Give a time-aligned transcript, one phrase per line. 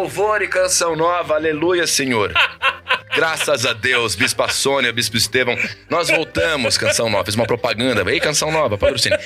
[0.00, 2.32] louvor e canção nova, aleluia, Senhor.
[3.14, 5.58] Graças a Deus, Bispa Sônia, Bispo Estevão,
[5.90, 7.24] nós voltamos, canção nova.
[7.24, 8.08] Fiz uma propaganda.
[8.10, 9.18] Ei, canção nova, patrocínio.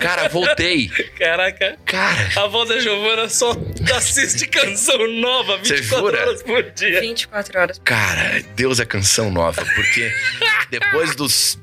[0.00, 0.88] Cara, voltei.
[1.18, 1.76] Caraca.
[1.84, 3.56] Cara, A voz da Giovana só
[3.96, 6.20] assiste canção nova Cê 24 jura?
[6.20, 7.00] horas por dia.
[7.00, 7.80] 24 horas.
[7.82, 10.12] cara, Deus é canção nova, porque
[10.70, 11.58] depois dos.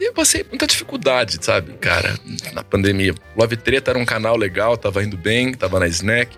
[0.00, 2.18] Eu passei muita dificuldade, sabe, cara,
[2.52, 3.14] na pandemia.
[3.36, 6.36] Love Treta era um canal legal, tava indo bem, tava na Snack.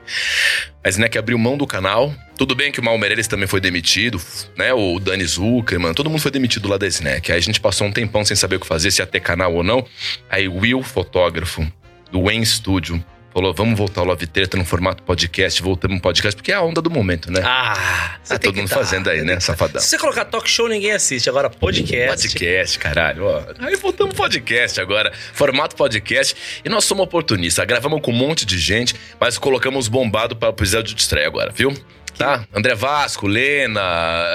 [0.82, 2.14] A Snack abriu mão do canal.
[2.36, 4.20] Tudo bem que o Mal Meirelles também foi demitido,
[4.56, 4.72] né?
[4.72, 7.32] O Dani Zuckerman, todo mundo foi demitido lá da Snack.
[7.32, 9.54] Aí a gente passou um tempão sem saber o que fazer, se ia ter canal
[9.54, 9.86] ou não.
[10.28, 11.66] Aí Will, fotógrafo
[12.10, 13.02] do Wayne Studio,
[13.34, 16.62] falou: vamos voltar ao Love Treta no formato podcast, voltamos no podcast, porque é a
[16.62, 17.42] onda do momento, né?
[17.44, 19.80] Ah, tá todo mundo dar, fazendo aí, né, safadão?
[19.80, 21.28] Se você colocar talk show, ninguém assiste.
[21.28, 22.28] Agora, podcast.
[22.28, 23.24] Podcast, caralho.
[23.24, 23.42] Ó.
[23.58, 25.12] Aí voltamos podcast agora.
[25.32, 26.62] Formato podcast.
[26.64, 27.66] E nós somos oportunistas.
[27.66, 31.50] Gravamos com um monte de gente, mas colocamos bombado para o episódio de estreia agora,
[31.50, 31.74] viu?
[32.16, 32.44] Tá?
[32.54, 33.80] André Vasco, Lena,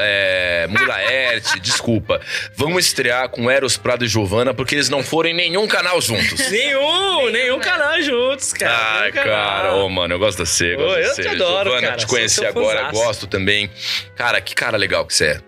[0.02, 2.20] é, Mula Ert, desculpa.
[2.56, 6.40] Vamos estrear com Eros Prado e Giovana, porque eles não foram em nenhum canal juntos.
[6.52, 8.76] Nenhum, nenhum canal juntos, cara.
[9.02, 10.76] Ai, cara, ô, mano, eu gosto de você.
[10.76, 11.22] Ô, Gosto de eu você.
[11.22, 13.04] te adoro, Giovana, cara, te sou conheci seu agora, fãzaço.
[13.04, 13.70] gosto também.
[14.16, 15.42] Cara, que cara legal que você é.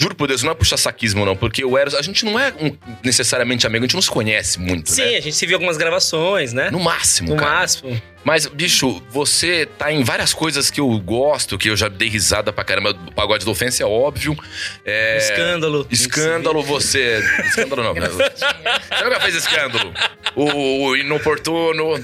[0.00, 2.52] Juro por Deus, não é puxa saquismo, não, porque o Eros, a gente não é
[2.60, 5.16] um- necessariamente amigo, a gente não se conhece muito, Sim, né?
[5.16, 6.70] a gente se viu algumas gravações, né?
[6.70, 7.50] No máximo, No cara.
[7.56, 8.00] máximo.
[8.24, 12.52] Mas, bicho, você tá em várias coisas que eu gosto, que eu já dei risada
[12.52, 12.90] pra caramba.
[13.06, 14.36] O pagode da ofensa é óbvio.
[14.84, 15.16] É...
[15.18, 15.86] Escândalo.
[15.90, 17.22] Escândalo, você.
[17.46, 17.94] Escândalo não.
[17.94, 18.08] né?
[18.08, 19.92] Você nunca fez escândalo?
[20.34, 21.94] O, o inoportuno.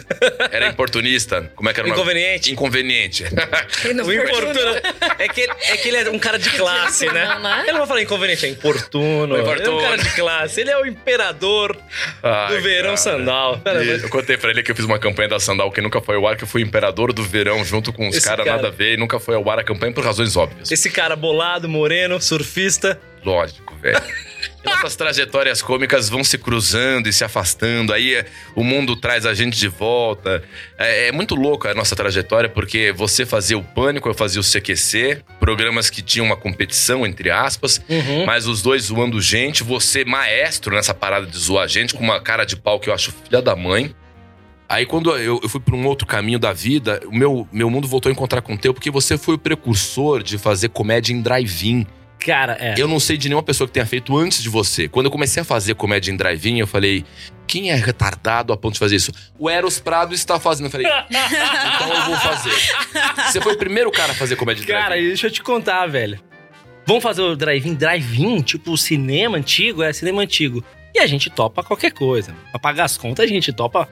[0.51, 1.51] Era importunista.
[1.55, 2.01] Como é que era o nome?
[2.01, 2.53] Inconveniente.
[2.53, 3.25] Inconveniente.
[4.05, 4.75] O importuno.
[5.19, 7.27] É que, ele, é que ele é um cara de classe, né?
[7.27, 7.61] Não, né?
[7.63, 9.35] Ele não vai falar inconveniente, é importuno.
[9.35, 9.81] O Ele é um importuno.
[9.83, 10.61] cara de classe.
[10.61, 11.77] Ele é o imperador
[12.23, 12.97] Ai, do verão cara.
[12.97, 13.61] sandal.
[13.67, 16.17] E Eu contei pra ele que eu fiz uma campanha da Sandal que nunca foi
[16.17, 18.57] ao ar, que eu fui imperador do verão junto com os caras cara.
[18.57, 20.71] nada a ver e nunca foi ao ar a campanha por razões óbvias.
[20.71, 23.01] Esse cara bolado, moreno, surfista.
[23.25, 24.01] Lógico, velho.
[24.65, 29.35] Nossas trajetórias cômicas vão se cruzando e se afastando, aí é, o mundo traz a
[29.35, 30.43] gente de volta.
[30.79, 34.45] É, é muito louco a nossa trajetória, porque você fazia o Pânico, eu fazia o
[34.45, 38.25] CQC, programas que tinham uma competição, entre aspas, Uhum.
[38.27, 42.45] mas os dois zoando gente, você maestro nessa parada de zoar gente, com uma cara
[42.45, 43.95] de pau que eu acho filha da mãe.
[44.69, 47.87] Aí quando eu, eu fui para um outro caminho da vida, o meu, meu mundo
[47.87, 51.21] voltou a encontrar com o teu, porque você foi o precursor de fazer comédia em
[51.21, 51.87] drive-in.
[52.19, 52.75] Cara, é.
[52.79, 54.89] Eu não sei de nenhuma pessoa que tenha feito antes de você.
[54.89, 57.05] Quando eu comecei a fazer comédia em drive-in, eu falei:
[57.47, 59.13] quem é retardado a ponto de fazer isso?
[59.39, 60.67] O Eros Prado está fazendo.
[60.67, 62.53] Eu falei: então eu vou fazer.
[63.31, 65.09] Você foi o primeiro cara a fazer comédia em Cara, drive-in.
[65.09, 66.19] deixa eu te contar, velho.
[66.87, 67.75] Vamos fazer o drive-in?
[67.75, 70.65] Drive-in, tipo cinema antigo, é cinema antigo.
[70.95, 72.35] E a gente topa qualquer coisa.
[72.51, 73.87] Pra pagar as contas, a gente topa.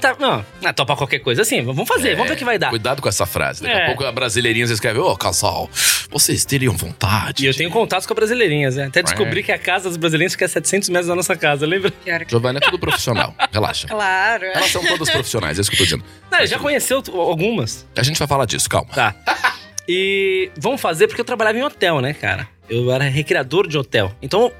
[0.00, 1.60] Tá, não, é topa qualquer coisa assim.
[1.62, 2.70] Vamos fazer, É, vamos ver o que vai dar.
[2.70, 3.62] Cuidado com essa frase.
[3.62, 3.82] Daqui É.
[3.82, 5.68] a pouco a brasileirinha escreve: Ô, casal,
[6.08, 7.42] vocês teriam vontade.
[7.42, 8.84] E eu de-" tenho contatos com a brasileirinhas, né?
[8.84, 11.92] Até descobri que a casa das brasileirinhas fica a 700 metros da nossa casa, lembra?
[12.28, 13.34] Giovanna é tudo profissional.
[13.52, 13.88] Relaxa.
[13.88, 14.44] Claro.
[14.44, 16.04] Elas são todas profissionais, é isso que eu tô dizendo.
[16.30, 17.84] Não, já conheceu t- algumas.
[17.96, 18.88] A gente vai falar disso, calma.
[18.94, 19.14] Tá.
[19.88, 22.48] E vamos fazer porque eu trabalhava em hotel, né, cara?
[22.70, 24.12] Eu era recreador de hotel.
[24.22, 24.52] Então,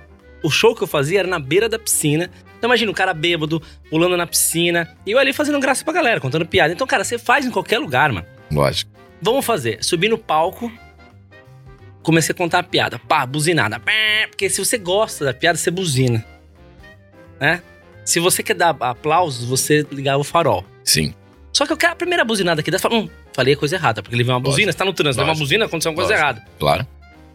[0.43, 2.29] o show que eu fazia era na beira da piscina.
[2.63, 4.89] Então, imagina o cara bêbado, pulando na piscina.
[5.05, 6.73] E eu ali fazendo graça pra galera, contando piada.
[6.73, 8.25] Então, cara, você faz em qualquer lugar, mano.
[8.53, 8.89] Lógico.
[9.21, 9.83] Vamos fazer.
[9.83, 10.71] Subi no palco,
[12.05, 13.01] comecei a contar a piada.
[13.01, 13.83] Pá, buzinada.
[14.31, 16.25] Porque se você gosta da piada, você buzina.
[17.41, 17.61] Né?
[18.05, 20.65] Se você quer dar aplausos, você ligava o farol.
[20.85, 21.13] Sim.
[21.53, 24.15] Só que eu quero a primeira buzinada você fala, hum, falei a coisa errada, porque
[24.15, 24.53] ele veio uma Lógico.
[24.53, 26.25] buzina, você tá no trânsito, veio uma buzina, aconteceu uma coisa Lógico.
[26.25, 26.47] errada.
[26.61, 26.87] Claro.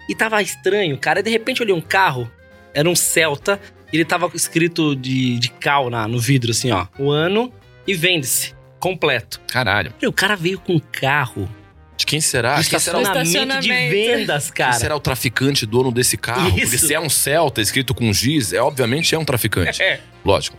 [0.10, 2.32] E tava estranho, cara, e de repente eu olhei um carro,
[2.74, 3.60] era um Celta,
[3.92, 7.52] ele tava escrito de, de cal na, no vidro, assim, ó, o ano
[7.88, 9.40] e vende-se, completo.
[9.52, 9.94] Caralho.
[10.02, 11.50] E o cara veio com um carro,
[11.98, 12.56] De quem será?
[12.58, 14.74] Ah, Quem será o estacionamento, de vendas, Quem cara.
[14.74, 16.50] será o traficante dono desse carro?
[16.52, 16.86] Porque Isso.
[16.88, 19.82] se é um Celta escrito com giz, é obviamente é um traficante.
[19.82, 20.00] É.
[20.24, 20.56] Lógico.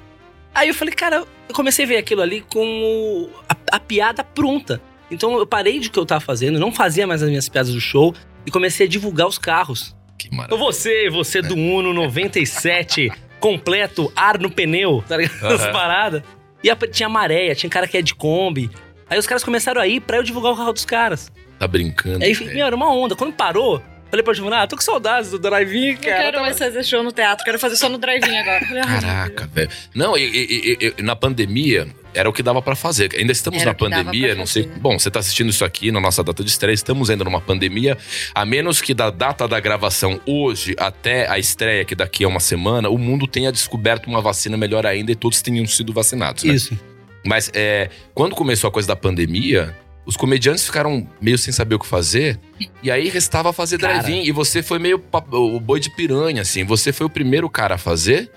[0.54, 4.24] Aí eu falei, cara, eu comecei a ver aquilo ali com o- a, a piada
[4.24, 4.80] pronta.
[5.10, 7.72] Então eu parei de o que eu tava fazendo, não fazia mais as minhas piadas
[7.72, 8.12] do show
[8.44, 9.94] e comecei a divulgar os carros.
[10.28, 10.58] Que Então maravilha.
[10.58, 13.10] você, você do Uno 97,
[13.40, 15.46] completo, ar no pneu, tá ligado?
[15.46, 15.72] As Aham.
[15.72, 16.22] paradas.
[16.62, 18.70] E a- tinha maréia, tinha cara que é de Kombi.
[19.08, 21.32] Aí os caras começaram a ir pra eu divulgar o carro dos caras.
[21.58, 22.24] Tá brincando.
[22.24, 23.16] Aí, meu, era uma onda.
[23.16, 26.22] Quando parou, falei pra Giovana, ah, tô com saudades do drive-in, Não cara.
[26.24, 28.64] quero mais fazer show no teatro, quero fazer só no drive-in agora.
[28.66, 29.70] Falei, ai, Caraca, velho.
[29.94, 33.10] Não, e, e- e- na pandemia era o que dava pra fazer.
[33.16, 34.66] Ainda estamos Era na pandemia, não sei.
[34.66, 37.96] Bom, você tá assistindo isso aqui na nossa data de estreia, estamos ainda numa pandemia.
[38.34, 42.40] A menos que da data da gravação hoje até a estreia, que daqui a uma
[42.40, 46.44] semana, o mundo tenha descoberto uma vacina melhor ainda e todos tenham sido vacinados.
[46.44, 46.54] Né?
[46.54, 46.78] Isso.
[47.24, 49.76] Mas é, quando começou a coisa da pandemia,
[50.08, 52.40] os comediantes ficaram meio sem saber o que fazer.
[52.82, 54.22] E aí restava fazer drive-in.
[54.22, 56.64] E você foi meio o boi de piranha, assim.
[56.64, 58.30] Você foi o primeiro cara a fazer.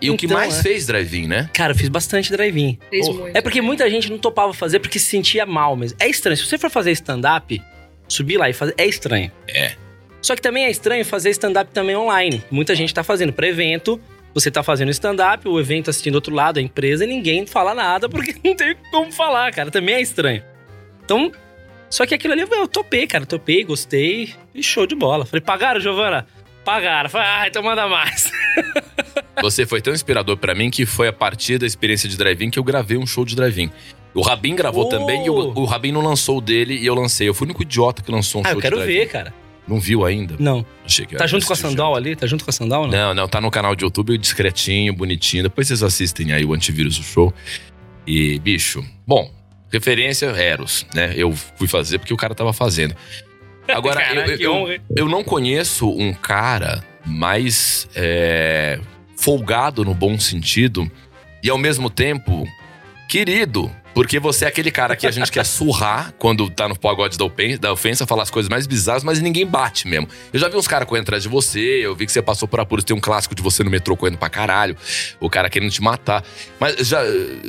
[0.00, 0.62] E o que Então, mais é.
[0.62, 1.50] fez drive-in, né?
[1.52, 2.78] Cara, eu fiz bastante drive-in.
[3.34, 5.98] É porque muita gente não topava fazer porque se sentia mal mesmo.
[6.00, 6.34] É estranho.
[6.34, 7.62] Se você for fazer stand-up,
[8.08, 8.72] subir lá e fazer.
[8.78, 9.30] É estranho.
[9.46, 9.72] É.
[10.22, 12.42] Só que também é estranho fazer stand-up também online.
[12.50, 14.00] Muita gente tá fazendo para evento.
[14.32, 17.74] Você tá fazendo stand-up, o evento assistindo do outro lado, a empresa, e ninguém fala
[17.74, 19.70] nada porque não tem como falar, cara.
[19.70, 20.42] Também é estranho.
[21.08, 21.32] Então,
[21.88, 23.24] só que aquilo ali eu topei, cara.
[23.24, 25.24] Topei, gostei e show de bola.
[25.24, 26.26] Falei, pagaram, Giovana?
[26.62, 27.08] Pagaram.
[27.08, 28.30] Falei, ah, então manda mais.
[29.40, 32.58] Você foi tão inspirador pra mim que foi a partir da experiência de drive-in que
[32.58, 33.70] eu gravei um show de drive-in.
[34.12, 34.88] O Rabin gravou Oh!
[34.90, 37.26] também e o, o Rabin não lançou o dele e eu lancei.
[37.26, 39.00] Eu fui o único idiota que lançou um ah, show eu quero de drive-in.
[39.00, 39.34] ver, cara.
[39.66, 40.34] Não viu ainda?
[40.38, 40.64] Não.
[40.84, 42.14] Achei que Tá junto com a Sandal ali?
[42.16, 42.90] Tá junto com a Sandal não?
[42.90, 45.44] Não, não, tá no canal de YouTube discretinho, bonitinho.
[45.44, 47.32] Depois vocês assistem aí o antivírus do show.
[48.06, 49.30] E, bicho, bom,
[49.70, 51.12] referência Eros, né?
[51.16, 52.94] Eu fui fazer porque o cara tava fazendo.
[53.68, 58.80] Agora, Caraca, eu, eu, eu não conheço um cara mais é,
[59.16, 60.90] folgado no bom sentido
[61.42, 62.46] e ao mesmo tempo
[63.08, 63.70] querido.
[63.98, 67.24] Porque você é aquele cara que a gente quer surrar quando tá no pagode da
[67.60, 70.06] da ofensa, falar as coisas mais bizarras, mas ninguém bate mesmo.
[70.32, 72.60] Eu já vi uns caras correndo atrás de você, eu vi que você passou por
[72.60, 74.76] apuros, tem um clássico de você no metrô correndo pra caralho,
[75.18, 76.22] o cara querendo te matar.
[76.60, 77.00] Mas já,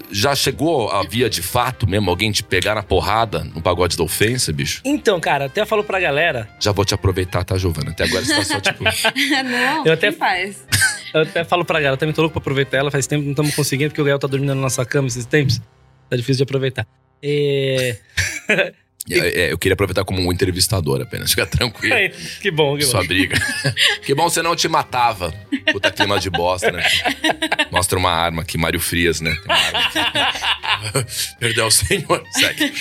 [0.10, 4.04] já chegou a via de fato mesmo, alguém te pegar na porrada no pagode da
[4.04, 4.82] ofensa, bicho?
[4.84, 7.92] Então, cara, até falo pra galera, Já vou te aproveitar, tá, Giovana?
[7.92, 8.84] Até agora você tá só tipo.
[8.84, 10.66] não, Eu até- quem faz?
[11.14, 13.34] eu até falo pra galera, também tô louco pra aproveitar ela, faz tempo que não
[13.34, 15.62] estamos conseguindo, porque o Gael tá dormindo na nossa cama esses tempos.
[16.10, 16.88] Tá difícil de aproveitar.
[17.22, 17.98] É...
[19.12, 21.96] É, é, eu queria aproveitar como um entrevistador apenas, fica tranquilo.
[22.42, 22.92] que bom, que bom.
[22.92, 23.36] Sua briga.
[24.06, 25.34] que bom, você não te matava.
[25.72, 26.84] Puta clima de bosta, né?
[27.72, 29.32] Mostra uma arma aqui, Mário Frias, né?
[29.32, 31.36] Tem uma arma aqui.
[31.40, 32.24] Perdão, senhor.
[32.32, 32.72] Segue.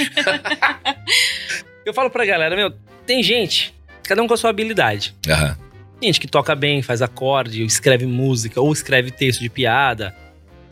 [1.86, 2.75] Eu falo pra galera, meu,
[3.06, 5.14] tem gente, cada um com a sua habilidade.
[5.26, 5.56] Aham.
[6.02, 10.14] Gente que toca bem, faz acorde, escreve música, ou escreve texto de piada.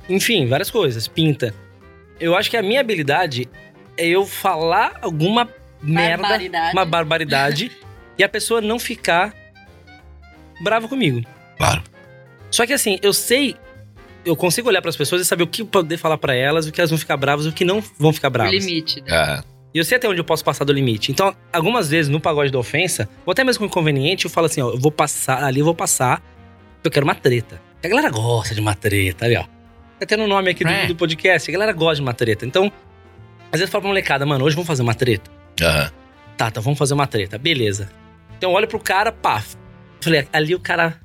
[0.08, 1.54] Enfim, várias coisas, pinta.
[2.20, 3.48] Eu acho que a minha habilidade
[3.96, 5.48] é eu falar alguma
[5.82, 6.72] merda, Barbaridade.
[6.76, 7.72] uma barbaridade,
[8.18, 9.34] e a pessoa não ficar
[10.60, 11.22] brava comigo.
[11.58, 11.82] Claro.
[12.50, 13.56] Só que assim, eu sei,
[14.24, 16.80] eu consigo olhar pras pessoas e saber o que poder falar pra elas, o que
[16.80, 18.52] elas vão ficar bravas e o que não vão ficar O bravas.
[18.64, 19.02] limite.
[19.02, 19.06] né?
[19.14, 19.44] Aham.
[19.74, 21.12] E eu sei até onde eu posso passar do limite.
[21.12, 24.62] Então, algumas vezes no pagode da ofensa, ou até mesmo com inconveniente, eu falo assim,
[24.62, 26.22] ó, eu vou passar, ali eu vou passar,
[26.82, 27.60] eu quero uma treta.
[27.84, 29.44] A galera gosta de uma treta, ali, ó.
[29.98, 30.86] Tá tendo o nome aqui do, É.
[30.86, 32.44] do podcast, a galera gosta de uma treta.
[32.44, 32.70] Então,
[33.46, 35.30] às vezes eu falo pra molecada, mano, hoje vamos fazer uma treta?
[35.62, 35.90] Aham.
[36.36, 37.38] Tá, tá, vamos fazer uma treta.
[37.38, 37.88] Beleza.
[38.36, 39.42] Então eu olho pro cara, pá.
[40.00, 41.00] Falei, ali o cara...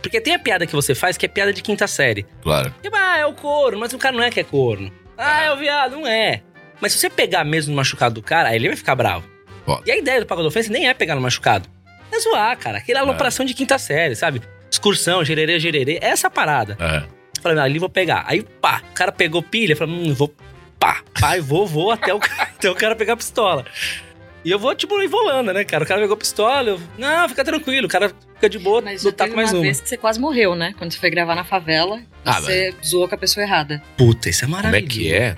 [0.00, 2.24] Porque tem a piada que você faz, que é piada de quinta série.
[2.40, 2.72] Claro.
[2.80, 4.92] Tipo, ah, é o corno, mas o cara não é que é corno.
[5.16, 6.42] Ah, é o viado, não é.
[6.80, 9.28] Mas se você pegar mesmo no machucado do cara, aí ele vai ficar bravo.
[9.66, 9.82] Foda.
[9.84, 11.68] E a ideia do Pago da Ofensa nem é pegar no machucado.
[12.12, 12.78] É zoar, cara.
[12.78, 14.40] Aquela alopração de quinta série, sabe?
[14.70, 15.98] Excursão, gererê, gererê.
[16.00, 16.76] É essa parada.
[16.80, 17.08] Aham.
[17.38, 18.24] Eu Falei, ali vou pegar.
[18.26, 19.72] Aí, pá, o cara pegou pilha.
[19.72, 20.34] Eu falei, hum, vou,
[20.78, 23.64] pá, pá, e vou, vou até o, cara, até o cara pegar a pistola.
[24.44, 25.84] E eu vou, tipo, envolando, né, cara?
[25.84, 29.02] O cara pegou a pistola, eu, não, fica tranquilo, o cara fica de boa, Mas
[29.02, 29.62] lutar com mais uma uma.
[29.62, 30.74] vez que você quase morreu, né?
[30.78, 33.82] Quando você foi gravar na favela, Ah, você zoou com a pessoa errada.
[33.96, 34.94] Puta, isso é Como é maravilhoso.
[34.94, 35.36] que é?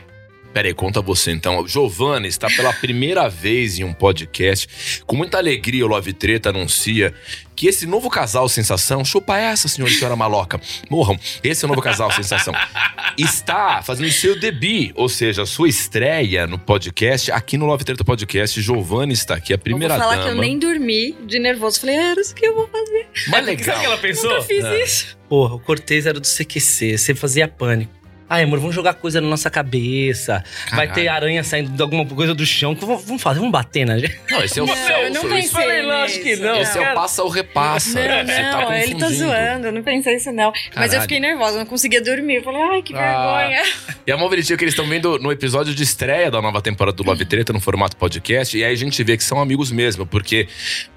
[0.52, 1.66] Pera aí, conta você então.
[1.66, 5.02] Giovana está pela primeira vez em um podcast.
[5.07, 7.14] Com muita alegria, o Love Treta anuncia
[7.60, 11.18] que esse novo casal sensação, chupa essa, senhora e senhora maloca, morram.
[11.44, 12.54] Esse é o novo casal sensação.
[13.18, 18.02] Está fazendo seu debut, ou seja, a sua estreia no podcast, aqui no Love Treta
[18.02, 18.58] Podcast.
[18.62, 20.30] Giovana está aqui, a primeira eu vou falar dama.
[20.32, 21.80] que eu nem dormi de nervoso.
[21.80, 23.06] Falei, era isso que eu vou fazer.
[23.28, 23.84] Mas Sabe o que legal.
[23.84, 24.30] ela pensou?
[24.30, 24.78] Nunca fiz Ah.
[24.78, 25.18] isso.
[25.28, 27.92] Porra, o Cortez era do CQC, você fazia pânico.
[28.32, 30.44] Ai, amor, vamos jogar coisa na nossa cabeça.
[30.70, 30.94] Vai Caralho.
[30.94, 32.76] ter aranha saindo de alguma coisa do chão.
[32.80, 34.16] Vamos, vamos fazer, vamos bater na gente.
[34.30, 34.92] Não, esse é o Não, Celso.
[35.02, 36.42] eu não pensei Falei, lógico que nisso.
[36.44, 36.60] não.
[36.60, 37.99] Esse é o passa ou repassa.
[38.00, 40.52] Não, Você tá não, ele tá zoando, eu não pensei isso não.
[40.52, 40.94] Mas Caralho.
[40.94, 42.37] eu fiquei nervosa, não conseguia dormir.
[42.37, 42.99] Eu falei, ai, que Ah.
[43.49, 43.62] vergonha.
[44.06, 46.96] E a mó bonitinho que eles estão vendo no episódio de estreia da nova temporada
[46.96, 48.56] do Love Treta no formato podcast.
[48.56, 50.46] E aí a gente vê que são amigos mesmo, porque,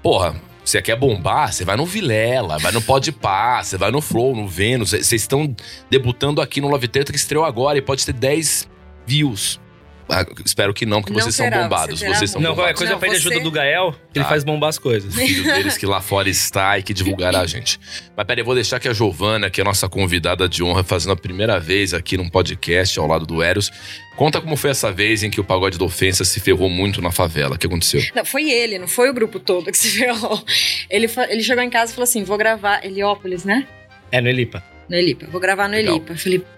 [0.02, 4.34] porra, você quer bombar, você vai no Vilela, vai no Podpah, você vai no Flow,
[4.34, 4.90] no Vênus.
[4.90, 5.54] Vocês estão
[5.90, 8.68] debutando aqui no Love Treta que estreou agora e pode ter 10
[9.06, 9.60] views.
[10.08, 11.98] Ah, espero que não, porque Não vocês terá, são bombados.
[12.00, 12.78] você Vocês são Não, qualquer bombados.
[12.78, 14.28] coisa Não, pede você- ajuda do Gael, que ele Tá.
[14.28, 15.14] faz bombar as coisas.
[15.14, 17.80] O filho deles que lá fora está e que divulgará a gente.
[18.16, 20.84] Mas peraí, eu vou deixar que a Giovana, que é a nossa convidada de honra,
[20.84, 23.70] fazendo a primeira vez aqui num podcast ao lado do Eros.
[24.16, 27.10] Conta como foi essa vez em que o pagode da ofensa se ferrou muito na
[27.10, 27.56] favela.
[27.56, 28.02] O que aconteceu?
[28.14, 30.44] Não, foi ele, não foi o grupo todo que se ferrou.
[30.90, 33.66] Ele, ele chegou em casa e falou assim: vou gravar Heliópolis, né?
[34.12, 34.62] É, no Elipa.
[34.88, 35.26] No Elipa.
[35.32, 35.96] Vou gravar no Legal.
[35.96, 36.12] Elipa.
[36.12, 36.53] Eu falei, "Nossa,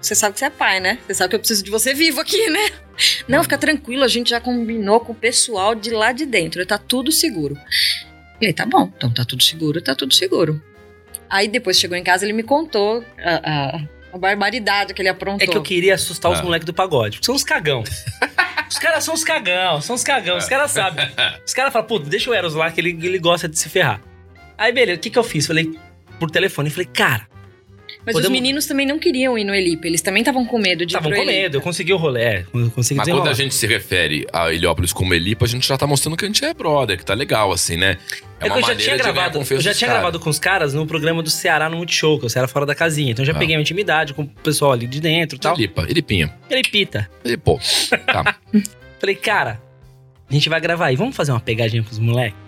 [0.00, 0.98] Você sabe que você é pai, né?
[1.06, 2.70] Você sabe que eu preciso de você vivo aqui, né?
[3.26, 6.76] Não, fica tranquilo, a gente já combinou com o pessoal de lá de dentro, tá
[6.78, 7.56] tudo seguro.
[8.40, 10.62] E aí, tá bom, então tá tudo seguro, tá tudo seguro.
[11.28, 13.80] Aí depois chegou em casa, ele me contou a, a,
[14.12, 15.42] a barbaridade que ele aprontou.
[15.46, 16.42] É que eu queria assustar os Ah.
[16.42, 17.16] moleques do pagode.
[17.18, 17.82] Porque são uns cagão.
[18.68, 20.36] os caras são uns cagão, são uns cagão.
[20.36, 21.08] Os caras sabem.
[21.46, 24.00] Os caras falam, puta, deixa o Eros lá que ele, ele gosta de se ferrar.
[24.58, 25.46] Aí, beleza, o que que eu fiz?
[25.46, 25.70] Falei
[26.18, 27.26] por telefone, falei, cara,
[28.06, 30.86] Mas os podemos- meninos também não queriam ir no Elipe, eles também estavam com medo
[30.86, 31.32] de ir estavam com Elipe.
[31.32, 34.52] medo, eu consegui o rolê, é, eu consegui Mas quando a gente se refere a
[34.52, 37.12] Heliópolis como Elipa, a gente já tá mostrando que a gente é brother, que tá
[37.14, 37.98] legal, assim, né?
[38.40, 40.02] É que eu já tinha gravado, eu já tinha caras.
[40.02, 42.64] gravado com os caras no programa do Ceará no Multishow, que é o Ceará Fora
[42.64, 43.12] da Casinha.
[43.12, 43.38] Então eu já Ah.
[43.38, 45.54] peguei uma intimidade com o pessoal ali de dentro e tal.
[45.54, 46.32] Elipa, Elipinha.
[46.48, 47.10] Ele pita.
[47.22, 47.60] Elipô.
[48.06, 48.36] Tá.
[48.98, 49.60] Falei, cara,
[50.28, 52.38] a gente vai gravar aí, vamos fazer uma pegadinha com os moleques?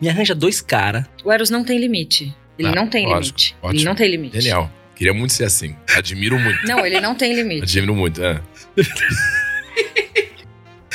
[0.00, 1.04] Me arranja dois caras.
[1.24, 2.32] O Eros não tem limite.
[2.58, 3.56] Ele Ah, não tem lógico, limite.
[3.62, 3.84] Ele ótimo.
[3.84, 4.40] não tem limite.
[4.40, 4.70] Genial.
[4.96, 5.76] Queria muito ser assim.
[5.94, 6.66] Admiro muito.
[6.66, 7.62] Não, ele não tem limite.
[7.62, 8.40] Admiro muito, é.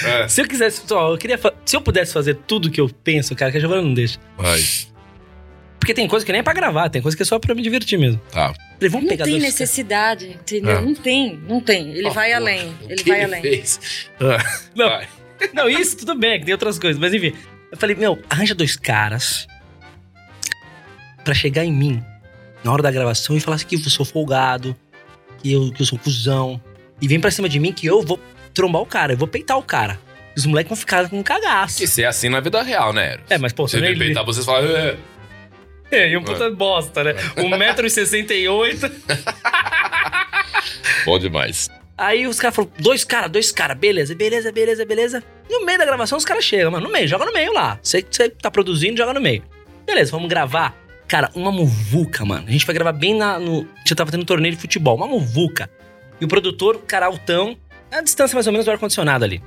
[0.04, 0.28] é.
[0.28, 1.40] Se eu quisesse, só, eu queria.
[1.66, 4.18] Se eu pudesse fazer tudo que eu penso, cara, que a Giovana não deixa.
[4.38, 4.60] Vai,
[5.80, 7.62] Porque tem coisa que nem é pra gravar, tem coisa que é só pra me
[7.62, 8.20] divertir mesmo.
[8.32, 8.54] tá.
[8.82, 10.78] Falei, vamos Não pegar tem necessidade, entendeu?
[10.78, 10.82] Ah.
[10.82, 11.92] Não tem, não tem.
[11.92, 12.76] Ele Ah, vai porra, além.
[12.82, 13.42] o Ele que vai além.
[13.44, 14.10] Fez?
[14.20, 14.90] Ah, Não.
[14.90, 15.08] vai.
[15.54, 17.34] Não, isso tudo bem, que tem outras coisas, mas enfim.
[17.72, 19.48] Eu falei, meu, arranja dois caras
[21.24, 22.04] pra chegar em mim
[22.64, 24.76] na hora da gravação e falar assim que eu sou folgado,
[25.42, 26.62] que eu, que eu sou cuzão.
[27.02, 28.20] E vem pra cima de mim que eu vou
[28.54, 30.00] trombar o cara, eu vou peitar o cara.
[30.36, 31.78] Os moleques vão ficar com um cagaço.
[31.78, 33.26] Que ser assim na vida real, né, Eros?
[33.30, 34.70] É, mas pô, Você vem nem peitar, vocês falam...
[34.76, 34.96] "É".
[35.92, 37.14] É, e um puta bosta, né?
[37.36, 38.92] 1,68m.
[41.06, 41.70] Bom demais.
[41.98, 45.24] Aí os caras falaram, dois caras, dois caras, beleza, beleza, beleza, beleza.
[45.50, 47.78] No meio da gravação os caras chegam, mano, no meio, joga no meio lá.
[47.84, 49.44] Você você tá produzindo, joga no meio.
[49.86, 50.76] Beleza, vamos gravar.
[51.12, 52.46] Cara, uma muvuca, mano.
[52.48, 53.68] A gente vai gravar bem na, no...
[53.86, 55.70] Já tava tendo um torneio de futebol, uma muvuca.
[56.22, 57.58] E o produtor, cara altão,
[57.92, 59.44] a distância mais ou menos do ar-condicionado ali.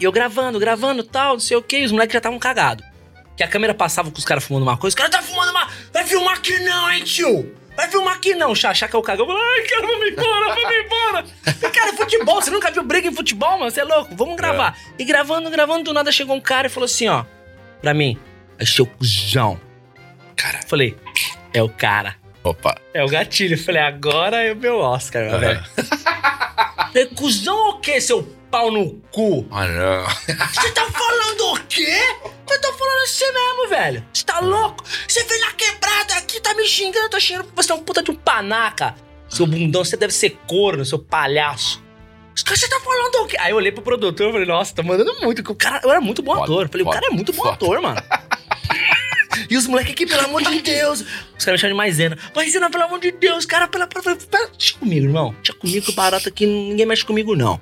[0.00, 2.84] E eu gravando, gravando, tal, não sei o que, e os moleques já estavam cagados.
[3.36, 5.68] Que a câmera passava com os caras fumando uma coisa, os caras tá fumando uma...
[5.92, 7.54] Vai filmar aqui não, hein, tio?
[7.76, 9.28] Vai filmar aqui não, Xaxá que é o cagão.
[9.30, 11.24] Ai, cara, vamos embora, vamos embora.
[11.54, 13.70] Falei, Cara, futebol, você nunca viu briga em futebol, mano?
[13.70, 14.12] Você é louco?
[14.16, 14.76] Vamos gravar.
[14.98, 17.24] E gravando, gravando, do nada chegou um cara e falou assim, ó.
[17.80, 18.18] Pra mim,
[18.58, 19.60] é seu cuzão.
[20.36, 20.96] Cara, Falei,
[21.52, 22.16] é o cara.
[22.42, 22.74] opa.
[22.92, 23.56] É o gatilho.
[23.62, 25.64] Falei, agora é o meu Oscar, meu velho.
[25.74, 29.46] Falei, cuzão o quê, seu pau no cu?
[29.50, 30.06] Ah, não.
[30.06, 31.98] Você tá falando o quê?
[32.50, 34.04] Eu tô falando assim mesmo, velho.
[34.12, 34.84] Você tá louco?
[35.08, 38.02] Você vem na quebrada aqui, tá me xingando, eu tô xingando você é um puta
[38.02, 38.94] de um panaca.
[39.28, 41.82] Seu bundão, você deve ser corno, seu palhaço.
[42.36, 43.36] Os caras, você tá falando o quê?
[43.40, 45.42] Aí eu olhei pro produtor e falei, nossa, tá mandando muito.
[45.42, 46.62] que O cara, eu era muito bom Foda, ator.
[46.64, 47.54] Eu Falei, o foda, cara é muito bom foda.
[47.54, 48.00] ator, mano.
[49.48, 51.00] E os moleques aqui, pelo amor de Deus.
[51.38, 52.18] Os caras me chamam de maisena.
[52.34, 54.48] Maisena, pelo amor de Deus, cara, pela, pela, pela.
[54.56, 55.34] Deixa comigo, irmão.
[55.42, 57.60] Deixa comigo que o barato aqui ninguém mexe comigo, não.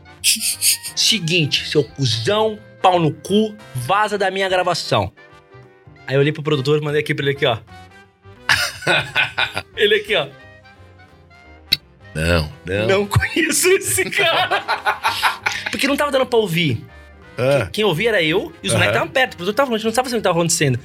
[0.97, 5.13] Seguinte, seu cuzão, pau no cu, vaza da minha gravação.
[6.07, 7.59] Aí eu olhei pro produtor e mandei aqui pra ele aqui, ó.
[9.77, 10.29] ele aqui, ó.
[12.15, 12.87] Não, não.
[12.87, 14.63] Não conheço esse cara.
[15.71, 16.85] Porque não tava dando pra ouvir.
[17.39, 19.35] Ah, Quem ouvia era eu e os moleques estavam perto.
[19.35, 20.79] O produtor tava falando, a gente não sabia o que tava acontecendo.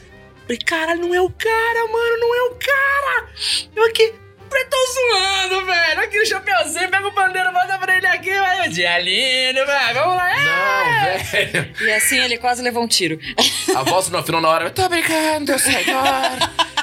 [0.48, 3.28] Falei, caralho, não é o cara, mano, não é o cara.
[3.76, 4.14] Eu aqui,
[4.50, 6.00] tô zoando, velho.
[6.02, 8.70] Aqui no chapeuzinho, pega o bandeira, bota pra ele aqui, vai.
[8.70, 10.32] Dialino, velho, vamos lá.
[10.32, 11.18] É.
[11.18, 11.76] não, velho.
[11.82, 13.20] E assim ele quase levou um tiro.
[13.76, 15.84] A voz no final na hora, eu tô brincando, senhor.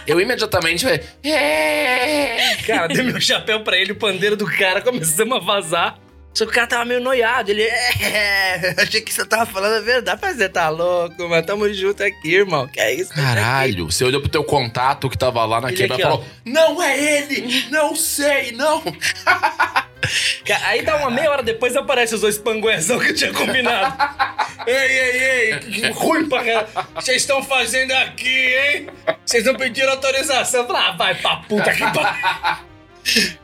[0.07, 5.35] Eu imediatamente falei, "É." Cara, dei meu chapéu pra ele, o pandeiro do cara, começamos
[5.39, 6.04] a vazar.
[6.35, 7.51] Só que o cara tava meio noiado.
[7.51, 10.19] Ele, é, achei que você tava falando a verdade.
[10.21, 11.47] Mas você tá louco, mano.
[11.47, 12.67] Tamo junto aqui, irmão.
[12.67, 13.15] Que é isso?
[13.15, 16.83] Caralho, você olhou pro teu contato que tava lá na Ele quebra e falou: Não
[16.83, 17.69] é ele!
[17.71, 18.83] Não sei, não!
[20.65, 23.97] Aí dá uma meia hora depois aparece os dois panguezão que eu tinha combinado.
[24.67, 26.69] ei, ei, ei, que ruim pra caralho.
[26.95, 28.87] Vocês estão fazendo aqui, hein?
[29.25, 30.61] Vocês não pediram autorização.
[30.61, 32.74] Eu falei, ah, vai pra puta que pariu.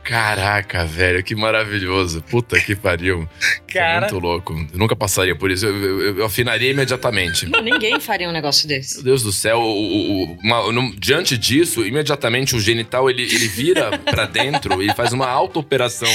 [0.03, 2.21] Caraca, velho, que maravilhoso.
[2.23, 3.27] Puta que pariu.
[3.67, 4.07] Cara.
[4.07, 4.53] É muito louco.
[4.73, 5.65] Eu nunca passaria por isso.
[5.65, 7.45] Eu, eu- eu afinaria imediatamente.
[7.61, 8.95] Ninguém faria um negócio desse.
[8.95, 13.23] Meu Deus do céu, o- o- o- uma- no- diante disso, imediatamente o genital ele,
[13.23, 16.09] ele vira pra dentro e faz uma auto-operação.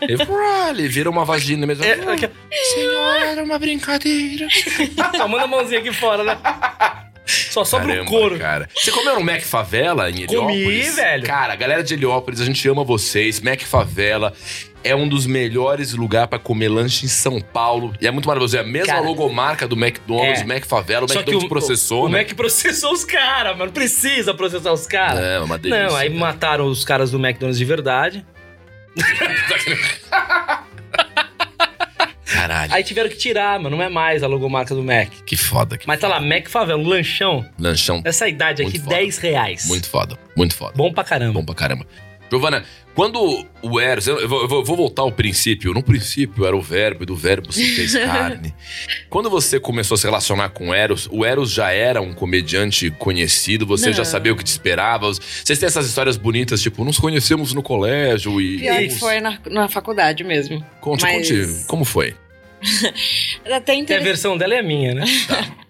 [0.00, 1.84] Ele, vira uma vagina mesmo.
[1.84, 4.46] É, Senhor, era uma brincadeira.
[5.20, 6.36] ó, manda a mãozinha aqui fora, né?
[7.24, 8.38] Só sobra o couro.
[8.38, 8.68] cara.
[8.74, 10.96] Você comeu no Mac Favela em Comi, Heliópolis?
[10.96, 11.24] velho.
[11.24, 13.40] Cara, galera de Heliópolis, a gente ama vocês.
[13.40, 14.32] Mac Favela
[14.84, 17.94] é um dos melhores lugares pra comer lanche em São Paulo.
[18.00, 18.56] E é muito maravilhoso.
[18.56, 20.44] É a mesma Cara, logomarca do McDonald's, é.
[20.44, 21.04] Mac Favela.
[21.04, 22.18] O Só que McDonald's o, processou, o, né?
[22.18, 23.70] o Mac processou os caras, mano.
[23.70, 25.20] Precisa processar os caras.
[25.20, 25.86] Não, é uma delícia.
[25.88, 26.20] Não, aí cara.
[26.20, 28.26] mataram os caras do McDonald's de verdade.
[32.32, 32.72] Caralho.
[32.74, 33.76] Aí tiveram que tirar, mano.
[33.76, 35.08] Não é mais a logomarca do Mac.
[35.26, 35.76] Que foda.
[35.78, 37.44] Que Mas tá lá, Mac Favela, um lanchão.
[37.58, 38.96] Lanchão Essa idade aqui, foda.
[38.96, 39.66] 10 reais.
[39.66, 40.18] muito foda.
[40.36, 40.72] Muito foda.
[40.76, 41.32] Bom pra caramba.
[41.40, 41.86] Bom pra caramba.
[42.30, 44.06] Giovana, quando o Eros.
[44.06, 45.74] Eu vou, eu vou- eu vou voltar ao princípio.
[45.74, 48.54] No princípio era o verbo, e do verbo se fez carne.
[49.10, 52.90] Quando você começou a se relacionar com o Eros, o Eros já era um comediante
[52.92, 54.04] conhecido, você já Não.
[54.06, 55.12] sabia o que te esperava.
[55.12, 58.60] Vocês têm essas histórias bonitas, tipo, nos conhecemos no colégio e.
[58.60, 60.64] Pior que foi na, na faculdade mesmo.
[60.80, 62.14] Conte, Mas- conte, como foi?
[63.52, 65.04] Até Que a versão dela é a minha, né?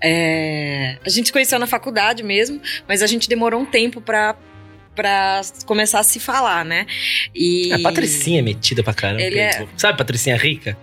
[0.00, 4.36] É, a gente se conheceu na faculdade mesmo, mas a gente demorou um tempo pra,
[4.94, 6.86] pra começar a se falar, né?
[7.34, 7.72] E.
[7.72, 9.22] A Patricinha é metida pra caramba.
[9.22, 10.76] Ele é- Sabe Patricinha rica?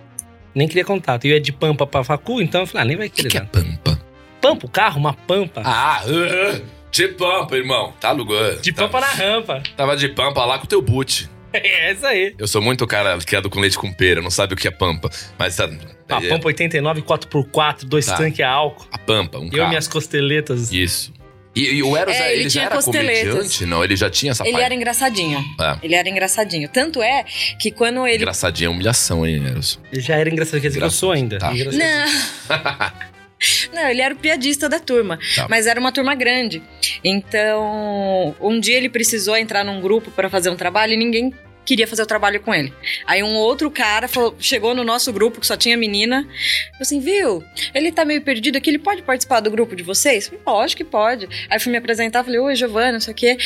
[0.54, 1.24] Nem queria contato.
[1.24, 3.30] Eu ia de pampa pra facu, então eu falei, ah, nem vai O que, querer.
[3.30, 4.00] que é pampa?
[4.40, 5.62] Pampa, o carro, uma pampa.
[5.64, 7.92] Ah, uh, de pampa, irmão.
[8.00, 8.60] Tá alugando.
[8.60, 9.62] de tá- pampa na rampa.
[9.76, 11.28] Tava de pampa lá com o teu boot.
[11.62, 12.34] É isso aí.
[12.36, 15.08] Eu sou muito cara criado com leite com pera, não sabe o que é pampa.
[15.38, 15.70] Mas tá.
[16.08, 18.16] A é, pampa 89, 4x4, dois Tá.
[18.16, 18.86] tanques a álcool.
[18.90, 19.64] a pampa, um Eu carro.
[19.64, 20.72] e minhas costeletas.
[20.72, 21.12] Isso.
[21.56, 23.64] E, e o Eros, É, ele, ele já tinha era comediante?
[23.66, 24.64] Não, ele já tinha essa Ele parte.
[24.64, 25.38] era engraçadinho.
[25.60, 25.78] É.
[25.84, 26.68] Ele era engraçadinho.
[26.68, 27.24] Tanto é
[27.60, 28.16] que quando ele.
[28.16, 29.78] Engraçadinha, humilhação, hein, Eros?
[29.92, 31.38] Ele já era engraçado, quer dizer que eu sou ainda.
[31.38, 31.52] Tá.
[31.52, 31.54] Não.
[33.72, 35.46] Não, ele era o piadista da turma, Tá.
[35.48, 36.62] mas era uma turma grande.
[37.02, 41.32] Então, um dia ele precisou entrar num grupo para fazer um trabalho e ninguém
[41.64, 42.72] queria fazer o trabalho com ele.
[43.06, 47.00] Aí um outro cara falou- chegou no nosso grupo que só tinha menina, falou assim,
[47.00, 47.42] viu?
[47.74, 50.26] Ele tá meio perdido aqui, ele pode participar do grupo de vocês?
[50.28, 51.28] Falei, Lógico que pode.
[51.50, 53.36] Aí fui me apresentar, falei, oi, Giovana, não sei o quê.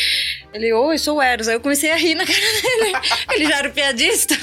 [0.53, 1.47] Ele, oi, sou o Eros.
[1.49, 2.93] Aí eu comecei a rir na cara dele.
[3.35, 4.35] ele já era o piadista.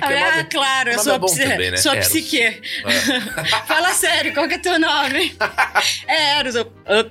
[0.00, 1.76] Aí nome- ah, claro, eu sou é a psi- também, né?
[1.78, 2.40] sou a psique.
[2.42, 2.60] É.
[3.66, 5.34] Fala sério, qual que é teu nome?
[6.08, 6.54] é Eros.
[6.56, 7.04] Eu, "Ah."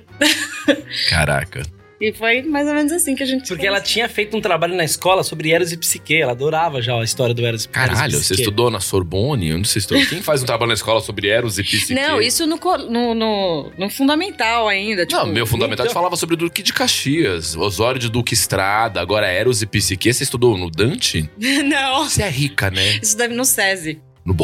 [1.08, 1.62] Caraca.
[2.00, 3.92] E foi mais ou menos assim que a gente Porque ela conheceu.
[3.94, 6.14] tinha feito um trabalho na escola sobre Eros e Psique.
[6.20, 8.40] Ela adorava já a história do Eros, Eros Caralho, e você Psique.
[8.42, 9.54] estudou na Sorbonne?
[9.54, 10.04] Onde você estudou?
[10.06, 11.94] Quem faz um trabalho na escola sobre Eros e Psique?
[11.94, 12.56] Não, isso no,
[12.90, 15.06] no, no, no fundamental ainda.
[15.06, 19.26] Tipo, Não, meu fundamental então- falava sobre Duque de Caxias, Osório de Duque Estrada, agora
[19.28, 20.12] Eros e Psique.
[20.12, 21.28] Você estudou no Dante?
[21.38, 22.08] não.
[22.08, 22.98] Você é rica, né?
[23.02, 24.00] Isso deve no SESI.
[24.24, 24.34] No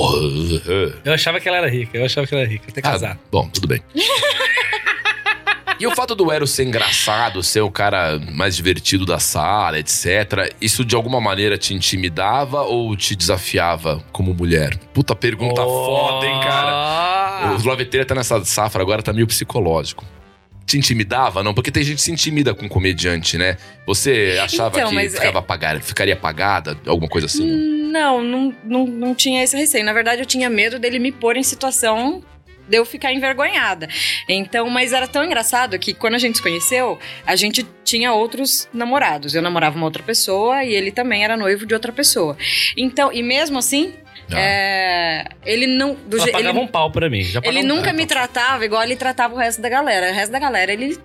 [1.05, 2.67] Eu achava que ela era rica, eu achava que ela era rica.
[2.69, 3.19] Até Ah, casar.
[3.33, 3.81] bom, tudo bem.
[5.81, 10.55] E o fato do Eros ser engraçado, ser o cara mais divertido da sala, etc.,
[10.61, 14.77] isso de alguma maneira te intimidava ou te desafiava como mulher?
[14.93, 17.57] Puta pergunta foda, hein, cara?
[17.59, 20.05] O Loveteira tá nessa safra agora, tá meio psicológico.
[20.67, 21.43] Te intimidava?
[21.43, 23.57] Não, porque tem gente que se intimida com comediante, né?
[23.87, 27.45] Você achava Então, que mas ficava apagada, ficaria apagada, alguma coisa assim?
[27.91, 29.85] Não, não, não, não tinha esse receio.
[29.85, 32.23] Na verdade, eu tinha medo dele me pôr em situação
[32.71, 33.89] de eu ficar envergonhada.
[34.29, 38.69] Então, mas era tão engraçado que quando a gente se conheceu, a gente tinha outros
[38.73, 39.35] namorados.
[39.35, 42.37] Eu namorava uma outra pessoa e ele também era noivo de outra pessoa.
[42.77, 43.93] Então, e mesmo assim,
[44.33, 44.39] Ah.
[44.39, 45.95] é, ele não.
[46.07, 47.21] Do Ela pagava ele, um pau pra mim.
[47.43, 50.11] Ele um nunca me tratava igual ele tratava o resto da galera.
[50.11, 50.97] O resto da galera, ele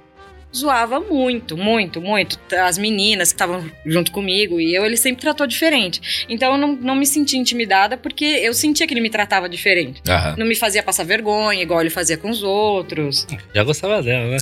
[0.56, 2.40] zoava muito, muito, muito.
[2.56, 6.26] As meninas que estavam junto comigo e eu, ele sempre tratou diferente.
[6.30, 10.02] Então eu não, não me senti intimidada porque eu sentia que ele me tratava diferente.
[10.08, 10.36] Aham.
[10.38, 13.28] Não me fazia passar vergonha, igual ele fazia com os outros.
[13.54, 14.38] Já gostava dela, né?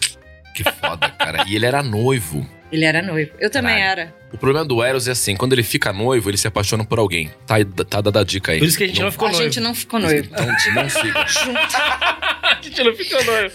[0.56, 1.46] Que foda, cara.
[1.48, 2.48] E ele era noivo.
[2.74, 3.32] Ele era noivo.
[3.40, 4.02] Eu também Caralho.
[4.02, 4.16] era.
[4.34, 7.32] O problema do Eros é assim, quando ele fica noivo, ele se apaixona por alguém.
[7.46, 7.58] Tá,
[7.88, 8.58] tá dada a dica aí.
[8.58, 9.44] Por isso que a gente não, ficou a noivo.
[9.46, 10.28] gente não ficou noivo.
[10.32, 11.20] Então, não fica.
[12.42, 13.54] a gente não ficou noivo.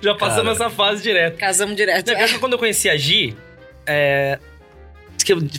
[0.00, 1.36] Já passamos essa fase direto.
[1.38, 2.06] Casamos direto.
[2.06, 3.36] Não, pior que quando eu conheci a Gi,
[3.84, 4.38] é,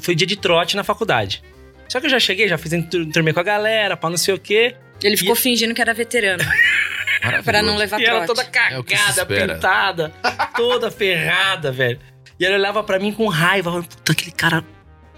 [0.02, 1.44] foi dia de trote na faculdade.
[1.89, 2.72] Só que eu já cheguei, já fiz
[3.13, 4.76] turmei com a galera, pá, não sei o quê.
[5.04, 6.41] Ele ficou fingindo que era veterano.
[7.44, 8.48] pra não levar E ela trote.
[8.48, 9.56] toda É o que se cagada, espera.
[9.56, 10.10] pintada,
[10.56, 12.00] toda ferrada, velho.
[12.39, 14.63] E ela olhava pra mim com raiva, puta, aquele cara,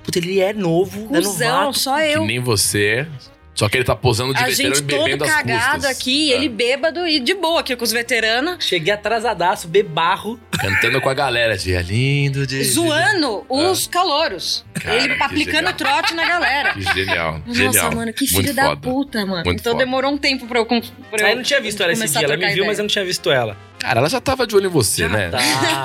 [0.03, 1.79] puta, ele é novo, é Cusão, novato.
[1.79, 2.25] só Que eu.
[2.25, 3.07] nem você.
[3.55, 5.97] Só que ele tá posando de A veterano gente e bebendo todo as cagado custas.
[5.97, 6.35] aqui, É.
[6.35, 8.63] ele bêbado e de boa aqui com os veteranos.
[8.63, 10.39] Cheguei atrasadaço, bebarro.
[10.51, 11.57] Cantando com a galera.
[11.57, 12.63] Dia lindo, de...
[12.65, 14.63] Zoando os calouros.
[14.75, 15.73] Cara, ele que aplicando genial.
[15.73, 16.73] trote na galera.
[16.75, 17.95] Que genial, Nossa, genial.
[17.95, 18.77] mano, que Muito filho da foda.
[18.81, 19.43] puta, mano.
[19.43, 19.83] Muito então foda.
[19.83, 20.65] demorou um tempo pra eu.
[20.67, 20.77] Pra
[21.25, 22.67] Aí eu não tinha visto ela esse dia, ela me viu, ideia.
[22.67, 23.57] mas eu não tinha visto ela.
[23.79, 25.29] Cara, ela já tava de olho em você, Já né?
[25.29, 25.37] tá.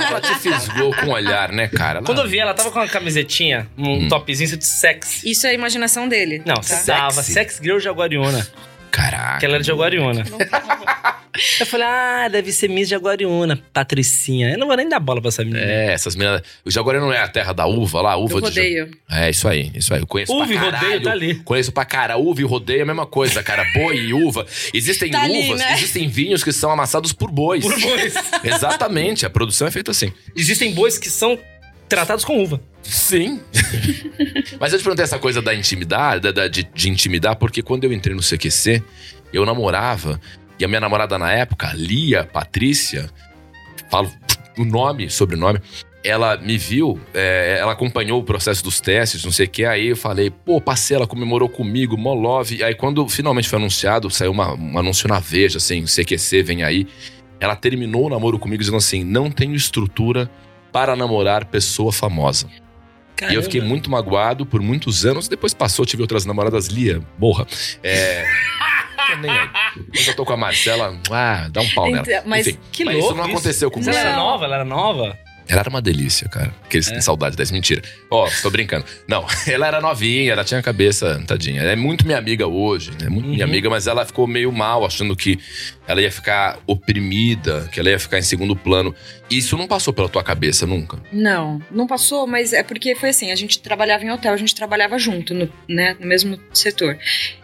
[0.08, 1.98] Ela te fisgou com o olhar, né, cara?
[1.98, 4.08] Ela- Quando eu vi ela, tava com uma camisetinha, um Hum.
[4.08, 5.30] topzinho de sexy.
[5.30, 6.42] Isso é a imaginação dele.
[6.44, 6.76] Não, tá?
[6.86, 7.32] tava Sexy.
[7.32, 8.46] Sex Girl Jaguariúna.
[8.90, 9.38] Caraca.
[9.38, 10.24] Que ela era de Jaguariúna.
[11.60, 14.50] Eu falei, ah, deve ser Miss Jaguariúna, Patricinha.
[14.50, 15.60] Eu não vou nem dar bola pra essa menina.
[15.64, 16.42] É, essas meninas.
[16.64, 18.16] O Jaguaré não é a terra da uva lá?
[18.16, 18.90] Uva Eu de rodeio.
[19.10, 20.00] É, isso aí, isso aí.
[20.00, 21.02] Eu conheço Uva e pra rodeio caralho.
[21.02, 21.34] tá ali.
[21.36, 22.16] Conheço pra cara.
[22.18, 23.64] Uva e rodeio é a mesma coisa, cara.
[23.72, 24.46] Boi e uva.
[24.74, 25.72] Existem Tá ali, uvas, né?
[25.74, 27.62] existem vinhos que são amassados por bois.
[27.64, 28.14] Por bois.
[28.44, 30.12] Exatamente, a produção é feita assim.
[30.36, 31.38] Existem bois que são
[31.88, 32.58] Tratados com uva.
[32.82, 33.38] Sim.
[34.58, 37.84] Mas eu te perguntei essa coisa da intimidade, da- da- de, de intimidar, porque quando
[37.84, 38.82] eu entrei no CQC,
[39.32, 40.18] eu namorava,
[40.62, 43.10] e a minha namorada na época, Lia Patrícia,
[43.90, 44.08] falo
[44.56, 45.60] o nome, sobrenome,
[46.04, 49.88] ela me viu, é, ela acompanhou o processo dos testes, não sei o que, aí
[49.88, 52.62] eu falei, pô, passei, ela comemorou comigo, mó love.
[52.62, 56.86] Aí quando finalmente foi anunciado, saiu uma- um anúncio na Veja, assim, CQC vem aí,
[57.40, 60.30] ela terminou o namoro comigo dizendo assim, não tenho estrutura
[60.72, 62.46] para namorar pessoa famosa.
[63.30, 63.68] E eu fiquei Caramba.
[63.74, 65.28] muito magoado por muitos anos.
[65.28, 67.46] Depois passou, tive outras namoradas, Lia, morra.
[67.82, 68.24] É.
[69.06, 69.48] tô nem aí.
[69.74, 72.02] Quando eu tô com a Marcela, ah, dá um pau nela.
[72.06, 73.32] Então, mas Enfim, que mas louco isso não isso.
[73.36, 73.90] aconteceu com Mas você.
[74.00, 74.44] ela era nova?
[74.44, 75.18] Ela era nova?
[75.48, 76.54] Ela era uma delícia, cara.
[76.64, 76.94] Aqueles que É?
[76.94, 77.82] têm saudade dessa mentira.
[78.08, 78.84] Ó, tô brincando.
[79.08, 81.60] Não, ela era novinha, ela tinha a cabeça, tadinha.
[81.60, 83.08] Ela é muito minha amiga hoje, né?
[83.08, 83.50] Muito minha Uhum.
[83.50, 85.40] amiga, mas ela ficou meio mal, achando que
[85.86, 88.94] ela ia ficar oprimida, que ela ia ficar em segundo plano.
[89.28, 90.98] Isso não passou pela tua cabeça nunca.
[91.12, 94.54] Não, não passou, mas é porque foi assim, a gente trabalhava em hotel, a gente
[94.54, 96.96] trabalhava junto, no, né, no mesmo setor.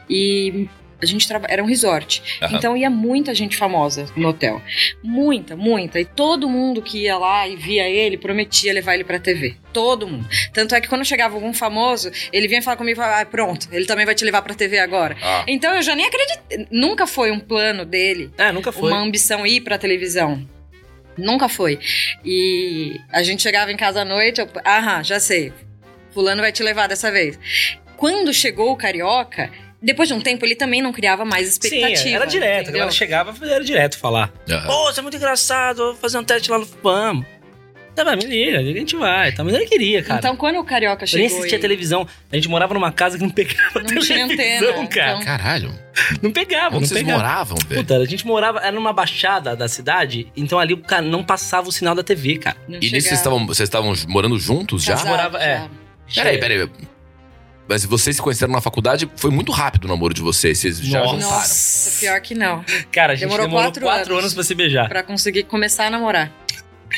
[0.08, 0.68] E
[1.00, 1.46] a gente traba...
[1.48, 2.22] era um resort.
[2.42, 2.56] Aham.
[2.56, 4.60] Então ia muita gente famosa no hotel.
[5.02, 6.00] Muita, muita.
[6.00, 9.56] E todo mundo que ia lá e via ele prometia levar ele pra TV.
[9.72, 10.28] Todo mundo.
[10.52, 14.04] Tanto é que quando chegava algum famoso, ele vinha falar comigo, ah, pronto, ele também
[14.04, 15.16] vai te levar pra TV agora.
[15.22, 16.66] Ah, Então eu já nem acreditei.
[16.70, 18.90] Nunca foi um plano dele É, nunca foi.
[18.90, 20.46] uma ambição ir pra televisão.
[21.16, 21.78] Nunca foi.
[22.24, 25.52] E a gente chegava em casa à noite, eu, aham, já sei.
[26.12, 27.38] Fulano vai te levar dessa vez.
[27.96, 29.50] Quando chegou o Carioca,
[29.82, 31.96] depois de um tempo ele também não criava mais expectativa.
[31.96, 32.48] Sim, era direto.
[32.58, 32.72] A entendeu?
[32.80, 34.32] galera chegava, era direto falar.
[34.66, 37.26] Pô, você é muito engraçado, vou fazer um teste lá no Vamos.
[37.94, 39.32] Tá, mas me liga, a gente vai.
[39.32, 40.20] Tá, mas ele queria, cara.
[40.20, 42.06] Então quando o Carioca eu nem chegou assistia e televisão.
[42.30, 45.10] A gente morava numa casa que não pegava Não tinha televisão, antena, cara.
[45.14, 45.74] então- Caralho.
[46.22, 47.18] Não pegava, Onde não vocês pegava.
[47.18, 47.80] moravam, velho?
[47.80, 51.68] Puta, a gente morava, era numa baixada da cidade, então ali o cara não passava
[51.68, 52.56] o sinal da TV, cara.
[52.68, 53.02] não E nisso chegava.
[53.08, 54.92] vocês estavam, vocês estavam morando juntos já?
[54.92, 55.68] Casado, morava- é.
[56.06, 56.22] já.
[56.22, 56.68] Peraí, peraí.
[57.68, 60.58] Mas vocês se conheceram na faculdade, foi muito rápido o namoro de vocês.
[60.58, 61.14] Vocês já Nossa.
[61.14, 61.38] juntaram.
[61.38, 62.64] Nossa, pior que não.
[62.90, 64.24] Cara, a gente Demorou demorou, quatro quatro, anos.
[64.24, 64.88] anos pra se beijar.
[64.88, 66.32] Pra conseguir começar a namorar.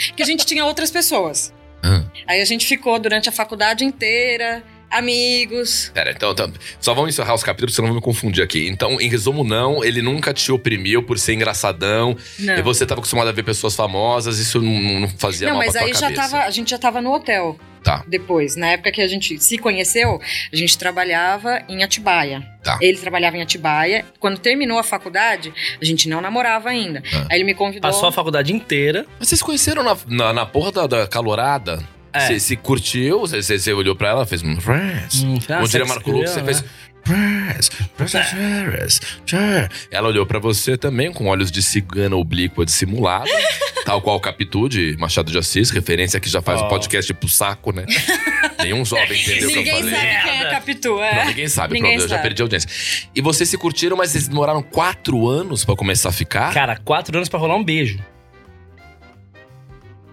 [0.09, 1.53] Porque a gente tinha outras pessoas.
[1.83, 2.05] Ah.
[2.29, 5.91] Aí a gente ficou durante a faculdade inteira, amigos.
[5.95, 8.69] Pera, então, então, só vamos encerrar os capítulos, senão eu vou me confundir aqui.
[8.69, 12.17] Então, em resumo, não, ele nunca te oprimiu por ser engraçadão.
[12.39, 12.57] Não.
[12.57, 15.73] E você tava acostumado a ver pessoas famosas, isso não, não fazia Não, mal mas
[15.73, 16.23] pra tua aí já cabeça.
[16.23, 17.59] tava, a gente já tava no hotel.
[17.83, 18.05] Tá.
[18.07, 20.21] Depois, na época que a gente se conheceu,
[20.53, 22.47] a gente trabalhava em Atibaia.
[22.63, 22.79] Tá.
[22.81, 24.05] Ele trabalhava em Atibaia.
[24.19, 27.03] Quando terminou a faculdade, a gente não namorava ainda.
[27.13, 27.27] Ah.
[27.31, 27.91] Aí ele me convidou.
[27.91, 29.07] Passou a faculdade inteira.
[29.19, 31.83] Mas vocês conheceram na, na, na porra da, da calorada?
[32.13, 32.27] É.
[32.27, 35.23] Você se curtiu, você, olhou pra ela, fez um press.
[35.23, 36.65] Hum, Como diria Marco Luque, você fez
[37.05, 39.71] press, press, press, press.
[39.91, 43.31] Ela olhou pra você também com olhos de cigana oblíqua dissimulada,
[43.87, 46.69] tal qual Capitu de Machado de Assis, referência que já faz o Oh.
[46.69, 47.87] podcast pro saco, né?
[48.63, 49.95] Nenhum jovem entendeu o que eu Ninguém falei.
[49.95, 50.51] sabe quem é.
[50.51, 51.15] Capitu, é.
[51.15, 52.29] Não, ninguém sabe, Ninguém pronto, eu já sabe.
[52.29, 52.69] perdi a audiência.
[53.15, 56.53] E vocês se curtiram, mas vocês demoraram quatro anos pra começar a ficar?
[56.53, 57.99] Cara, quatro anos pra rolar um beijo.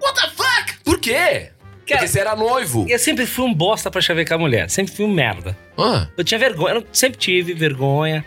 [0.01, 0.73] What the fuck?
[0.85, 1.49] Por quê?
[1.87, 2.85] Cara, Porque você era noivo.
[2.89, 4.69] Eu sempre fui um bosta pra chavecar mulher.
[4.69, 5.57] Sempre fui um merda.
[5.77, 8.25] Ah, Eu tinha vergonha, eu sempre tive vergonha.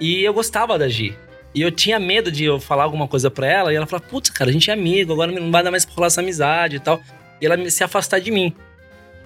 [0.00, 1.16] E eu gostava da Gi.
[1.54, 4.30] E eu tinha medo de eu falar alguma coisa pra ela e ela falar, putz,
[4.30, 6.80] cara, a gente é amigo, agora não vai dar mais pra rolar essa amizade e
[6.80, 7.00] tal.
[7.40, 8.54] E ela se afastar de mim.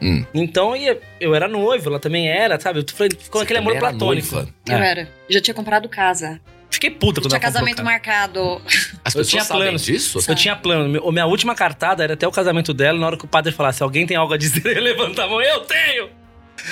[0.03, 0.25] Hum.
[0.35, 0.75] Então
[1.21, 2.81] eu era noivo, ela também era, sabe?
[2.81, 4.35] Eu falei, ficou você aquele amor platônico.
[4.35, 4.49] noiva.
[4.69, 4.91] Eu É.
[4.91, 5.09] era.
[5.29, 6.41] Já tinha comprado casa.
[6.71, 7.89] Fiquei puta quando tinha comprou, casamento cara.
[7.89, 8.63] marcado.
[9.05, 9.85] As Eu pessoas tinha sabem planos.
[9.85, 10.19] disso?
[10.29, 10.89] Eu tinha plano.
[10.89, 12.99] Meu- Minha última cartada era até o casamento dela.
[12.99, 15.41] Na hora que o padre falasse, alguém tem algo a dizer, eu levantar a mão.
[15.41, 16.11] Eu tenho!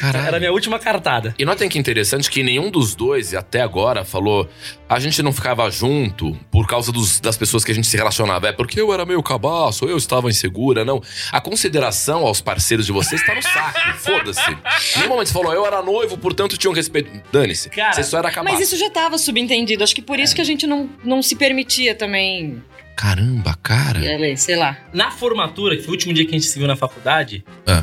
[0.00, 0.26] Caralho.
[0.26, 1.34] Era a minha última cartada.
[1.38, 4.48] E notem que interessante que nenhum dos dois, até agora, falou
[4.88, 8.48] a gente não ficava junto por causa dos- das pessoas que a gente se relacionava.
[8.48, 10.84] É porque eu era meio cabaço, eu estava insegura.
[10.84, 11.02] Não.
[11.32, 13.78] A consideração aos parceiros de vocês está no saco.
[13.98, 14.50] Foda-se.
[14.50, 17.10] Em nenhum momento você falou, eu era noivo, portanto tinha um respeito.
[17.32, 17.70] Dane-se.
[17.92, 18.54] Você só era cabaço.
[18.56, 19.82] Mas isso já tava subentendido.
[19.82, 22.62] Acho que por isso que a gente não, não se permitia também.
[22.96, 24.00] Caramba, cara.
[24.36, 24.76] Sei lá.
[24.92, 27.82] Na formatura, que foi o último dia que a gente se viu na faculdade, Ah.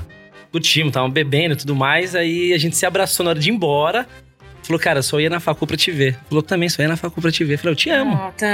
[0.52, 2.16] Curtimos, tava bebendo e tudo mais.
[2.16, 4.08] Aí a gente se abraçou na hora de ir embora.
[4.64, 6.18] Falou, cara, eu só ia na facu pra te ver.
[6.30, 7.58] Falou, também só ia na facu pra te ver.
[7.58, 8.14] Falei, eu te amo.
[8.14, 8.46] Oh, que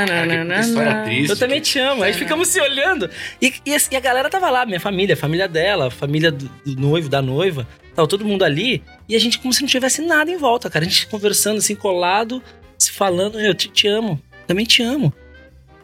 [0.62, 1.30] história triste.
[1.30, 2.04] Eu também te amo.
[2.04, 3.10] Aí ficamos se olhando.
[3.42, 6.50] E, e assim, a galera tava lá, minha família, a família dela, a família do,
[6.66, 7.68] do noivo, da noiva.
[7.94, 8.82] Tava todo mundo ali.
[9.10, 10.86] E a gente como se não tivesse nada em volta, cara.
[10.86, 12.42] A gente conversando assim, colado,
[12.80, 14.22] se falando, eu te, te amo.
[14.48, 15.14] Também te amo.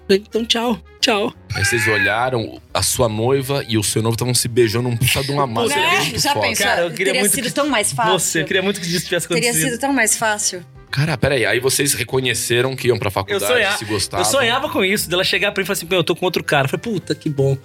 [0.07, 1.33] Falei, Então, tchau, tchau.
[1.55, 5.23] Aí vocês olharam, a sua noiva e o seu noivo estavam se beijando um puta
[5.23, 5.75] de uma massa.
[5.75, 5.99] Né?
[6.01, 6.47] muito Já foda.
[6.47, 6.65] pensou?
[6.65, 8.19] Cara, eu queria Teria muito sido que- tão mais fácil.
[8.19, 9.69] Você, eu queria muito que isso tivesse Teria acontecido.
[9.71, 10.65] sido tão mais fácil.
[10.91, 14.25] Cara, peraí, aí vocês reconheceram que iam pra Eu, faculdade, sonhava, se gostavam.
[14.25, 16.25] eu sonhava com isso, dela chegar pra mim e falar assim, pô, eu tô com
[16.25, 16.65] outro cara.
[16.65, 17.57] Eu falei, puta, que bom.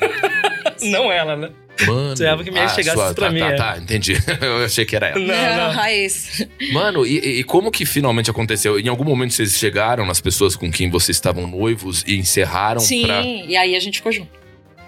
[0.82, 1.50] Não ela, né?
[1.86, 2.16] Mano.
[2.16, 3.56] Sonhava que minha ex chegasse sua- pra tá, mim, Tá, é.
[3.56, 4.14] tá, entendi.
[4.40, 5.18] Eu achei que era ela.
[5.18, 5.72] Não, não.
[5.72, 6.46] Raiz.
[6.72, 8.78] Mano, e, e como que finalmente aconteceu?
[8.80, 13.06] Em algum momento vocês chegaram nas pessoas com quem vocês estavam noivos e encerraram Sim,
[13.06, 13.22] pra.
[13.22, 14.30] e aí a gente ficou junto.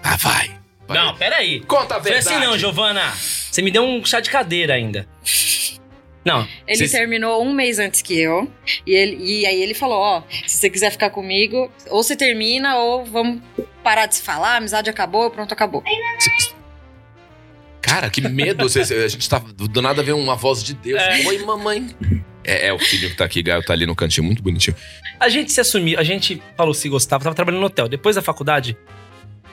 [0.03, 0.51] Ah, vai.
[0.87, 0.97] vai.
[0.97, 1.59] Não, peraí.
[1.61, 2.35] Conta a Foi verdade.
[2.35, 3.11] assim não, Giovana.
[3.51, 5.07] Você me deu um chá de cadeira ainda.
[6.25, 8.51] Não, Ele Vocês- terminou um mês antes que eu.
[8.85, 12.77] E, ele, e aí ele falou: Ó, se você quiser ficar comigo, ou você termina,
[12.77, 13.41] ou vamos
[13.83, 15.81] parar de se falar, a amizade acabou, pronto, acabou.
[16.19, 16.55] Cês-
[17.89, 18.63] Cara, que medo.
[18.69, 21.01] Vocês- a gente tá do nada vê uma voz de Deus.
[21.01, 21.25] É.
[21.27, 21.89] Oi, mamãe.
[22.43, 24.75] É, é o filho que tá aqui, Gaio, tá ali no cantinho, muito bonitinho.
[25.19, 27.87] a gente se assumiu, a gente falou se gostava, tava trabalhando no hotel.
[27.89, 28.77] Depois da faculdade,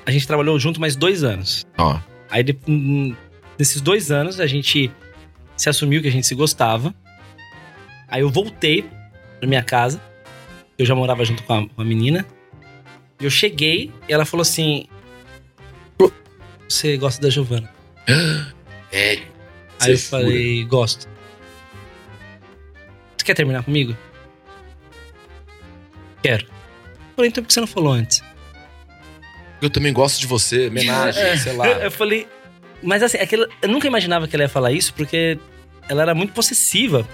[0.04, 1.66] a gente trabalhou junto mais dois anos.
[1.76, 1.98] Ó.
[2.30, 3.14] Aí, de- hum,
[3.58, 4.90] nesses dois anos, a gente
[5.56, 6.94] se assumiu que a gente se gostava.
[8.08, 8.84] Aí eu voltei
[9.40, 10.00] pra minha casa.
[10.78, 12.24] Eu já morava junto com a, com a menina.
[13.20, 14.86] E eu cheguei e ela falou assim:
[16.68, 17.70] Você gosta da Giovana?
[18.92, 19.18] É.
[19.80, 21.08] Aí eu Você falei: Gosto.
[23.16, 23.96] Você quer terminar comigo?
[26.22, 26.44] Quero.
[26.44, 28.22] Eu falei: Então por que você não falou antes?
[29.60, 31.36] Eu também gosto de você, homenagem, É.
[31.36, 31.66] sei lá.
[31.66, 32.28] Eu falei.
[32.82, 35.38] Mas assim, aquilo, eu nunca imaginava que ela ia falar isso, porque
[35.88, 37.08] ela era muito possessiva.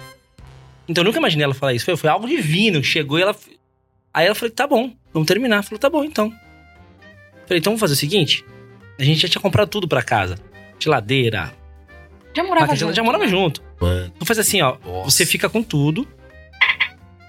[0.89, 1.85] Então eu nunca imaginei ela falar isso.
[1.85, 3.35] Foi, foi algo divino que chegou e ela.
[4.13, 5.63] Aí ela falou: tá bom, vamos terminar.
[5.63, 6.31] Falou: tá bom então.
[7.47, 8.45] Falei: então vamos fazer o seguinte:
[8.99, 10.37] a gente já tinha comprado tudo pra casa:
[10.85, 11.53] geladeira,
[12.37, 12.95] Já morava junto.
[12.95, 13.31] já morava né?
[13.31, 13.63] junto.
[13.81, 15.11] Mano, Então faz assim: ó, nossa.
[15.11, 16.07] você fica com tudo.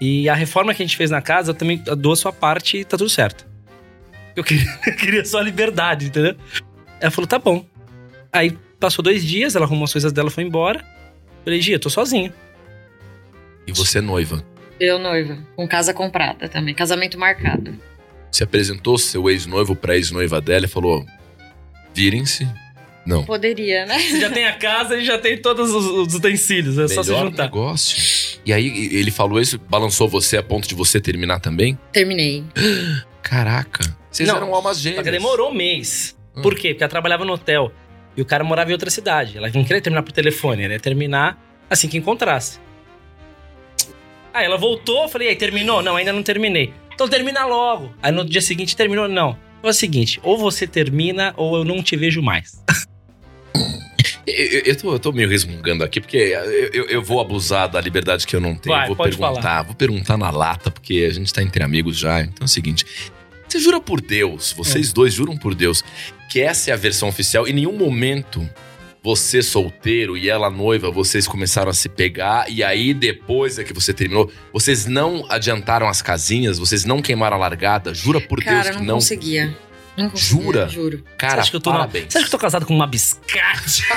[0.02, 2.78] E a reforma que a gente fez na casa, eu também dou a sua parte
[2.78, 3.46] e tá tudo certo.
[4.36, 6.36] Eu queria, eu queria só a liberdade, entendeu?
[7.00, 7.66] Ela falou, tá bom.
[8.32, 10.84] Aí passou dois dias, ela arrumou as coisas dela foi embora.
[11.44, 12.34] Falei, Gia, eu tô sozinho.
[13.68, 14.44] E você é noiva.
[14.80, 17.78] Eu noiva, com casa comprada também, casamento marcado.
[18.32, 21.06] Você apresentou seu ex-noivo pra ex-noiva dela e falou:
[21.94, 22.48] virem-se.
[23.06, 23.24] Não.
[23.26, 24.00] Poderia, né?
[24.00, 27.10] Você já tem a casa e já tem todos os, os utensílios, é só se
[27.12, 27.44] Melhor juntar.
[27.44, 28.40] negócio.
[28.46, 31.78] E aí ele falou isso, balançou você a ponto de você terminar também?
[31.92, 32.44] Terminei.
[33.22, 33.96] Caraca.
[34.10, 35.04] Vocês Não, eram almas Só gêmeas.
[35.04, 36.16] que demorou um mês.
[36.36, 36.42] Hum.
[36.42, 36.70] Por quê?
[36.70, 37.72] Porque ela trabalhava no hotel.
[38.16, 39.38] E o cara morava em outra cidade.
[39.38, 41.38] Ela não queria terminar por telefone, ela ia terminar
[41.70, 42.60] assim que encontrasse.
[44.34, 45.82] Aí ela voltou, eu falei, aí terminou?
[45.82, 46.74] Não, ainda não terminei.
[46.94, 47.94] Então termina logo.
[48.02, 49.08] Aí no dia seguinte terminou?
[49.08, 49.38] Não.
[49.64, 52.62] É o seguinte, ou você termina ou eu não te vejo mais.
[54.26, 57.68] Eu, eu- eu tô, eu tô meio resmungando aqui, porque eu, eu- eu vou abusar
[57.70, 58.76] da liberdade que eu não tenho.
[58.76, 59.62] Vai, vou pode perguntar, falar.
[59.64, 62.22] vou perguntar na lata, porque a gente tá entre amigos já.
[62.22, 62.86] Então é o seguinte:
[63.48, 64.94] você jura por Deus, vocês É.
[64.94, 65.84] dois juram por Deus,
[66.30, 67.48] que essa é a versão oficial?
[67.48, 68.48] Em nenhum momento
[69.04, 73.74] você solteiro e ela noiva, vocês começaram a se pegar, e aí depois é que
[73.74, 77.94] você terminou, vocês não adiantaram as casinhas, vocês não queimaram a largada?
[77.94, 78.96] Jura por Cara, Deus não, que não.
[78.96, 79.46] conseguia.
[79.48, 79.63] Não conseguia,
[80.16, 80.68] Jura?
[80.68, 81.04] Juro.
[81.18, 82.88] Cara, você, acha que eu tô na- você acha que eu tô casado com uma
[82.88, 83.84] biscate?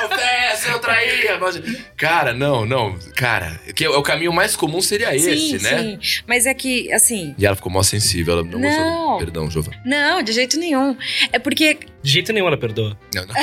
[0.00, 1.38] Confessa, eu traía.
[1.38, 1.60] mas-
[1.96, 2.98] Cara, não, não.
[3.16, 5.78] Cara, que é o caminho mais comum seria esse, sim, né?
[6.00, 6.22] sim.
[6.26, 7.34] Mas é que, assim.
[7.38, 8.34] E ela ficou mó sensível.
[8.34, 8.84] Ela não, gostou.
[8.84, 9.18] Não.
[9.18, 9.80] Perdão, Giovana.
[9.84, 10.96] Não, de jeito nenhum.
[11.32, 11.78] É porque.
[12.02, 12.98] De jeito nenhum ela perdoa.
[13.14, 13.34] Não, não.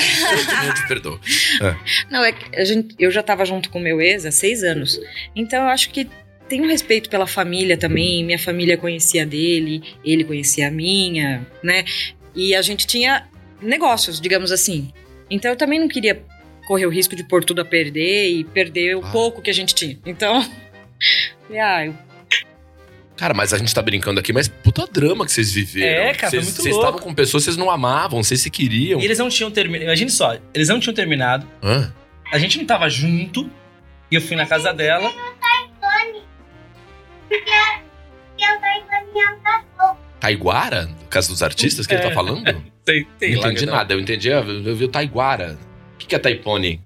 [0.65, 1.19] Eu te perdoo.
[2.09, 4.63] Não, é que a gente, eu já tava junto com o meu ex há seis
[4.63, 4.99] anos.
[5.35, 6.07] Então eu acho que
[6.47, 8.23] tem um respeito pela família também.
[8.23, 11.84] Minha família conhecia dele, ele conhecia a minha, né?
[12.36, 13.27] E a gente tinha
[13.62, 14.91] negócios, digamos assim.
[15.29, 16.21] Então eu também não queria
[16.67, 19.12] correr o risco de pôr tudo a perder e perder o Claro.
[19.13, 19.97] pouco que a gente tinha.
[20.05, 20.41] Então.
[21.47, 22.05] falei, ah, eu-
[23.17, 26.03] Cara, mas a gente tá brincando aqui, mas puta drama que vocês viveram.
[26.10, 28.49] É, cara, foi Vocês muito Vocês estavam com pessoas que vocês não amavam, vocês se
[28.51, 28.99] queriam.
[28.99, 29.86] E eles não tinham terminado.
[29.86, 31.47] Imagine só, eles não tinham terminado.
[31.63, 31.93] Hã?
[32.29, 33.49] A gente não tava junto.
[34.12, 35.12] E eu fui na casa dela.
[40.19, 40.89] Taiguara?
[41.09, 42.13] Casa dos artistas que ele tá É.
[42.13, 42.43] falando?
[42.43, 43.93] Não Tem, tem entendi nada.
[43.95, 45.57] Eu entendi, eu eu vi o Taiguara.
[45.93, 46.81] O que que é Taipone?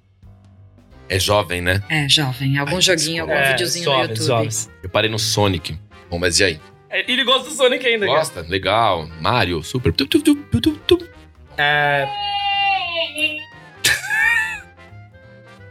[1.09, 1.83] É jovem, né?
[1.89, 2.57] é, jovem.
[2.57, 3.51] Algum Ai, joguinho, algum desculpa.
[3.51, 4.49] videozinho no YouTube.
[4.83, 5.77] Eu parei no Sonic.
[6.09, 6.59] Bom, mas e aí?
[6.89, 8.17] É, Ele gosta do Sonic ainda, cara.
[8.19, 8.41] Gosta?
[8.47, 9.07] Legal.
[9.19, 9.91] Mario, super.
[9.91, 11.07] Tu, tu, tu, tu, tu, tu.
[11.57, 12.07] É,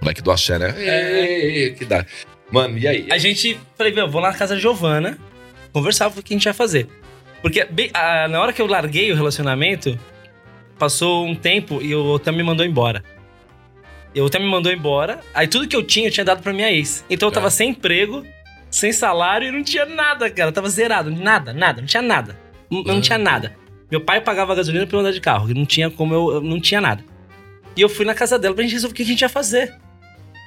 [0.01, 0.75] Moleque do axé, né?
[0.77, 2.05] Ei, que dá.
[2.51, 3.07] Mano, e aí?
[3.11, 3.59] a gente.
[3.77, 5.19] Falei, meu, vou lá na casa da Giovana
[5.73, 6.89] conversar o que a gente vai fazer.
[7.43, 9.99] Porque bem- a- na hora que eu larguei o relacionamento,
[10.79, 13.05] passou um tempo e o Otam me mandou embora.
[14.15, 15.21] E o Otam me mandou embora.
[15.35, 17.05] Aí tudo que eu tinha, eu tinha dado pra minha ex.
[17.11, 17.51] Então eu tava Ah.
[17.51, 18.25] sem emprego,
[18.71, 20.49] sem salário e não tinha nada, cara.
[20.49, 21.11] Eu tava zerado.
[21.11, 21.81] Nada, nada.
[21.81, 22.37] Não tinha nada.
[22.71, 23.01] Não, não Ah.
[23.01, 23.55] tinha nada.
[23.91, 25.49] Meu pai pagava gasolina pra eu andar de carro.
[25.55, 26.31] Não tinha como eu.
[26.33, 27.05] eu não tinha nada.
[27.77, 29.75] E eu fui na casa dela pra gente resolver o que a gente ia fazer.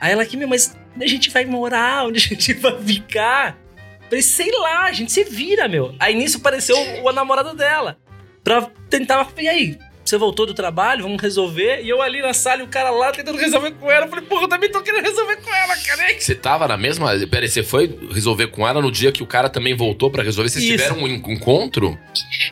[0.01, 2.05] Aí ela aqui, meu, mas onde a gente vai morar?
[2.05, 3.57] Onde a gente vai ficar?
[4.03, 5.95] Falei, sei lá, a gente se vira, meu.
[5.99, 7.97] Aí nisso apareceu o, o namorado dela.
[8.43, 9.27] Pra tentar.
[9.37, 9.77] E aí?
[10.03, 11.81] Você voltou do trabalho, vamos resolver.
[11.83, 14.05] E eu ali na sala e o cara lá tentando resolver com ela.
[14.05, 16.19] Eu falei, porra, eu também tô querendo resolver com ela, cara.
[16.19, 17.11] Você tava na mesma.
[17.29, 20.49] Peraí, você foi resolver com ela no dia que o cara também voltou pra resolver?
[20.49, 20.73] Vocês Isso.
[20.73, 21.97] tiveram um en- encontro?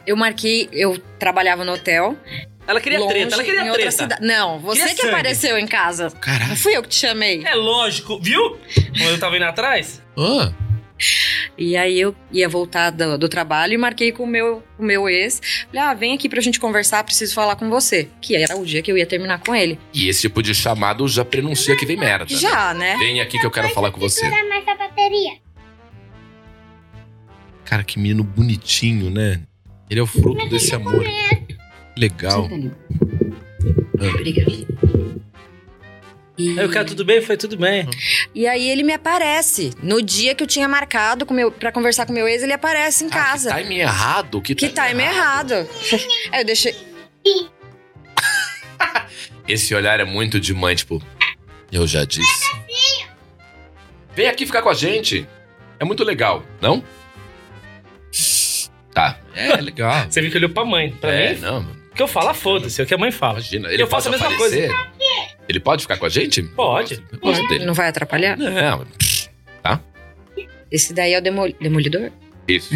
[0.07, 2.15] Eu marquei, eu trabalhava no hotel.
[2.69, 3.91] Ela queria longe, treta, ela em queria outra treta.
[3.91, 4.25] cidade.
[4.25, 5.13] Não, você Queria que sangue.
[5.13, 6.03] apareceu em casa.
[6.09, 6.55] Não Caraca.
[6.55, 7.43] fui eu que te chamei.
[7.43, 8.57] É lógico, viu?
[8.97, 10.01] Quando eu tava indo atrás.
[10.17, 10.51] Ah,
[11.57, 15.09] E aí eu ia voltar do, do trabalho e marquei com o meu, o meu
[15.09, 15.41] ex.
[15.67, 18.07] Falei, ah, vem aqui pra gente conversar, preciso falar com você.
[18.21, 19.79] Que era o dia que eu ia terminar com ele.
[19.93, 22.25] e esse tipo de chamado já prenuncia que vem merda.
[22.31, 22.37] né?
[22.39, 22.97] Já, né?
[22.97, 24.29] Vem aqui que eu quero falar com você.
[24.29, 25.31] Mais a bateria.
[27.65, 29.41] Cara, que menino bonitinho, né?
[29.89, 31.03] Ele é o fruto desse amor.
[31.99, 32.47] Legal.
[33.99, 34.07] Ah.
[34.07, 34.51] Obrigada.
[36.37, 36.57] E...
[36.57, 37.21] Aí o cara, tudo bem?
[37.21, 37.85] Foi tudo bem.
[38.33, 39.71] e aí ele me aparece.
[39.83, 43.03] No dia que eu tinha marcado com meu, pra conversar com meu ex, ele aparece
[43.03, 43.53] em Ah, casa.
[43.53, 44.41] que time errado.
[44.41, 45.53] Que, Que time errado.
[46.31, 46.73] Aí eu deixei.
[49.45, 51.03] Esse olhar é muito de mãe, tipo,
[51.71, 52.49] eu já disse.
[54.15, 55.27] Vem aqui ficar com a gente.
[55.77, 56.81] É muito legal, não?
[58.91, 59.19] Tá.
[59.35, 60.07] É legal.
[60.09, 60.91] Você viu que olhou pra mãe.
[60.91, 61.65] Pra é, mim, não,
[61.99, 62.79] que eu falo, foda-se.
[62.79, 63.33] É o que a mãe fala.
[63.39, 63.69] imagina.
[63.71, 64.71] Ele Eu faço pode a mesma aparecer?
[65.47, 66.41] Ele pode ficar com a gente?
[66.43, 67.03] Pode.
[67.21, 67.65] Gosto dele.
[67.65, 68.37] Não vai atrapalhar?
[68.37, 68.85] Não,
[70.71, 72.11] Esse daí é o demol- demolidor?
[72.47, 72.73] isso.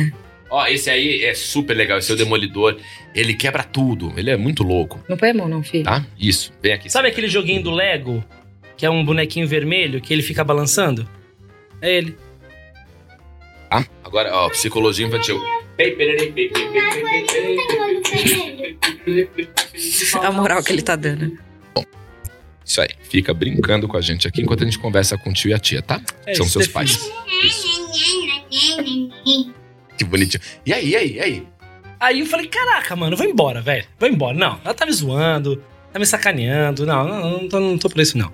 [0.49, 2.77] Ó, esse aí é super legal, esse é o Demolidor.
[3.15, 5.83] Ele quebra tudo, ele é muito louco, Não põe a mão, não, filho.
[5.83, 6.05] tá?
[6.19, 6.91] Isso, vem aqui.
[6.91, 8.23] Sabe aquele joguinho do Lego?
[8.77, 11.07] Que é um bonequinho vermelho que ele fica balançando?
[11.81, 12.15] É ele.
[13.69, 13.83] Tá?
[14.03, 15.41] Agora, ó, psicologia infantil.
[20.21, 21.38] A moral que ele tá dando.
[22.65, 25.49] Isso aí, fica brincando com a gente aqui enquanto a gente conversa com o tio
[25.49, 26.01] e a tia, tá?
[26.25, 27.12] É São seus ter pais.
[27.43, 27.83] Isso.
[29.97, 30.41] Que bonitinho.
[30.65, 31.47] E aí, e aí, e aí?
[31.99, 33.86] Aí eu falei, caraca, mano, vou embora, velho.
[33.99, 34.38] Vou embora.
[34.38, 36.86] Não, ela tá me zoando, tá me sacaneando.
[36.86, 38.31] Não, não, não tô, não tô pra isso, não.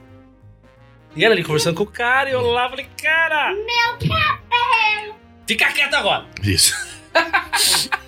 [1.16, 3.54] E ela ali conversando com o cara e eu lá falei, cara.
[3.54, 5.12] Meu café!
[5.48, 6.26] Fica quieto agora!
[6.44, 6.89] Isso.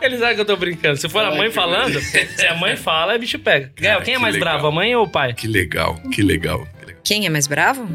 [0.00, 0.96] Eles sabem que eu tô brincando.
[0.96, 3.72] Se for a Ai, mãe que falando, se a mãe fala, é bicho pega.
[3.76, 4.50] Gael, quem é mais legal.
[4.54, 5.34] bravo, a mãe ou o pai?
[5.34, 6.66] Que legal, que legal.
[6.78, 7.00] Que legal.
[7.04, 7.88] Quem é mais bravo?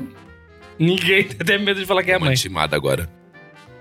[0.78, 2.34] Ninguém tem até medo de falar quem é a Uma mãe.
[2.34, 3.10] intimada agora.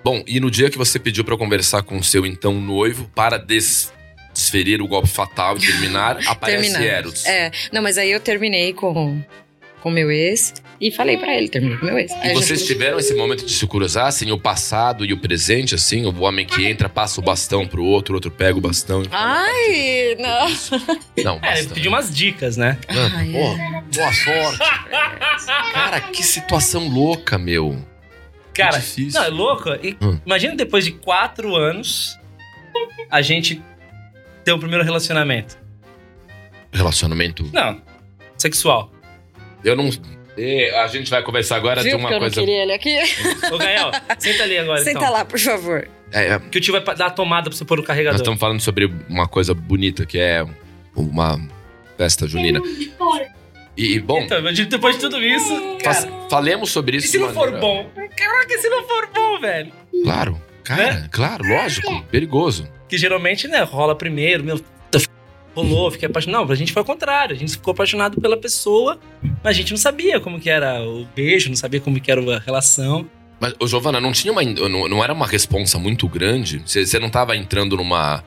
[0.05, 3.09] Bom, e no dia que você pediu pra eu conversar com o seu então noivo
[3.14, 3.92] para des-
[4.33, 6.83] desferir o golpe fatal e terminar, aparece Terminar.
[6.99, 7.27] Eros.
[7.27, 9.21] É, não, mas aí eu terminei com
[9.83, 12.11] com meu ex e falei pra ele, terminei com meu ex.
[12.25, 16.05] E vocês tiveram esse momento de se cruzar, assim, o passado e o presente, assim?
[16.07, 19.09] O homem que entra, passa o bastão pro outro, o outro pega o bastão e
[19.09, 21.25] fala, Ai, não.
[21.25, 22.79] Não, É, ele pediu umas dicas, né?
[22.92, 24.59] Mano, Ai, porra, boa sorte.
[25.73, 27.77] Cara, que situação louca, meu.
[28.55, 29.18] Cara, difícil.
[29.18, 29.68] não, é louco.
[29.83, 30.18] E- Hum.
[30.27, 32.18] Imagina depois de quatro anos
[33.11, 33.62] a gente
[34.45, 35.57] ter o primeiro relacionamento.
[36.73, 37.49] Relacionamento.
[37.53, 37.81] Não,
[38.37, 38.91] sexual.
[39.64, 39.90] Eu não.
[40.83, 42.37] A gente vai conversar agora de Viu uma porque eu coisa.
[42.40, 42.98] não queria ele aqui?
[43.53, 45.12] Ô, Gael, senta ali agora, Senta então.
[45.12, 45.88] lá, por favor.
[46.11, 48.16] É, é, Que o tio vai dar a tomada pra você pôr o nós carregador.
[48.20, 50.44] estamos falando sobre uma coisa bonita que é
[50.96, 51.38] uma
[51.98, 52.61] festa junina.
[53.77, 56.07] E, bom, Então, depois de tudo isso, cara.
[56.31, 57.09] falemos sobre E isso.
[57.09, 57.90] se de não for bom?
[58.16, 59.72] Caraca, e se não for bom, velho?
[60.05, 61.09] Claro, cara, Né?
[61.11, 62.68] claro, lógico, perigoso.
[62.88, 64.61] Que geralmente, né, rola primeiro, meu.
[65.55, 66.47] Rolou, fiquei apaixonado.
[66.47, 67.35] Não, a gente foi ao contrário.
[67.37, 68.99] A gente ficou apaixonado pela pessoa,
[69.43, 72.37] mas a gente não sabia como que era o beijo, não sabia como que era
[72.37, 73.09] a relação.
[73.43, 74.43] Mas, ô, Giovana, não tinha uma.
[74.43, 76.62] Não, não era uma responsa muito grande?
[76.65, 78.23] Você você não tava entrando numa.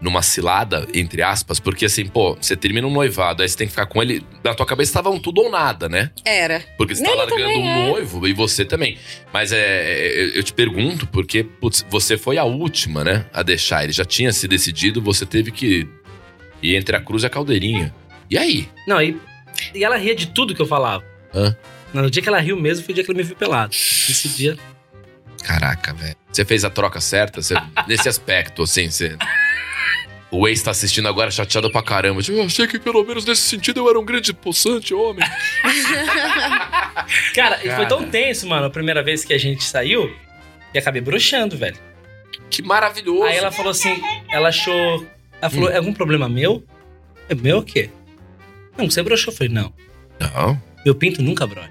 [0.00, 3.70] numa cilada, entre aspas, porque assim, pô, você termina um noivado, aí você tem que
[3.70, 4.26] ficar com ele.
[4.42, 6.10] Na tua cabeça tava um tudo ou nada, né?
[6.24, 6.64] Era.
[6.76, 7.88] Porque você tá largando um é.
[7.88, 8.98] noivo e você também.
[9.32, 13.26] Mas é, é, eu te pergunto, porque putz, você foi a última, né?
[13.32, 13.84] A deixar.
[13.84, 15.88] Ele já tinha se decidido, você teve que
[16.62, 17.94] ir entre a cruz e a caldeirinha.
[18.30, 18.68] E aí?
[18.86, 19.18] Não, e,
[19.74, 21.04] e ela ria de tudo que eu falava.
[21.34, 21.56] Hã?
[21.92, 23.72] Não, No dia que ela riu mesmo foi o dia que ela me viu pelado.
[23.72, 24.56] Esse dia.
[25.42, 26.16] Caraca, velho.
[26.32, 27.42] Você fez a troca certa?
[27.42, 27.54] Você-
[27.86, 29.16] nesse aspecto, assim, você.
[30.30, 32.20] O ex tá assistindo agora chateado pra caramba.
[32.20, 35.24] Tipo, Eu achei que pelo menos nesse sentido eu era um grande possante homem.
[37.34, 37.86] Cara, e foi Cara.
[37.86, 40.14] tão tenso, mano, a primeira vez que a gente saiu,
[40.72, 41.76] e acabei broxando, velho.
[42.50, 43.24] Que maravilhoso.
[43.24, 45.06] Aí ela falou assim, ela achou.
[45.44, 46.64] Ela falou, é algum problema meu?
[47.28, 47.90] É meu o quê?
[48.78, 49.32] Não, você broxou.
[49.32, 49.72] Eu falei, não.
[50.18, 50.60] Não.
[50.84, 51.70] Meu pinto nunca brocha.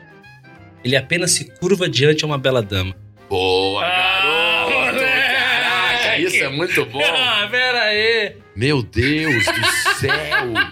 [0.83, 2.95] Ele apenas se curva diante a uma bela dama.
[3.29, 4.99] Boa, Ah, garoto.
[4.99, 7.01] Caraca, isso é muito bom.
[7.03, 8.35] Ah, pera aí.
[8.55, 9.65] Meu Deus do
[9.99, 10.45] céu.
[10.47, 10.63] Não,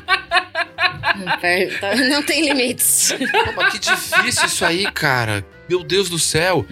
[2.22, 3.14] tá- tem limites.
[3.14, 5.44] Pô, mas que difícil isso aí, cara.
[5.68, 6.66] Meu Deus do céu.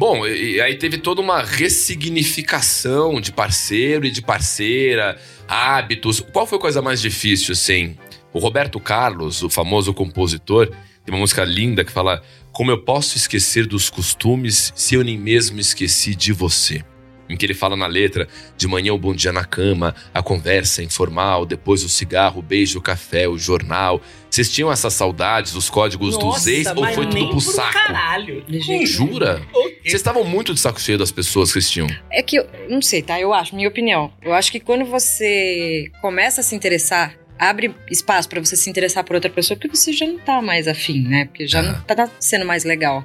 [0.00, 6.20] Bom, e, aí teve toda uma ressignificação de parceiro e de parceira, hábitos.
[6.20, 7.98] Qual foi a coisa mais difícil, assim?
[8.32, 10.68] O Roberto Carlos, o famoso compositor,
[11.04, 15.18] tem uma música linda que fala: Como eu posso esquecer dos costumes se eu nem
[15.18, 16.82] mesmo esqueci de você?
[17.28, 18.26] Em que ele fala na letra:
[18.56, 22.78] de manhã o bom dia na cama, a conversa informal, depois o cigarro, o beijo,
[22.78, 24.00] o café, o jornal.
[24.30, 27.72] Vocês tinham essas saudades, os códigos dos ex, ou foi tudo pro saco?
[27.72, 28.44] caralho.
[28.48, 29.42] Jeito Jura?
[29.82, 31.88] Vocês estavam muito de saco cheio das pessoas que vocês tinham.
[32.12, 33.20] É que, eu não sei, tá?
[33.20, 34.12] Eu acho, minha opinião.
[34.22, 39.02] Eu acho que quando você começa a se interessar, abre espaço pra você se interessar
[39.02, 41.24] por outra pessoa, porque você já não tá mais afim, né?
[41.24, 43.04] Porque já não tá sendo mais legal.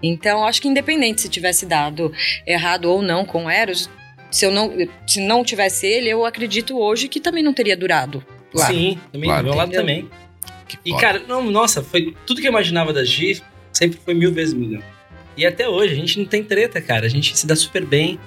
[0.00, 2.12] Então, eu acho que independente se tivesse dado
[2.46, 3.90] errado ou não com o Eros,
[4.30, 4.72] se eu não,
[5.06, 8.24] se não tivesse ele, eu acredito hoje que também não teria durado.
[8.54, 8.66] Lá.
[8.66, 9.42] Sim, também, Claro.
[9.44, 9.80] do meu lado Entendeu?
[10.02, 10.21] também.
[10.76, 11.00] Que E, foda.
[11.00, 13.42] cara, não, nossa, foi tudo que eu imaginava da Gi,
[13.72, 14.82] sempre foi mil vezes melhor.
[15.36, 17.06] E até hoje, a gente não tem treta, cara.
[17.06, 18.18] A gente se dá super bem,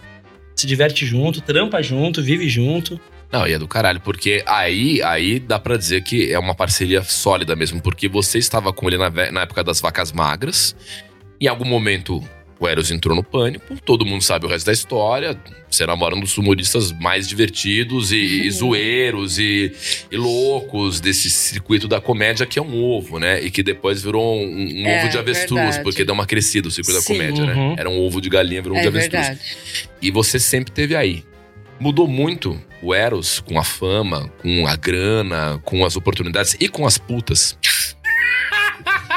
[0.56, 3.00] se diverte junto, trampa junto, vive junto.
[3.32, 7.04] Não, e é do caralho, porque aí, aí dá pra dizer que é uma parceria
[7.04, 10.76] sólida mesmo, porque você estava com ele na, na época das vacas magras,
[11.42, 12.24] em algum momento
[12.60, 15.38] o Eros entrou no pânico, todo mundo sabe o resto da história,
[15.70, 19.74] você namora um dos humoristas mais divertidos e, e zoeiros e,
[20.12, 23.42] e loucos desse circuito da comédia que é um ovo, né?
[23.44, 25.84] E que depois virou um, um É, ovo de avestruz, verdade.
[25.84, 27.70] porque deu uma crescida o circuito Sim, da comédia, uhum.
[27.72, 27.76] né?
[27.78, 29.28] Era um ovo de galinha, virou um de É avestruz.
[29.28, 29.42] verdade.
[30.02, 31.24] E você sempre teve aí.
[31.78, 36.86] Mudou muito o Eros com a fama, com a grana, com as oportunidades e com
[36.88, 37.58] as putas.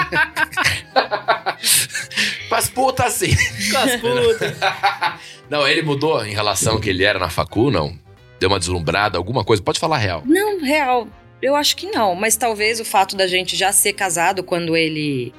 [2.48, 3.34] Com as putas, sim.
[3.72, 4.56] Com as putas.
[5.50, 7.98] Não, ele mudou em relação ao que ele era na facu, não?
[8.38, 9.62] Deu uma deslumbrada, alguma coisa?
[9.62, 10.22] Pode falar real.
[10.26, 11.08] Não, real.
[11.40, 15.32] Eu acho que não, mas talvez o fato da gente já ser casado quando ele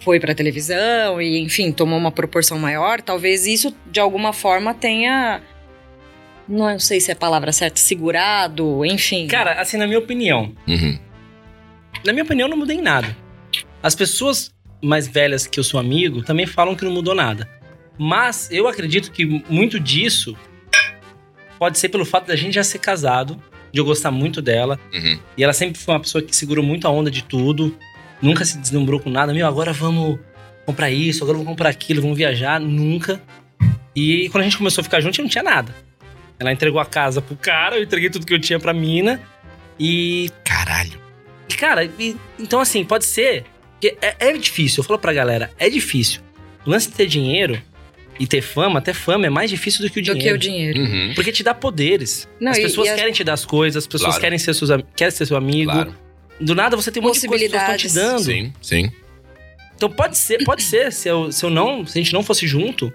[0.00, 5.42] foi pra televisão e, enfim, tomou uma proporção maior, talvez isso de alguma forma tenha.
[6.48, 9.26] Não sei se é a palavra certa, segurado, enfim.
[9.26, 10.98] Cara, assim, na minha opinião, Uhum.
[12.04, 13.14] na minha opinião, não mudei em nada.
[13.82, 17.48] As pessoas mais velhas que eu sou amigo também falam que não mudou nada.
[17.98, 20.36] Mas eu acredito que muito disso
[21.58, 23.40] pode ser pelo fato da gente já ser casado,
[23.72, 24.78] de eu gostar muito dela.
[24.92, 25.18] Uhum.
[25.36, 27.76] E ela sempre foi uma pessoa que segurou muito a onda de tudo.
[28.20, 29.32] Nunca se deslumbrou com nada.
[29.32, 30.18] Meu, agora vamos
[30.66, 32.60] comprar isso, agora vamos comprar aquilo, vamos viajar.
[32.60, 33.20] Nunca.
[33.94, 35.74] E quando a gente começou a ficar junto, não tinha nada.
[36.38, 39.20] Ela entregou a casa pro cara, eu entreguei tudo que eu tinha pra mina.
[39.78, 41.00] E Caralho.
[41.48, 43.44] e, cara, e- então assim, pode ser.
[43.90, 46.20] Que é, é difícil, eu falo pra galera, é difícil.
[46.64, 47.60] O lance de ter dinheiro
[48.20, 50.38] e ter fama, ter fama é mais difícil do que o do dinheiro.
[50.38, 50.78] que o dinheiro.
[50.80, 51.12] Uhum.
[51.14, 52.28] Porque te dá poderes.
[52.40, 54.20] Não, as pessoas e as- querem te dar as coisas, as pessoas Claro.
[54.20, 55.72] querem ser, seus, querem ser seu amigo.
[55.72, 55.94] Claro.
[56.40, 58.22] Do nada você tem um monte de coisas que estão te dando.
[58.24, 58.90] Sim, sim.
[59.74, 60.92] Então pode ser, pode ser.
[60.92, 62.92] Se eu, se eu não, se a gente não fosse junto,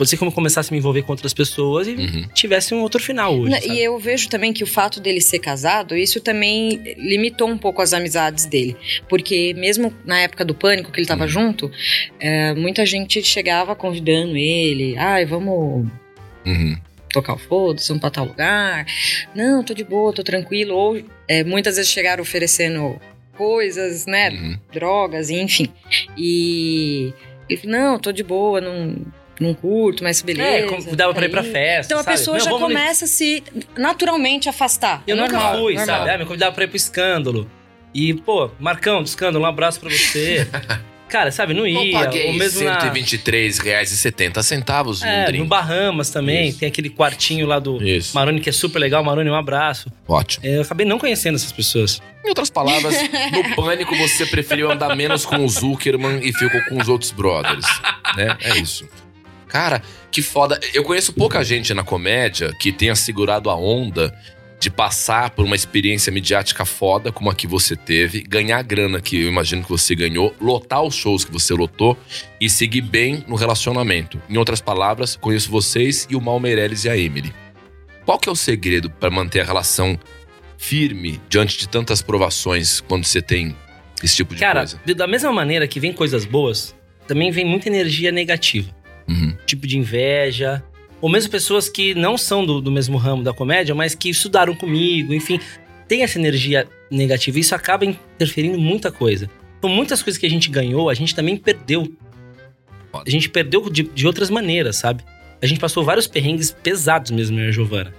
[0.00, 2.26] pode ser que eu começasse a me envolver com outras pessoas e Uhum.
[2.32, 3.50] tivesse um outro final hoje.
[3.50, 3.74] Não?
[3.74, 7.82] E eu vejo também que o fato dele ser casado, isso também limitou um pouco
[7.82, 8.74] as amizades dele.
[9.10, 11.28] Porque mesmo na época do pânico que ele tava Uhum.
[11.28, 11.70] junto,
[12.18, 14.96] é, muita gente chegava convidando ele.
[14.96, 15.86] Ai, vamos
[16.46, 16.76] Uhum.
[17.12, 18.86] tocar o foda-se, vamos pra tal lugar.
[19.34, 20.74] Não, tô de boa, tô tranquilo.
[20.74, 22.98] Ou é, muitas vezes chegaram oferecendo
[23.36, 24.30] coisas, né?
[24.30, 24.58] Uhum.
[24.72, 25.68] Drogas, enfim.
[26.16, 27.12] E
[27.48, 28.96] ele não, tô de boa, não,
[29.40, 30.48] não curto, mas beleza.
[30.48, 31.86] É, convidava pra ir pra festa.
[31.92, 32.16] Então a sabe?
[32.16, 33.42] pessoa Meu, já começa a se
[33.76, 35.02] naturalmente afastar.
[35.06, 35.96] Eu É nunca normal, fui, normal.
[35.98, 36.10] sabe?
[36.10, 37.50] Ah, me convidava pra ir pro escândalo.
[37.94, 40.46] E, pô, Marcão, do escândalo, um abraço pra você.
[41.08, 41.92] Cara, sabe, não Eu ia.
[41.98, 45.48] paguei Ou mesmo na, R$123,70 é, num no drink.
[45.48, 46.60] Bahamas também, Isso.
[46.60, 48.14] tem aquele quartinho lá do Isso.
[48.14, 49.02] Maroni que é super legal.
[49.02, 49.90] Maroni, um abraço.
[50.06, 50.46] Ótimo.
[50.46, 52.00] É, Eu acabei não conhecendo essas pessoas.
[52.24, 52.94] Em outras palavras,
[53.32, 57.64] no pânico você preferiu andar menos com o Zuckerman e ficou com os outros brothers,
[58.16, 58.36] né?
[58.42, 58.88] É isso.
[59.50, 60.58] Cara, que foda.
[60.72, 64.16] Eu conheço pouca gente na comédia que tenha segurado a onda
[64.60, 69.00] de passar por uma experiência midiática foda como a que você teve, ganhar a grana
[69.00, 71.96] que eu imagino que você ganhou, lotar os shows que você lotou
[72.38, 74.20] e seguir bem no relacionamento.
[74.28, 77.32] Em outras palavras, conheço vocês e o Mal Meirelles e a Emily.
[78.04, 79.98] Qual que é o segredo para manter a relação
[80.58, 83.56] firme diante de tantas provações quando você tem
[84.02, 84.80] esse tipo de Cara, coisa?
[84.84, 86.74] de- da mesma maneira que vem coisas boas,
[87.06, 88.68] também vem muita energia negativa.
[89.10, 89.36] Uhum.
[89.44, 90.62] Tipo de inveja.
[91.00, 94.54] Ou mesmo pessoas que não são do, do mesmo ramo da comédia, mas que estudaram
[94.54, 95.40] comigo, enfim.
[95.88, 99.28] Tem essa energia negativa e isso acaba interferindo em muita coisa.
[99.58, 101.92] Então, muitas coisas que a gente ganhou, a gente também perdeu.
[102.92, 105.02] A gente perdeu de, de outras maneiras, sabe?
[105.42, 107.94] A gente passou vários perrengues pesados mesmo, eu e a Giovana.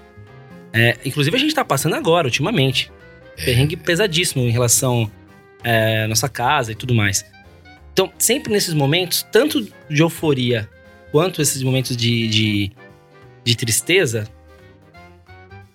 [0.73, 2.91] É, inclusive, a gente tá passando agora, ultimamente.
[3.43, 5.11] Perrengue pesadíssimo em relação
[5.63, 7.25] é, à nossa casa e tudo mais.
[7.93, 10.69] Então, sempre nesses momentos, tanto de euforia
[11.11, 12.71] quanto esses momentos de, de,
[13.43, 14.27] de tristeza,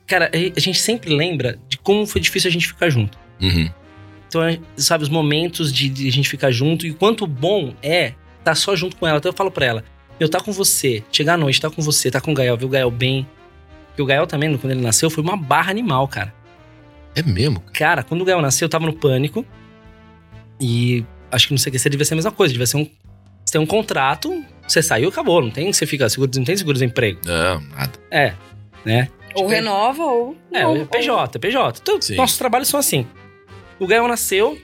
[0.07, 3.19] cara, a gente sempre lembra de como foi difícil a gente ficar junto.
[3.41, 3.71] Uhum.
[4.29, 4.43] Então,
[4.77, 8.75] sabe, os momentos de, de a gente ficar junto e quanto bom é estar só
[8.75, 9.19] junto com ela.
[9.19, 9.85] Então eu falo pra ela,
[10.19, 12.65] eu tá com você, chegar à noite, tá com você, tá com o Gael, ver
[12.65, 13.27] o Gael bem.
[13.97, 16.35] E o Gael também, quando ele nasceu, foi uma barra animal, cara.
[17.15, 17.61] É mesmo?
[17.61, 17.73] cara?
[17.73, 19.45] Cara, quando o Gael nasceu, eu tava no pânico.
[20.61, 22.53] E acho que no CQC devia ser a mesma coisa.
[22.53, 22.85] Devia ser um.
[23.45, 25.41] Você tem um contrato, você saiu, acabou.
[25.41, 27.21] Não tem, você fica seguro, não tem seguro-desemprego.
[27.25, 27.93] Não, nada.
[28.11, 28.35] É,
[28.85, 29.09] né?
[29.35, 30.37] Ou renova ou.
[30.53, 31.81] É, não, é PJ, PJ.
[31.83, 33.07] Então, nossos trabalhos são assim.
[33.79, 34.59] O Gael nasceu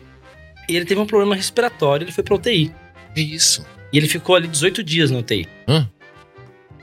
[0.68, 2.72] e ele teve um problema respiratório, ele foi pra UTI.
[3.14, 3.66] É isso.
[3.92, 5.46] E ele ficou ali 18 dias na UTI.
[5.68, 5.88] Hã?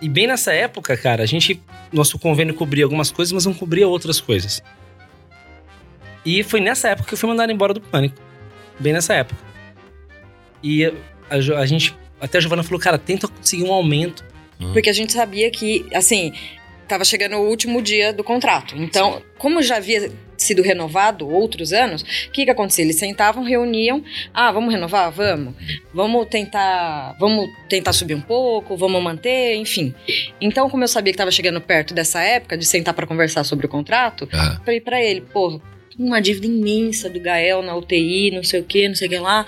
[0.02, 1.62] E bem nessa época, cara, a gente.
[1.92, 4.62] Nosso convênio cobria algumas coisas, mas não cobria outras coisas.
[6.24, 8.16] E foi nessa época que eu fui mandado embora do pânico.
[8.80, 9.42] Bem nessa época.
[10.62, 11.96] E a, a gente.
[12.22, 14.24] Até a Giovana falou, cara, tenta conseguir um aumento.
[14.74, 16.34] Porque a gente sabia que, assim,
[16.86, 18.76] tava chegando o último dia do contrato.
[18.78, 22.84] Então, como já havia sido renovado outros anos, o que que acontecia?
[22.84, 24.04] Eles sentavam, reuniam,
[24.34, 25.12] ah, vamos renovar?
[25.12, 25.54] Vamos.
[25.94, 29.94] Vamos tentar, vamos tentar subir um pouco, vamos manter, enfim.
[30.42, 33.66] Então, como eu sabia que tava chegando perto dessa época de sentar para conversar sobre
[33.66, 35.62] o contrato, Ah, falei pra ele, pô,
[36.00, 39.20] uma dívida imensa do Gael na UTI, não sei o que, não sei o que
[39.20, 39.46] lá.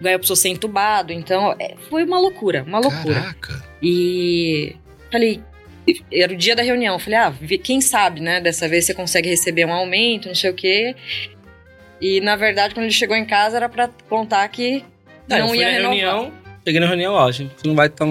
[0.00, 3.14] O Gael precisou ser entubado, então é, foi uma loucura, uma loucura.
[3.14, 3.64] caraca.
[3.80, 4.74] E
[5.10, 5.40] falei,
[6.12, 6.98] era o dia da reunião.
[6.98, 7.32] Falei, ah,
[7.62, 8.40] quem sabe, né?
[8.40, 10.96] Dessa vez você consegue receber um aumento, não sei o quê.
[12.00, 14.84] E na verdade, quando ele chegou em casa, era pra contar que
[15.28, 15.96] não fui ia na renovar.
[15.96, 16.32] reunião,
[16.64, 18.04] cheguei na reunião, ó, a gente não vai estar.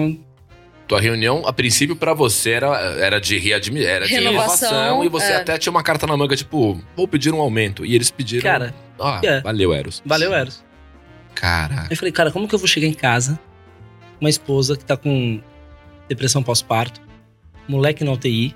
[0.92, 2.66] Tua reunião, a princípio, pra você era,
[2.98, 5.04] era de readmi era de Renovação, renovação.
[5.04, 5.36] E você é.
[5.36, 7.82] até tinha uma carta na manga, tipo, vou pedir um aumento.
[7.86, 8.42] E eles pediram.
[8.42, 9.40] Cara, ah, é.
[9.40, 10.02] valeu, Eros.
[10.04, 10.62] valeu, Eros.
[11.34, 11.86] Caraca.
[11.90, 13.40] Eu falei, cara, como que eu vou chegar em casa,
[14.20, 15.40] uma esposa que tá com
[16.10, 17.00] depressão pós-parto,
[17.66, 18.54] moleque na UTI,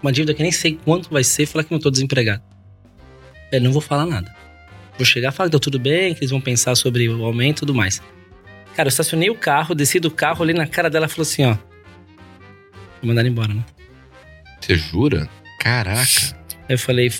[0.00, 2.42] uma dívida que nem sei quanto vai ser, falar que não tô desempregado.
[3.50, 4.32] Eu não vou falar nada.
[4.96, 7.60] Vou chegar, falar que deu tudo bem, que eles vão pensar sobre o aumento e
[7.60, 8.00] tudo mais.
[8.78, 11.44] Cara, eu estacionei o carro, desci do carro, olhei na cara dela e falou assim,
[11.44, 11.54] ó.
[13.00, 13.64] Vou mandar ela embora, né?
[14.60, 15.28] Você jura?
[15.58, 16.00] Caraca.
[16.68, 17.12] Aí eu falei,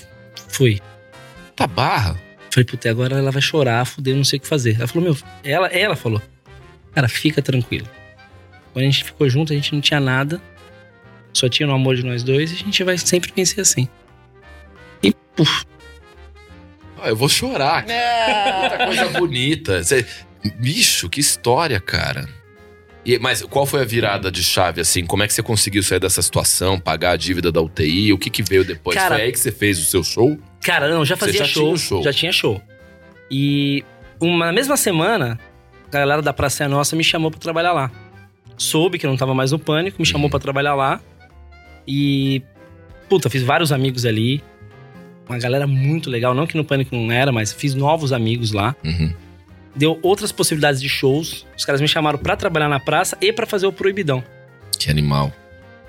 [0.47, 0.79] fui.
[1.57, 2.17] Tá barra.
[2.49, 4.77] Falei, puta, agora ela vai chorar, fuder, não sei o que fazer.
[4.77, 6.21] Ela falou, meu, ela, ela falou,
[6.95, 7.89] cara, fica tranquilo.
[8.71, 10.41] Quando a gente ficou junto, a gente não tinha nada,
[11.33, 13.85] só tinha no amor de nós dois, e a gente vai sempre vencer assim.
[15.03, 15.65] E, puf,
[17.01, 17.83] Ah, eu vou chorar.
[17.89, 19.83] Ah, Muita coisa bonita.
[19.83, 20.05] Você-
[20.59, 22.27] Bicho, que história, cara.
[23.05, 25.05] E, mas qual foi a virada de chave, assim?
[25.05, 28.13] Como é que você conseguiu sair dessa situação, pagar a dívida da UTI?
[28.13, 28.95] O que, que veio depois?
[28.95, 30.37] Cara- foi aí que você fez o seu show?
[30.61, 32.03] cara, não, já fazia já show, tinha show.
[32.03, 32.61] já tinha show.
[33.31, 33.83] E
[34.19, 35.39] uma na mesma semana,
[35.87, 37.89] a galera da Praça é Nossa me chamou pra trabalhar lá.
[38.57, 40.29] Soube que eu não tava mais no pânico, me chamou Uhum.
[40.31, 40.99] pra trabalhar lá.
[41.87, 42.41] E,
[43.07, 44.43] puta, fiz vários amigos ali.
[45.27, 48.75] Uma galera muito legal, não que no pânico não era, mas fiz novos amigos lá.
[48.83, 49.13] Uhum.
[49.79, 51.45] Deu outras possibilidades de shows.
[51.57, 54.21] Os caras me chamaram pra trabalhar na praça e pra fazer o Proibidão.
[54.77, 55.31] Que animal.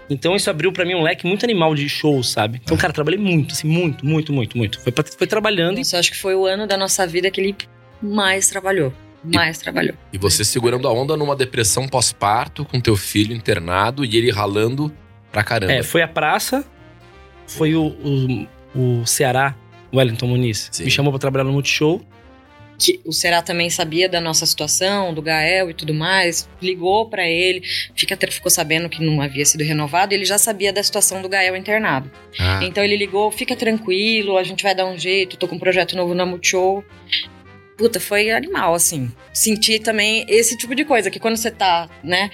[0.09, 2.61] Então isso abriu pra mim um leque muito animal de shows, sabe?
[2.65, 4.81] Então, cara, trabalhei muito, assim, muito, muito, muito, muito.
[4.81, 7.41] Foi, pra- foi trabalhando e eu acho que foi o ano da nossa vida que
[7.41, 7.57] ele
[8.01, 8.93] mais trabalhou.
[9.23, 9.95] Mais trabalhou.
[10.13, 14.91] E você segurando a onda numa depressão pós-parto, com teu filho internado e ele ralando
[15.31, 15.73] pra caramba.
[15.73, 16.65] É, foi a praça,
[17.47, 18.47] foi o, o,
[19.03, 19.55] o Ceará,
[19.93, 20.85] o Wellington Muniz, Sim.
[20.85, 22.01] me chamou pra trabalhar no Multishow.
[22.81, 27.29] Que o Será também sabia da nossa situação, do Gael e tudo mais, ligou pra
[27.29, 27.63] ele,
[27.95, 31.55] fica, ficou sabendo que não havia sido renovado, ele já sabia da situação do Gael
[31.57, 32.11] internado.
[32.39, 35.59] Ah, Então ele ligou, fica tranquilo, a gente vai dar um jeito, tô com um
[35.59, 36.83] projeto novo na Multishow.
[37.77, 39.11] Puta, foi animal, assim.
[39.33, 42.31] Sentir também esse tipo de coisa, que quando você tá, né,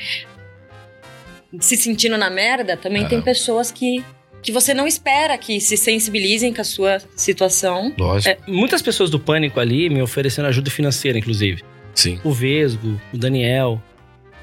[1.61, 3.09] se sentindo na merda, também Aham.
[3.11, 4.05] tem pessoas que,
[4.47, 7.92] que você não espera que se sensibilizem com a sua situação.
[7.99, 8.30] lógico.
[8.30, 11.64] É, muitas pessoas do Pânico ali me oferecendo ajuda financeira, inclusive.
[11.92, 12.20] Sim.
[12.22, 13.82] O Vesgo, o Daniel,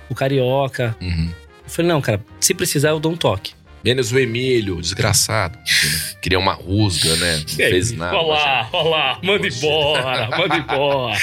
[0.10, 0.94] o Carioca.
[1.02, 1.30] Uhum.
[1.64, 3.54] Eu falei, não, cara, se precisar eu dou um toque.
[3.84, 5.60] Menos o Emílio, desgraçado.
[6.22, 7.38] Queria uma rusga, né?
[7.38, 8.16] Não fez nada.
[8.16, 11.18] Olha lá, olha lá, manda embora, manda embora.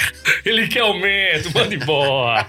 [0.45, 2.47] Ele quer aumento, manda embora.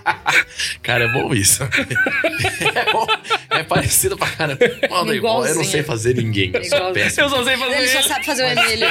[0.84, 1.64] Cara, é bom isso.
[1.64, 3.07] é, bom.
[3.49, 4.59] É parecido pra caramba.
[4.89, 5.49] Manda embora.
[5.49, 6.51] Eu não sei fazer ninguém.
[6.53, 6.93] Eu sou Igualzinho.
[7.05, 7.26] péssimo.
[7.26, 8.88] Eu só sei fazer Ele só sabe fazer o Emílio.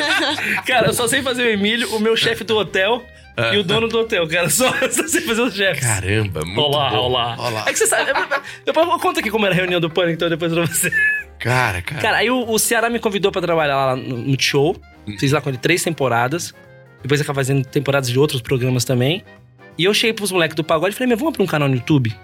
[0.66, 3.04] Cara, eu só sei fazer o Emílio, o meu chefe do hotel
[3.52, 4.48] e o dono do hotel, cara.
[4.50, 5.84] Só, só sei fazer os chefes.
[5.84, 6.96] Caramba, muito Olá, bom.
[6.96, 7.36] olá.
[7.38, 7.64] Olá.
[7.66, 8.12] É que você sabe.
[8.64, 10.90] Depois eu conto aqui como era a reunião do pânico, então depois pra você.
[11.38, 12.00] Cara, cara.
[12.00, 14.76] Cara, aí o, o Ceará me convidou pra trabalhar lá no, no show.
[15.18, 16.54] Fiz lá com ele três temporadas.
[17.02, 19.22] Depois acaba fazendo temporadas de outros programas também.
[19.76, 21.74] E eu cheguei pros moleques do pagode e falei, meu, vamos abrir um canal no
[21.74, 22.14] YouTube?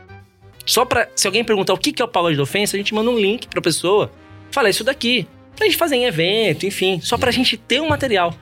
[0.65, 2.95] Só pra, se alguém perguntar o que que é o pagode da ofensa, a gente
[2.95, 4.11] manda um link pra pessoa.
[4.53, 5.27] Fala "É isso daqui.
[5.57, 7.01] Pra gente fazer em evento, enfim.
[7.03, 8.33] Só pra gente ter um material.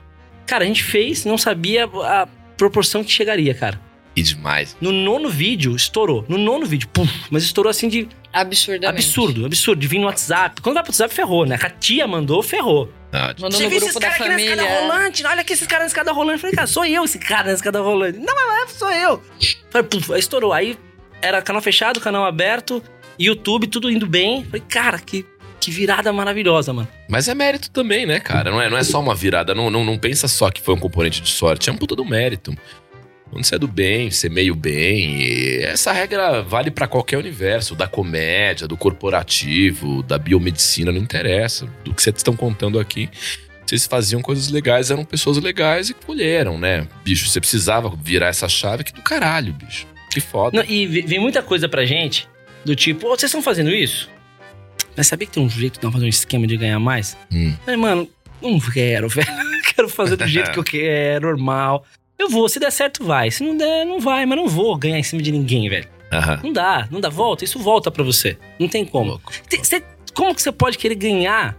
[0.45, 2.27] Cara, a gente fez, não sabia a
[2.59, 3.81] proporção que chegaria, cara.
[4.15, 4.75] E demais.
[4.81, 6.25] No nono vídeo, estourou.
[6.27, 8.85] No nono vídeo, puf, mas estourou assim de Absurdamente.
[9.05, 9.79] absurdo, absurdo.
[9.79, 10.61] De vir no WhatsApp.
[10.61, 11.57] Quando vai pro WhatsApp, ferrou, né?
[11.61, 12.91] A tia mandou, ferrou.
[13.13, 14.81] Ah, Mandou no grupo da aqui na escada família.
[14.81, 15.25] rolante?
[15.25, 16.33] Olha aqui esses caras na escada rolante.
[16.35, 18.19] Eu falei, cara, sou eu esse cara na escada rolante.
[18.19, 19.21] Não, mas é, sou eu.
[19.71, 20.53] Falei, puf, aí estourou.
[20.53, 20.77] Aí
[21.21, 22.83] era canal fechado, canal aberto,
[23.17, 24.43] YouTube, tudo indo bem.
[24.45, 25.25] Falei, cara, que,
[25.69, 26.87] que virada maravilhosa, mano.
[27.07, 28.49] Mas é mérito também, né, cara?
[28.51, 29.53] Não é, não é só uma virada.
[29.53, 31.69] Não, não, não pensa só que foi um componente de sorte.
[31.69, 32.55] É um puta do mérito.
[33.29, 35.21] Quando você é do bem, você é meio bem.
[35.21, 37.75] e essa regra vale pra qualquer universo.
[37.75, 41.67] Da comédia, do corporativo, da biomedicina, não interessa.
[41.83, 43.09] Do que vocês estão contando aqui.
[43.65, 46.87] Vocês faziam coisas legais, eram pessoas legais e colheram, né?
[47.05, 49.85] Bicho, você precisava virar essa chave que do caralho, bicho.
[50.11, 50.57] Que foda.
[50.57, 52.27] Não, e ve- vem muita coisa pra gente,
[52.65, 54.09] do tipo, "Ô, vocês estão fazendo isso?
[54.99, 57.15] Mas sabia que tem um jeito de não fazer um esquema de ganhar mais?
[57.31, 57.55] Hum.
[57.63, 58.09] Falei, mano,
[58.41, 59.27] não quero, velho.
[59.73, 61.85] quero fazer do jeito que eu quero, normal.
[62.17, 63.31] Eu vou, se der certo, vai.
[63.31, 65.87] Se não der, não vai, mas não vou ganhar em cima de ninguém, velho.
[66.11, 66.41] Aham.
[66.43, 68.37] Não dá, não dá volta, isso volta pra você.
[68.59, 69.11] Não tem como.
[69.11, 69.31] Louco.
[69.49, 69.81] Tem- cê-
[70.13, 71.57] como que você pode querer ganhar,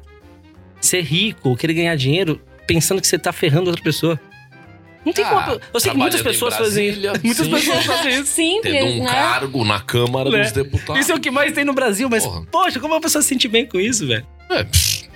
[0.82, 4.20] ser rico, querer ganhar dinheiro, pensando que você tá ferrando outra pessoa?
[5.04, 5.60] Não tem Ah, como.
[5.72, 7.00] Eu sei que muitas pessoas fazem isso.
[7.24, 7.50] Muitas sim.
[7.52, 8.26] pessoas fazem isso.
[8.26, 9.10] Simples, Tendo um né?
[9.10, 10.42] cargo na Câmara Né?
[10.42, 11.00] dos Deputados.
[11.02, 12.42] Isso é o que mais tem no Brasil, mas, Porra.
[12.50, 14.26] poxa, como a pessoa se sente bem com isso, velho?
[14.50, 14.66] É,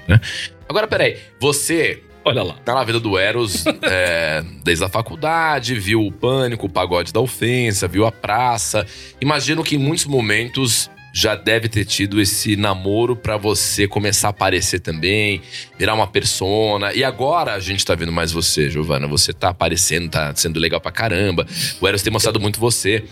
[0.09, 0.20] né?
[0.68, 1.18] Agora, peraí.
[1.39, 2.55] Você Olha lá.
[2.64, 7.20] tá na vida do Eros é, desde a faculdade, viu o pânico, o pagode da
[7.20, 8.87] ofensa, viu a praça.
[9.20, 14.30] Imagino que em muitos momentos já deve ter tido esse namoro pra você começar a
[14.30, 15.40] aparecer também,
[15.78, 16.92] virar uma persona.
[16.92, 19.06] E agora a gente tá vendo mais você, Giovana.
[19.06, 21.46] Você tá aparecendo, tá sendo legal pra caramba.
[21.80, 23.04] O Eros tem mostrado muito você.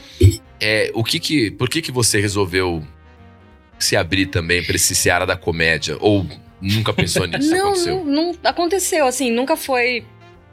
[0.61, 2.85] É, o que que, por que que você resolveu
[3.79, 5.97] se abrir também pra esse seara da comédia?
[6.01, 6.27] Ou
[6.61, 7.51] nunca pensou nisso?
[7.55, 8.05] Não, aconteceu?
[8.05, 10.05] não, não aconteceu, assim, nunca foi.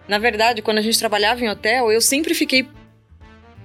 [0.08, 2.68] Na verdade, quando a gente trabalhava em hotel, eu sempre fiquei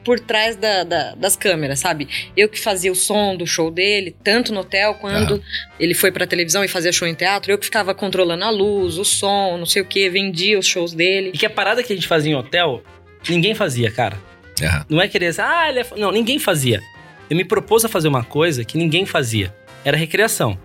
[0.05, 2.07] por trás da- da- das câmeras, sabe?
[2.37, 5.43] Eu que fazia o som do show dele, tanto no hotel quando
[5.81, 8.99] ele foi pra televisão e fazia show em teatro, eu que ficava controlando a luz,
[8.99, 11.31] o som, não sei o que, vendia os shows dele.
[11.35, 12.83] E que a parada que a gente fazia em hotel,
[13.29, 14.17] ninguém fazia, cara.
[14.63, 14.87] Aham.
[14.89, 15.83] Não é querer dizer, ah, ele é...
[15.83, 15.99] f-".
[15.99, 16.81] Não, ninguém fazia.
[17.29, 19.53] Eu me propus a fazer uma coisa que ninguém fazia.
[19.85, 20.59] Era recreação.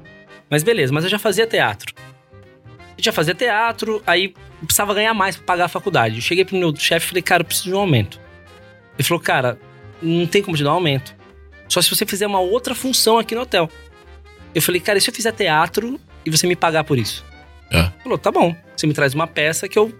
[0.49, 1.93] Mas beleza, mas eu já fazia teatro.
[2.97, 4.33] Eu já fazia teatro, aí
[4.65, 6.15] precisava ganhar mais pra pagar a faculdade.
[6.15, 8.19] Eu cheguei pro meu chefe e falei, cara, eu preciso de um aumento.
[8.99, 9.57] Ele falou, cara,
[10.01, 11.15] não tem como te dar um aumento.
[11.69, 13.69] Só se você fizer uma outra função aqui no hotel.
[14.53, 17.23] Eu falei, cara, e se eu fizer teatro e você me pagar por isso?
[17.71, 17.79] É.
[17.79, 18.53] Ele falou, tá bom.
[18.75, 19.93] Você me traz uma peça que eu.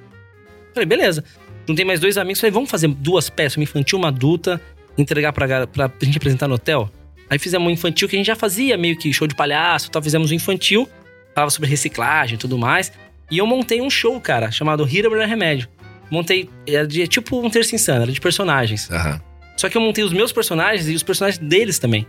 [0.74, 1.24] Falei, beleza.
[1.68, 4.60] Juntei mais dois amigos, falei, vamos fazer duas peças, uma infantil, uma adulta,
[4.98, 6.92] entregar pra, pra gente apresentar no hotel.
[7.30, 10.02] Aí fizemos um infantil que a gente já fazia meio que show de palhaço, tal.
[10.02, 10.90] Fizemos um infantil,
[11.34, 12.92] falava sobre reciclagem e tudo mais.
[13.30, 15.70] E eu montei um show, cara, chamado Hira Mulher Remédio.
[16.12, 18.90] Montei, era de, tipo um terço insano, era de personagens.
[18.90, 19.22] Aham.
[19.58, 22.08] Só que eu montei os meus personagens e os personagens deles também.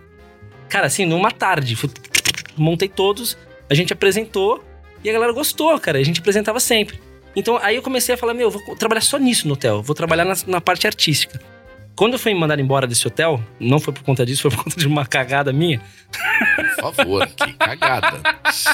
[0.68, 1.74] Cara, assim, numa tarde.
[1.76, 1.90] fui-
[2.56, 3.36] Montei todos,
[3.68, 4.64] a gente apresentou
[5.02, 5.98] e a galera gostou, cara.
[5.98, 7.00] A gente apresentava sempre.
[7.34, 9.94] Então aí eu comecei a falar: meu, eu vou trabalhar só nisso no hotel, vou
[9.94, 11.40] trabalhar na, na parte artística.
[11.96, 14.76] Quando eu fui mandado embora desse hotel, não foi por conta disso, foi por conta
[14.76, 15.80] de uma cagada minha.
[16.56, 18.20] Por favor, que cagada.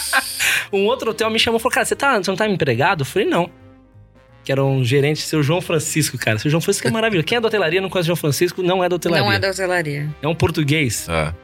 [0.73, 3.01] Um outro hotel me chamou e falou: Cara, você, tá, você não tá empregado?
[3.03, 3.51] Eu falei: Não.
[4.47, 6.39] Que era um gerente, seu João Francisco, cara.
[6.39, 7.27] Seu João Francisco é maravilhoso.
[7.27, 9.25] Quem é da hotelaria não conhece o João Francisco, não é da hotelaria.
[9.27, 10.09] Não é da hotelaria.
[10.23, 11.35] É um português Ah,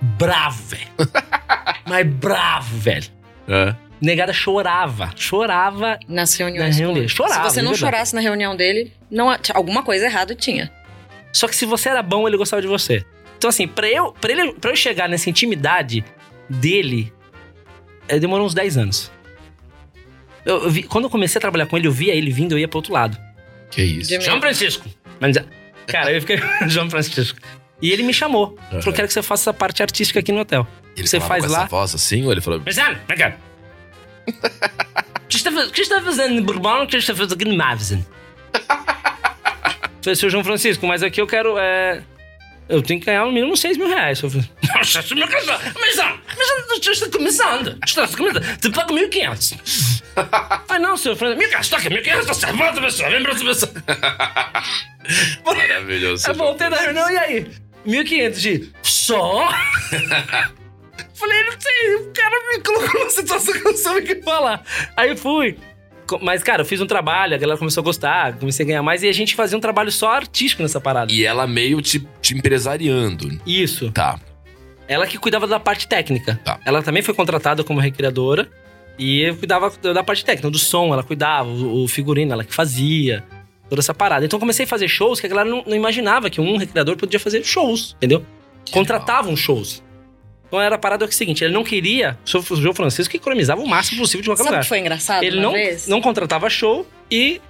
[0.00, 0.86] bravo, velho.
[1.84, 3.06] Mas bravo, velho.
[3.48, 3.74] ah.
[4.00, 5.10] Negada chorava.
[5.16, 5.98] Chorava.
[6.08, 6.76] Nas reuniões.
[6.76, 7.08] Dele.
[7.08, 10.70] Chorava, Se você de não chorasse na reunião dele, não, alguma coisa errada tinha.
[11.32, 13.04] Só que se você era bom, ele gostava de você.
[13.38, 16.04] Então, assim, pra eu, pra ele, pra eu chegar nessa intimidade
[16.48, 17.12] dele,
[18.08, 19.10] eh, demorou uns 10 anos.
[20.44, 22.58] Eu, eu vi- quando eu comecei a trabalhar com ele, eu via ele vindo, eu
[22.58, 23.16] ia pro outro lado.
[23.70, 24.20] Que isso.
[24.20, 24.88] João Francisco.
[25.20, 25.36] Mas,
[25.86, 26.38] cara, eu fiquei.
[26.68, 27.38] João Francisco.
[27.80, 28.56] E ele me chamou.
[28.68, 28.92] Falou: Aham.
[28.92, 30.66] quero que você faça essa parte artística aqui no hotel.
[30.96, 31.58] Ele Você faz com lá?
[31.60, 32.60] essa voz assim, ou ele falou...
[32.60, 33.34] Prezano, vem cá.
[35.24, 36.82] O que que está fazendo em Bourbon?
[36.82, 38.04] O que está fazendo aqui em Mavesen?
[40.02, 41.56] Falei, seu João Francisco, mas aqui eu quero.
[41.58, 42.02] É...
[42.72, 44.22] Eu tenho que ganhar no mínimo 6 mil reais.
[44.22, 45.54] Eu falei, Nossa, isso me casou.
[45.78, 47.78] Mas, ó, mas você está começando.
[47.84, 48.42] Está começando.
[48.62, 50.02] Você paga 1.500.
[50.66, 51.54] Falei, não, senhor Francisco.
[51.58, 52.56] 1.500, toca 1.500, tá certo.
[52.56, 53.10] Volta, pessoal.
[53.10, 53.72] Lembra essa pessoa.
[55.44, 56.26] Maravilhoso.
[56.26, 57.46] Eu voltei da reunião e aí?
[57.86, 59.50] 1.500 de só?
[61.14, 64.22] Falei, não sei, o cara me colocou numa situação que eu não sabia o que
[64.22, 64.62] falar.
[64.96, 65.58] Aí eu fui,
[66.20, 69.02] mas, cara, eu fiz um trabalho, a galera começou a gostar, comecei a ganhar mais
[69.02, 71.12] e a gente fazia um trabalho só artístico nessa parada.
[71.12, 73.40] E ela meio te, te empresariando.
[73.46, 73.90] Isso.
[73.92, 74.18] Tá.
[74.88, 76.40] Ela que cuidava da parte técnica.
[76.44, 76.58] Tá.
[76.64, 78.48] Ela também foi contratada como recreadora
[78.98, 83.24] e eu cuidava da parte técnica, do som, ela cuidava, o figurino, ela que fazia,
[83.68, 84.24] toda essa parada.
[84.24, 86.96] Então eu comecei a fazer shows que a galera não, não imaginava que um recreador
[86.96, 88.24] podia fazer shows, entendeu?
[88.70, 89.82] Contratavam shows.
[90.52, 92.18] Então era a parada é o seguinte, ele não queria,
[92.50, 94.62] o João Francisco que economizava o máximo possível de qualquer Sabe o lugar.
[94.64, 95.86] que foi engraçado Ele uma não, vez?
[95.88, 97.40] não contratava show e,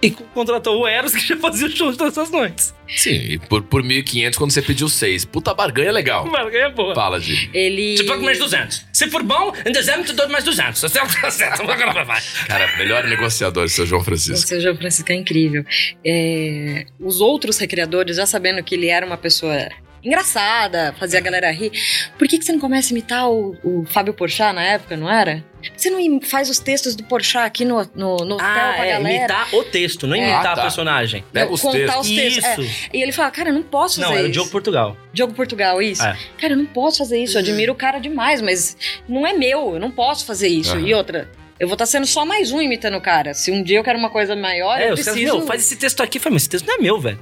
[0.00, 2.72] e contratou o Eros que já fazia shows todas as noites.
[2.86, 5.24] Sim, e por, por 1.500 quando você pediu 6.
[5.24, 6.24] Puta barganha legal.
[6.30, 6.94] Barganha boa.
[6.94, 7.50] Fala, Gi.
[7.52, 7.96] Ele...
[7.96, 8.86] Você paga mais 200.
[8.92, 10.80] Se for bom, em dezembro te dou mais 200.
[10.80, 11.60] Você tá certo.
[11.62, 12.22] Agora vai.
[12.46, 14.46] Cara, melhor negociador, seu João O Francisco.
[14.46, 15.64] seu João Francisco é incrível.
[16.06, 19.68] É, os outros recreadores, já sabendo que ele era uma pessoa
[20.04, 21.72] engraçada, fazia a galera rir,
[22.18, 25.10] por que, que você não começa a imitar o, o Fábio Porchat na época, não
[25.10, 25.42] era?
[25.76, 28.92] Você não faz os textos do Porchat aqui no, no, no hotel Ah, pra é,
[28.92, 29.08] galera?
[29.18, 30.18] imitar o texto, não É.
[30.18, 30.62] imitar Ah, a tá.
[30.62, 31.24] personagem.
[31.32, 32.00] Pega os contar textos.
[32.10, 32.64] os textos.
[32.66, 32.86] Isso.
[32.92, 32.96] É.
[32.96, 34.32] E ele fala, cara, eu não posso fazer Não, era o isso.
[34.32, 34.96] Diogo Portugal.
[35.12, 36.02] Diogo Portugal, isso.
[36.02, 36.16] É.
[36.38, 37.36] Cara, eu não posso fazer isso.
[37.38, 38.76] Eu admiro o cara demais, mas
[39.08, 39.74] não é meu.
[39.74, 40.72] Eu não posso fazer isso.
[40.76, 40.86] Aham.
[40.86, 43.32] E outra, eu vou estar sendo só mais um imitando o cara.
[43.32, 45.38] Se um dia eu quero uma coisa maior, É, eu caras, preciso...
[45.38, 46.18] meu, faz esse texto aqui.
[46.18, 47.18] Falei, mas esse texto não é meu, velho.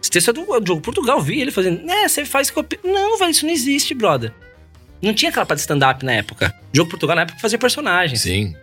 [0.00, 1.20] Esse texto é do Diogo Portugal.
[1.20, 1.90] Vi ele fazendo.
[1.90, 2.78] É, você faz copia.
[2.84, 4.32] Não, velho, isso não existe, brother.
[5.02, 6.54] Não tinha aquela parte de stand-up na época.
[6.72, 8.20] Diogo Portugal na época fazia personagens.
[8.22, 8.54] Sim.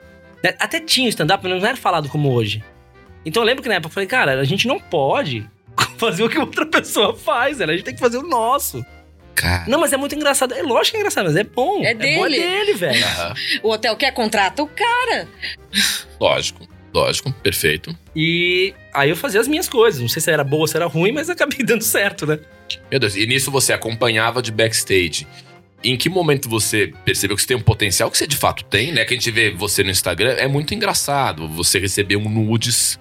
[0.43, 0.53] Né?
[0.59, 2.63] Até tinha stand-up, mas não era falado como hoje.
[3.25, 5.49] Então eu lembro que na época eu falei, cara, a gente não pode
[5.97, 7.71] fazer o que outra pessoa faz, velho.
[7.71, 8.85] A gente tem que fazer o nosso.
[9.33, 9.65] Cara.
[9.67, 10.53] Não, mas é muito engraçado.
[10.53, 11.83] É lógico que é engraçado, mas é bom.
[11.83, 12.39] É bom dele.
[12.39, 13.05] dele, velho.
[13.05, 13.33] Aham.
[13.63, 15.27] O hotel quer contrata o cara.
[16.19, 16.65] Lógico,
[16.95, 17.95] lógico, perfeito.
[18.15, 20.01] E aí eu fazia as minhas coisas.
[20.01, 22.39] Não sei se era boa ou se era ruim, mas acabei dando certo, né?
[22.89, 25.27] Meu Deus, e nisso você acompanhava de backstage.
[25.91, 28.91] Em que momento você percebeu que você tem um potencial que você de fato tem,
[28.91, 29.05] né?
[29.05, 32.97] Que a gente vê você no Instagram, é muito engraçado você receber um nudes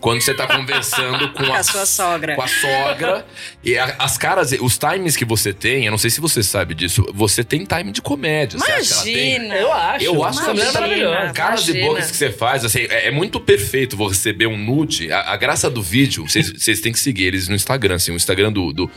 [0.00, 2.34] quando você tá conversando com Com a, a sua sogra.
[2.34, 3.26] com a sogra.
[3.62, 6.74] E a- as caras, os times que você tem, eu não sei se você sabe
[6.74, 8.58] disso, você tem time de comédia.
[8.58, 9.34] Você acha que ela tem?
[9.36, 9.54] Imagina.
[9.56, 10.04] Eu acho.
[10.04, 10.72] Eu acho Imagina.
[10.72, 11.32] maravilhosa.
[11.32, 15.10] Caras e bocas que você faz, assim, é, é muito perfeito você receber um nude.
[15.12, 18.12] A, a graça do vídeo, vocês vocês têm que seguir eles no Instagram, assim.
[18.12, 18.90] O Instagram do, do,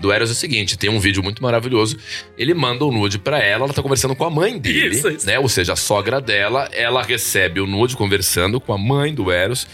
[0.00, 1.96] do Eros é o seguinte: tem um vídeo muito maravilhoso.
[2.36, 5.26] Ele manda um nude pra ela, ela tá conversando com a mãe dele, Isso, isso.
[5.26, 5.38] né?
[5.38, 9.66] Ou seja, a sogra dela, ela recebe o nude conversando com a mãe do Eros.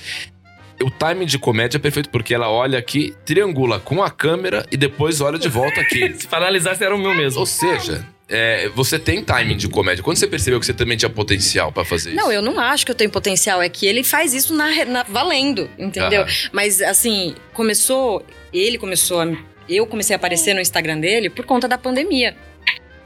[0.83, 4.77] O timing de comédia é perfeito porque ela olha aqui, triangula com a câmera e
[4.77, 6.13] depois olha de volta aqui.
[6.19, 7.39] Se para analisar, se era o meu mesmo.
[7.39, 10.03] Ou seja, é, você tem timing de comédia.
[10.03, 12.17] Quando você percebeu que você também tinha potencial pra fazer isso?
[12.19, 13.63] Não, eu não acho que eu tenho potencial.
[13.63, 16.23] É que ele faz isso na, na- valendo, entendeu?
[16.23, 16.31] Aham.
[16.51, 18.25] Mas, assim, começou...
[18.53, 19.29] Ele começou a...
[19.69, 22.35] Eu comecei a aparecer no Instagram dele por conta da pandemia.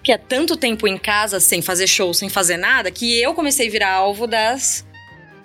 [0.06, 3.66] Que é tanto tempo em casa, sem fazer show, sem fazer nada, que eu comecei
[3.66, 4.86] a virar alvo das...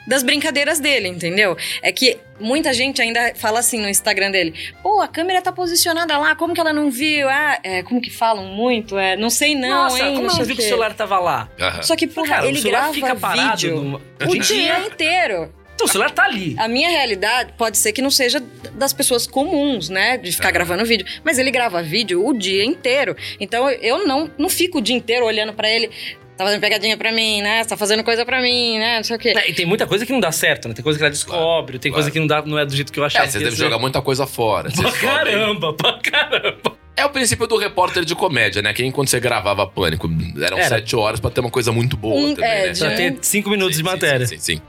[0.08, 1.56] Das brincadeiras dele, entendeu?
[1.82, 6.18] É que muita gente ainda fala assim no Instagram dele: pô, a câmera tá posicionada
[6.18, 7.30] lá, como que ela não viu?
[7.30, 8.98] Ah, é, como que falam muito?
[8.98, 10.16] É, não sei não, Nossa, hein?
[10.16, 11.48] como não o vi que o celular tava lá?
[11.60, 11.84] Aham.
[11.84, 15.54] Só que, porra, Cara, ele grava fica vídeo numa- o dia- inteiro.
[15.82, 16.56] Então, o celular tá ali.
[16.60, 18.42] A minha realidade pode ser que não seja
[18.74, 20.18] das pessoas comuns, né?
[20.18, 21.06] De ficar gravando vídeo.
[21.24, 23.16] Mas ele grava vídeo o dia inteiro.
[23.40, 25.90] Então eu não, não fico o dia inteiro olhando pra ele.
[26.38, 27.62] Tá fazendo pegadinha pra mim, né?
[27.64, 28.98] Você tá fazendo coisa pra mim, né?
[28.98, 29.34] Não sei o quê.
[29.34, 30.74] Né, E tem muita coisa que não dá certo, né?
[30.74, 32.04] Tem coisa que ela descobre, tem claro.
[32.04, 33.26] coisa que não, dá, não é do jeito que eu achava.
[33.26, 33.58] É, você deve ser.
[33.58, 34.70] jogar muita coisa fora.
[34.72, 36.78] Pra caramba, pra caramba.
[36.96, 38.74] É o princípio do repórter de comédia, né?
[38.74, 40.10] Que enquanto você gravava Pânico,
[40.44, 40.68] eram Era.
[40.68, 42.74] sete horas pra ter uma coisa muito boa Um- também, é, né?
[42.78, 44.26] Pra ter cinco minutos Sim, de sim, matéria.
[44.28, 44.62] Sim, sim, sim.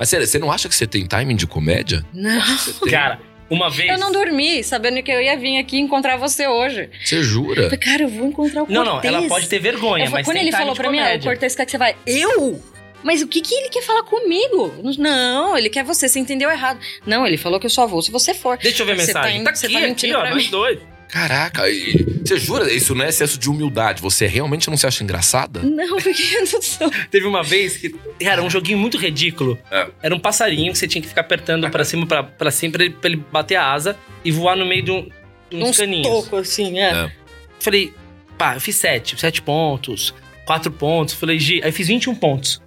[0.00, 2.02] Mas sério, você não acha que você tem timing de comédia?
[2.12, 2.40] Não.
[2.82, 2.90] Tem.
[2.90, 3.20] Cara,
[3.50, 3.90] uma vez.
[3.90, 6.88] Eu não dormi, sabendo que eu ia vir aqui encontrar você hoje.
[7.04, 7.64] Você jura?
[7.64, 9.14] Falei, cara, eu vou encontrar o Não, não, Cortez.
[9.14, 11.20] ela pode ter vergonha, Eu- mas Quando tem ele falou pra mim, ah, o.
[11.22, 11.94] Cortez quer que você vai.
[12.06, 12.62] Eu?
[13.02, 14.74] Mas o que, que ele quer falar comigo?
[14.98, 16.78] Não, ele quer você, você entendeu errado.
[17.06, 18.56] Não, ele falou que eu só vou se você for.
[18.58, 19.40] Deixa eu ver a Você tá mensagem.
[19.40, 20.50] indo- Tá, você aqui, tá aqui, mentindo ó, pra nós mim.
[20.50, 20.78] dois.
[21.10, 22.72] Caraca, e- você jura?
[22.72, 24.00] Isso não é excesso de humildade.
[24.02, 25.60] Você realmente não se acha engraçada?
[25.62, 26.90] Não, porque eu não sou.
[27.10, 27.90] Teve uma vez que,
[28.22, 29.58] cara, um joguinho muito ridículo.
[29.70, 29.88] É.
[30.02, 32.84] Era um passarinho que você tinha que ficar apertando pra cima, pra, pra cima, pra
[32.84, 35.08] ele, pra ele bater a asa e voar no meio de, um,
[35.50, 36.06] de uns Uns caninhos.
[36.06, 36.90] tocos assim, é.
[36.92, 37.12] É.
[37.58, 37.92] Falei,
[38.38, 40.14] pá, eu fiz sete, sete pontos,
[40.46, 41.14] quatro pontos.
[41.14, 42.62] Falei, Gi, aí fiz 21 pontos.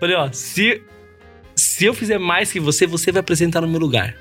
[0.00, 0.82] Falei, ó, se,
[1.54, 4.16] se eu fizer mais que você, você vai apresentar no meu lugar.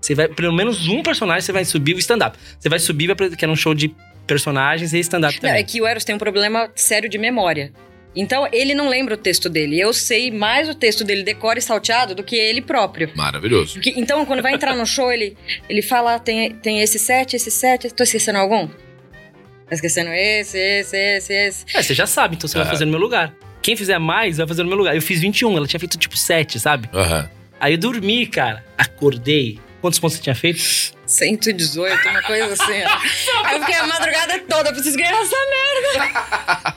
[0.00, 2.38] Você vai, pelo menos um personagem você vai subir o stand-up.
[2.58, 3.94] Você vai subir, que era um show de
[4.26, 5.60] personagens e stand-up Não, também.
[5.60, 7.72] é que o Eros tem um problema sério de memória.
[8.16, 9.78] Então, ele não lembra o texto dele.
[9.78, 13.10] Eu sei mais o texto dele decora e salteado do que ele próprio.
[13.14, 13.74] Maravilhoso.
[13.74, 15.36] Porque- então, quando vai entrar no show, ele,
[15.68, 17.88] ele fala: tem, tem esse sete, esse sete.
[17.94, 18.66] Tô esquecendo algum?
[18.66, 21.64] Tá esquecendo esse, esse, esse, esse.
[21.72, 22.64] É, você já sabe, então você Aham.
[22.64, 23.32] vai fazer no meu lugar.
[23.62, 24.96] quem fizer mais vai fazer no meu lugar.
[24.96, 26.88] Eu fiz 21, ela tinha feito tipo 7, sabe?
[26.92, 27.30] Aham.
[27.60, 28.64] Aí eu dormi, cara.
[28.76, 29.60] Acordei.
[29.80, 30.60] Quantos pontos você tinha feito?
[31.06, 32.82] 118, uma coisa assim.
[32.84, 33.48] ó.
[33.52, 36.74] Eu fiquei a madrugada toda, preciso ganhar essa merda.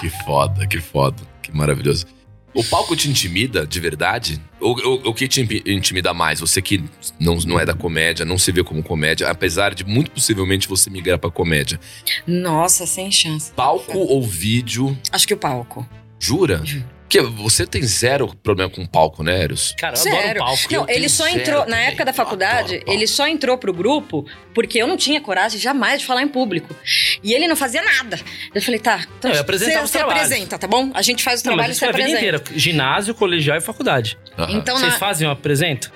[0.00, 1.22] Que foda, que foda.
[1.42, 2.06] Que maravilhoso.
[2.54, 4.38] O palco te intimida de verdade?
[4.60, 6.38] Ou ou- o que te intimida mais?
[6.40, 6.84] Você que
[7.18, 10.90] não, não é da comédia, não se vê como comédia, apesar de muito possivelmente você
[10.90, 11.80] migrar pra comédia.
[12.26, 13.50] Nossa, sem chance.
[13.52, 14.96] Palco ou vídeo?
[15.10, 15.88] Acho que o palco.
[16.20, 16.60] Jura?
[16.62, 16.84] Juro.
[17.12, 19.74] Porque você tem zero problema com palco, né, Eros?
[19.78, 20.62] Cara, eu adoro palco.
[20.72, 24.86] Não, ele só entrou, na época da faculdade, ele só entrou pro grupo porque eu
[24.86, 26.74] não tinha coragem jamais de falar em público.
[27.22, 28.18] E ele não fazia nada.
[28.54, 30.90] Eu falei, tá, então Não, eu apresentava você, você apresenta, tá bom?
[30.94, 32.36] A gente faz o Não, trabalho e você é a vida apresenta.
[32.38, 32.58] inteira.
[32.58, 34.18] Ginásio, colegial e faculdade.
[34.38, 34.52] Aham.
[34.56, 35.92] Então, Vocês na- fazem um apresento?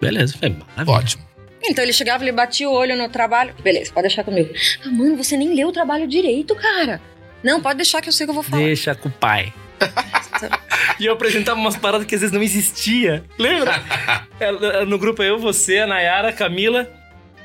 [0.00, 0.96] Beleza, foi maravilha.
[0.96, 1.24] Ótimo.
[1.64, 3.54] então ele chegava, ele batia o olho no trabalho.
[3.60, 4.54] Beleza, pode deixar comigo.
[4.84, 7.00] Ah, mano, você nem leu o trabalho direito, cara.
[7.42, 8.62] Não, pode deixar que eu sei o que eu vou falar.
[8.62, 9.52] Deixa com o pai.
[10.98, 13.24] e eu apresentava umas paradas que às vezes não existia.
[13.38, 13.72] Lembra?
[14.86, 16.90] No grupo é eu, você, a Nayara, a Camila.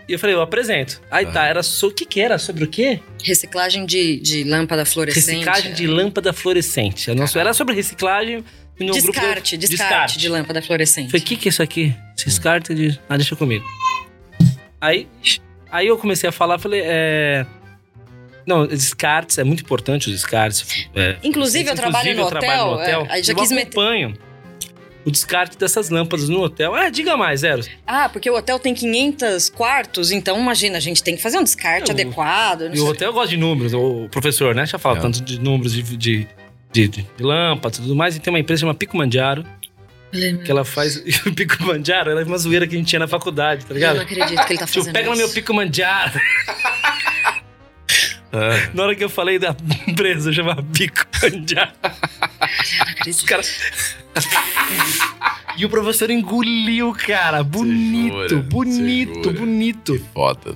[0.07, 0.99] E eu falei, eu apresento.
[1.11, 1.87] Aí tá, era so...
[1.87, 2.39] o que que era?
[2.39, 2.99] Sobre o quê?
[3.23, 5.37] Reciclagem de, de lâmpada fluorescente.
[5.37, 7.11] Reciclagem de lâmpada fluorescente.
[7.11, 8.43] A nossa, era sobre reciclagem.
[8.79, 11.11] no grupo eu- Descarte, descarte, de lâmpada fluorescente.
[11.11, 11.95] Falei, o que que é isso aqui?
[12.17, 12.99] Descarte de...
[13.07, 13.63] Ah, deixa comigo.
[14.81, 15.07] Aí,
[15.71, 17.45] aí eu comecei a falar, falei, é...
[18.45, 20.87] Não, descartes, é muito importante os descartes.
[20.95, 24.13] é, Inclusive, eu trabalho no hotel, é, aí já eu quis meter- acompanho
[25.05, 26.75] o descarte dessas lâmpadas no hotel.
[26.75, 27.69] Ah, diga mais, Eros.
[27.87, 31.43] Ah, porque o hotel tem 500 quartos, então imagina, a gente tem que fazer um
[31.43, 32.61] descarte Eu- adequado.
[32.63, 34.65] não E o hotel gosta de números, o professor, né?
[34.65, 35.01] Já fala É.
[35.01, 36.27] tanto de números de, de,
[36.71, 38.15] de, de lâmpadas e tudo mais.
[38.15, 39.45] E tem uma empresa chamada Pico Mandiaro,
[40.11, 40.97] que ela faz...
[41.25, 43.75] o Pico Mandiaro, ela é uma zoeira que a gente tinha na faculdade, tá Eu
[43.75, 43.95] ligado?
[43.95, 45.23] não acredito que ele tá Tipo, fazendo pega no isso.
[45.23, 46.11] meu pico mandiaro.
[48.31, 49.55] Ah, Na hora que eu falei da
[49.87, 51.73] empresa, chamava acredito.
[53.07, 53.95] Os caras.
[55.57, 57.43] e o professor engoliu, cara.
[57.43, 58.43] Bonito, jura?
[58.43, 59.93] bonito, bonito.
[59.93, 60.55] que foda.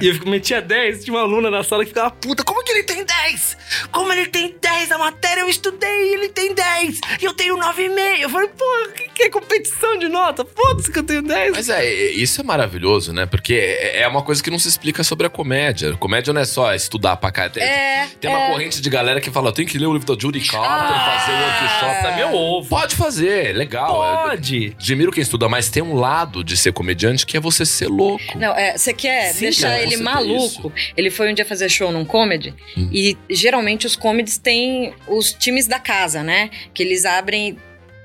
[0.00, 2.82] E eu metia 10, tinha uma aluna na sala que ficava, puta, como que ele
[2.82, 3.56] tem 10?
[3.90, 5.40] Como ele tem 10 na matéria?
[5.42, 7.00] Eu estudei e ele tem 10.
[7.20, 8.20] E eu tenho 9,5.
[8.20, 10.44] Eu falei, pô, o que, que é competição de nota?
[10.44, 11.52] Foda-se que eu tenho 10.
[11.52, 13.26] Mas é, é, isso é maravilhoso, né?
[13.26, 15.92] Porque é é uma coisa que não se explica sobre a comédia.
[15.96, 17.48] Comédia não é só estudar pra cá.
[17.48, 18.50] Tem, É, tem uma é.
[18.50, 21.32] corrente de galera que fala, tem que ler o livro da Judy Carter, Ah, fazer
[21.32, 22.02] o workshop.
[22.02, 22.68] Tá meu ovo.
[22.68, 24.02] Pode fazer, legal.
[24.04, 24.76] É- Pode.
[24.78, 28.36] Admiro quem estuda, mas tem um lado de ser comediante que é você ser louco.
[28.38, 30.72] Não, é, você quer Sim, deixar ele tem maluco?
[30.96, 32.88] Ele foi um dia fazer show num comedy Hum.
[32.92, 36.50] e geralmente os comedies têm os times da casa, né?
[36.74, 37.56] Que eles abrem,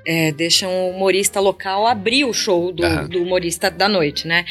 [0.05, 3.07] é, deixam o humorista local abrir o show do, Aham.
[3.07, 4.45] do humorista da noite, né?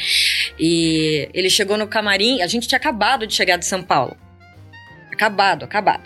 [0.58, 4.16] E ele chegou no camarim, a gente tinha acabado de chegar de São Paulo.
[5.16, 6.02] Acabado, acabado.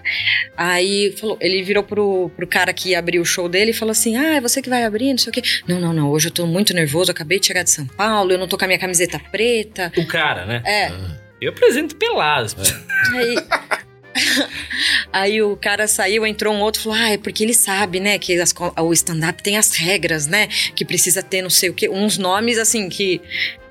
[0.57, 3.91] Aí falou, ele virou pro, pro cara que ia abrir o show dele e falou
[3.91, 5.43] assim: Ah, é você que vai abrir, não sei o quê.
[5.67, 6.09] Não, não, não.
[6.11, 8.65] Hoje eu tô muito nervoso, acabei de chegar de São Paulo, eu não tô com
[8.65, 9.93] a minha camiseta preta.
[9.97, 10.63] O cara, né?
[10.65, 10.87] É.
[10.87, 12.55] Ah, Eu apresento peladas.
[13.13, 13.35] Aí,
[15.13, 18.17] aí o cara saiu, entrou um outro e falou: Ah, é porque ele sabe, né?
[18.17, 20.47] Que as o stand-up tem as regras, né?
[20.77, 21.89] Que precisa ter não sei o quê.
[21.89, 23.21] Uns nomes assim que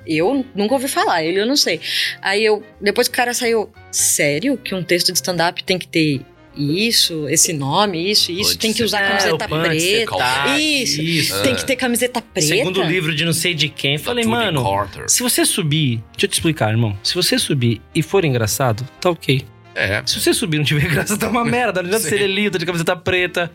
[0.06, 1.80] eu nunca ouvi falar, ele eu não sei.
[2.22, 4.56] Aí eu, depois que o cara saiu, sério?
[4.56, 6.20] Que um texto de stand-up tem que ter
[6.56, 10.58] isso, esse nome, isso, isso, Punch tem que usar camiseta É, punch preta.
[10.58, 11.00] Isso.
[11.00, 11.42] Isso.
[11.42, 12.48] Tem que ter camiseta preta.
[12.48, 13.98] Segundo o livro de não sei de quem.
[13.98, 15.08] Falei, mano, Carter.
[15.08, 16.02] se você subir.
[16.12, 16.98] Deixa eu te explicar, irmão.
[17.02, 19.44] Se você subir e for engraçado, tá ok.
[19.74, 20.02] É.
[20.04, 21.82] Se você subir e não tiver graça, tá uma merda.
[21.82, 23.50] Não adianta ser lido de camiseta preta.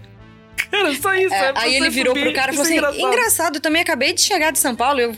[0.72, 1.34] Cara, só isso.
[1.34, 3.56] É, é aí ele virou subir pro cara e falou assim: engraçado.
[3.56, 5.16] eu também acabei de chegar de São Paulo, eu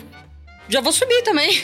[0.69, 1.61] já vou subir também.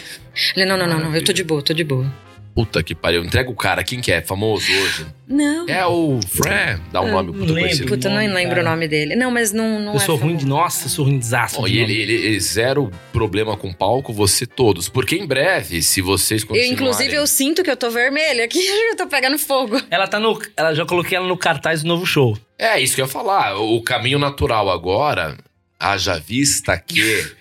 [0.56, 2.12] Ele, não, não, não, não, eu tô de boa, tô de boa.
[2.56, 3.24] Puta que pariu.
[3.24, 3.84] Entrega o cara.
[3.84, 4.22] Quem que é?
[4.22, 5.08] Famoso hoje?
[5.28, 5.68] Não.
[5.68, 6.80] É o Fred.
[6.92, 7.62] Dá um Eu nome não muito lembro.
[7.64, 7.88] conhecido.
[7.88, 8.62] Puta, eu não lembro cara.
[8.62, 9.16] o nome dele.
[9.16, 10.46] Não, mas não, não Eu é sou ruim de.
[10.46, 11.60] Nossa, eu sou ruim de desastre.
[11.60, 14.88] Bom, de e ele, ele, ele zero problema com palco, você todos.
[14.88, 16.74] Porque em breve, se vocês Eu, continuarem...
[16.74, 18.60] inclusive, eu sinto que eu tô vermelha aqui,
[18.92, 19.82] eu tô pegando fogo.
[19.90, 20.40] Ela tá no.
[20.56, 22.38] Ela já coloquei ela no cartaz do novo show.
[22.60, 23.58] É, isso que eu ia falar.
[23.60, 25.36] O caminho natural agora,
[25.80, 27.32] haja vista que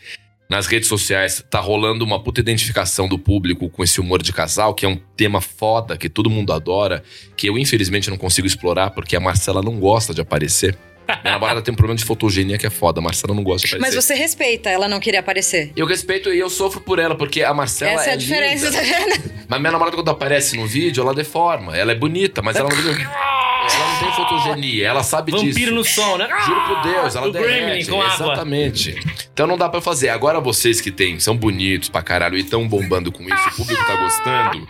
[0.53, 4.74] nas redes sociais tá rolando uma puta identificação do público com esse humor de casal,
[4.74, 7.03] que é um tema foda, que todo mundo adora,
[7.34, 10.76] que eu infelizmente não consigo explorar, porque a Marcela não gosta de aparecer.
[11.24, 13.72] Minha namorada tem um problema de fotogenia que é foda, a Marcela não gosta de
[13.78, 14.03] Mas aparecer.
[14.03, 15.72] você respeita ela não querer aparecer.
[15.74, 18.22] Eu respeito e eu sofro por ela, porque a Marcela Essa é a linda.
[18.22, 19.32] diferença, tá vendo?
[19.48, 21.74] Mas minha namorada, quando aparece no vídeo, ela deforma.
[21.74, 22.76] Ela é bonita, mas ela não.
[23.71, 25.47] ela não tem fotogenia, ela sabe disso.
[25.47, 26.29] Vampiro no som, né?
[26.47, 27.91] Juro por Deus, ela O Gremlin derrete.
[27.91, 28.15] com água.
[28.15, 28.97] Exatamente.
[29.33, 30.09] Então não dá pra fazer.
[30.11, 33.85] Agora vocês que têm, são bonitos pra caralho e tão bombando com isso, o público
[33.87, 34.69] tá gostando.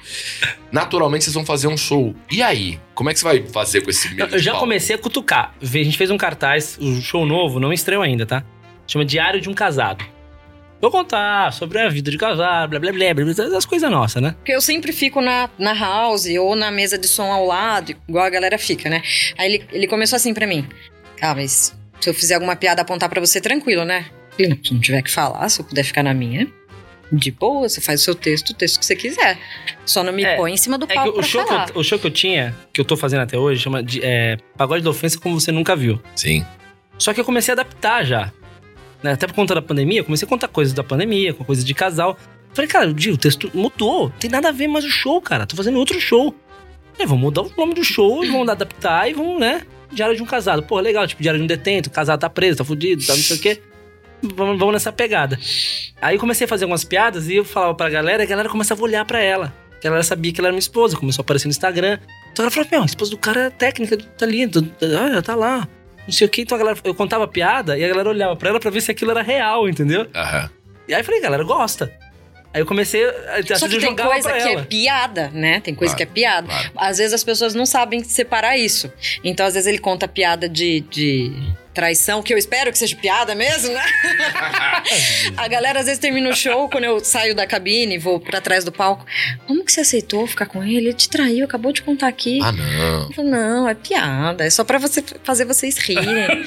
[0.71, 2.15] Naturalmente vocês vão fazer um show.
[2.31, 2.79] E aí?
[2.95, 4.67] Como é que você vai fazer com esse medo Eu já palco?
[4.67, 5.55] comecei a cutucar.
[5.61, 8.45] A gente fez um cartaz, o show novo, não estreou ainda, tá?
[8.87, 10.05] Chama Diário de um Casado.
[10.83, 14.21] Vou contar sobre a vida de casado, blá blá blá, blá, blá as coisas nossas,
[14.21, 14.33] né?
[14.39, 18.25] Porque eu sempre fico na, na house ou na mesa de som ao lado, igual
[18.25, 19.01] a galera fica, né?
[19.39, 20.67] Aí ele, ele começou assim pra mim.
[21.21, 24.07] Ah, mas se eu fizer alguma piada apontar pra você, tranquilo, né?
[24.37, 26.49] Se não tiver que falar, se eu puder ficar na minha,
[27.13, 29.39] de boa, você faz o seu texto, o texto que você quiser.
[29.87, 31.49] Só não me É, põe em cima do É que palco o pra show que,
[31.49, 31.69] falar.
[31.73, 34.37] eu, o show que eu tinha, que eu tô fazendo até hoje, chama de é,
[34.57, 36.03] Pagode da Ofensa Como Você Nunca Viu.
[36.17, 36.45] Sim.
[36.99, 38.33] Só que eu comecei a adaptar já.
[39.03, 39.13] Né?
[39.13, 41.75] Até por conta da pandemia, eu comecei a contar coisas da pandemia, com coisas de
[41.75, 42.17] casal.
[42.55, 44.11] Falei, cara, o texto mudou.
[44.21, 45.47] Tem nada a ver mais o show, cara.
[45.47, 46.35] Tô fazendo outro show.
[46.99, 49.63] É, vamos mudar o nome do show vamos adaptar e vamos, né?
[49.91, 50.63] Diário de um casado.
[50.63, 53.23] Pô, legal, tipo, diário de um detento, o casado tá preso, tá fudido, tá não
[53.23, 53.63] sei o quê.
[54.23, 55.39] Vamos, vamos nessa pegada.
[56.01, 58.81] Aí comecei a fazer algumas piadas e eu falava pra galera e a galera começava
[58.81, 59.53] a olhar pra ela.
[59.79, 61.99] A galera sabia que ela era minha esposa, começou a aparecer no Instagram.
[62.31, 64.61] Então ela falou, meu, a esposa do cara é técnica, tá ali, tá-
[65.03, 65.69] olha, tá lá.
[66.07, 68.49] Não sei o que, então a galera, eu contava piada e a galera olhava pra
[68.51, 70.07] ela pra ver se aquilo era real, entendeu?
[70.15, 70.51] Aham.
[70.89, 71.93] E aí eu falei, galera, gosta.
[72.55, 74.61] Aí eu comecei a, a Só que tem coisa pra que ela.
[74.61, 75.61] é piada, né?
[75.61, 76.47] Tem coisa Claro, que é piada.
[76.49, 76.71] claro.
[76.77, 78.93] Às vezes as pessoas não sabem separar isso.
[79.25, 81.33] Então, às vezes, ele conta piada de, de
[81.75, 83.83] traição, que eu espero que seja piada mesmo, né?
[85.37, 88.41] A galera às vezes termina o show, quando eu saio da cabine e vou pra
[88.41, 89.05] trás do palco.
[89.47, 90.77] Como que você aceitou ficar com ele?
[90.77, 92.41] Ele te traiu, acabou de contar aqui.
[92.43, 93.03] Ah, não.
[93.09, 94.45] Eu falo, não, é piada.
[94.45, 96.03] É só pra você fazer vocês rirem.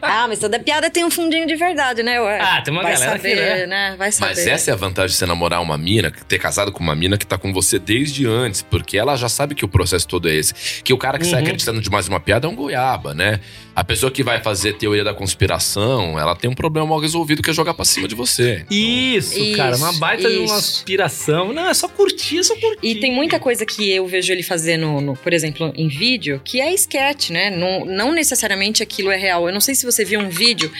[0.00, 2.20] Ah, mas toda piada tem um fundinho de verdade, né?
[2.20, 3.66] Ué, Ah, tem uma vai galera que, saber, né?
[3.90, 3.94] né?
[3.96, 4.30] Vai saber.
[4.34, 7.16] Mas essa é a vantagem de você namorar uma mina, ter casado com uma mina
[7.16, 10.34] que tá com você desde antes, porque ela já sabe que o processo todo é
[10.34, 10.54] esse.
[10.82, 11.46] Que o cara que sai Uhum.
[11.46, 13.40] acreditando demais numa piada é um goiaba, né?
[13.74, 17.50] A pessoa que vai fazer teoria da conspiração, ela tem um problema mal resolvido que
[17.50, 18.64] é jogar pra cima de você.
[18.70, 20.54] Isso, Isso, cara, uma baita de uma isso.
[20.54, 21.52] aspiração.
[21.52, 22.86] Não, é só curtir, é só curtir.
[22.86, 26.40] E tem muita coisa que eu vejo ele fazer, no, no- por exemplo, em vídeo,
[26.44, 27.50] que é sketch, né?
[27.50, 29.46] Não, não necessariamente aquilo é real.
[29.48, 30.70] Eu não sei se você viu um vídeo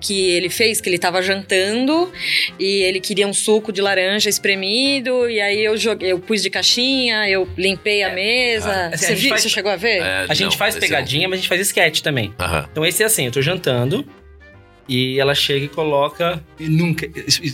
[0.00, 2.12] que ele fez, que ele tava jantando
[2.58, 6.50] e ele queria um suco de laranja espremido, e aí eu joguei, eu pus de
[6.50, 8.88] caixinha, eu limpei a mesa.
[8.92, 10.02] assim, a você, viu, faz- você chegou a ver?
[10.02, 12.32] É, A gente não, faz esse pegadinha, mas a gente faz sketch também.
[12.44, 12.68] Aham.
[12.70, 14.06] Então esse é assim, eu tô jantando
[14.88, 17.08] e ela chega e coloca e nunca,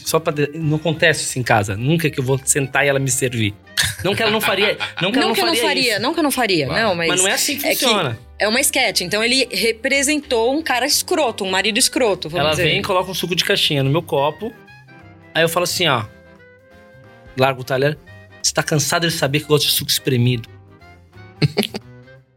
[0.04, 3.10] só para não acontece isso em casa, nunca que eu vou sentar e ela me
[3.10, 3.54] servir.
[4.02, 5.92] Não que ela não faria, não que ela Não não que eu não faria, faria,
[5.92, 6.02] isso.
[6.02, 6.82] não que eu não faria, Claro.
[6.82, 8.18] não, mas, Mas não é assim que é que- funciona.
[8.38, 9.02] é uma sketch.
[9.02, 12.64] Então ele representou um cara escroto, um marido escroto, vamos ela dizer.
[12.64, 14.52] vem e coloca um suco de caixinha no meu copo.
[15.34, 16.04] Aí eu falo assim, ó,
[17.36, 17.96] largo o talher.
[18.42, 20.48] Você tá cansado de saber que eu gosto de suco espremido?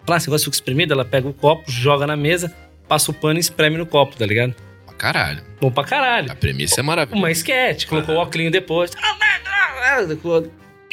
[0.07, 0.93] Ah, gosta de suco espremido?
[0.93, 2.53] Ela pega o copo, joga na mesa,
[2.87, 4.53] passa o pano e espreme no copo, tá ligado?
[4.85, 5.41] Pra caralho.
[5.59, 6.31] Bom pra caralho.
[6.31, 7.17] A premissa é maravilhosa.
[7.19, 8.91] Uma sketch, colocou o óculos depois.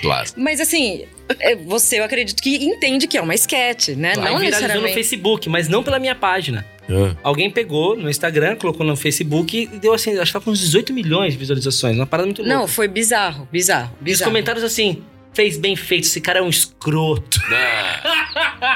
[0.00, 0.28] Claro.
[0.36, 1.06] Mas assim,
[1.40, 4.10] é, você eu acredito que entende que é uma sketch, né?
[4.10, 4.94] Aí não viralizou no necessariamente.
[4.94, 6.64] Facebook, mas não pela minha página.
[6.88, 10.52] Ah, Alguém pegou no Instagram, colocou no Facebook e deu assim, acho que tá com
[10.52, 11.96] uns 18 milhões de visualizações.
[11.96, 12.54] Uma parada muito louca.
[12.54, 14.30] Não, foi bizarro, bizarro, E os bizarro.
[14.30, 15.02] comentários assim,
[15.32, 17.40] fez bem feito, esse cara é um escroto.
[17.48, 18.68] não.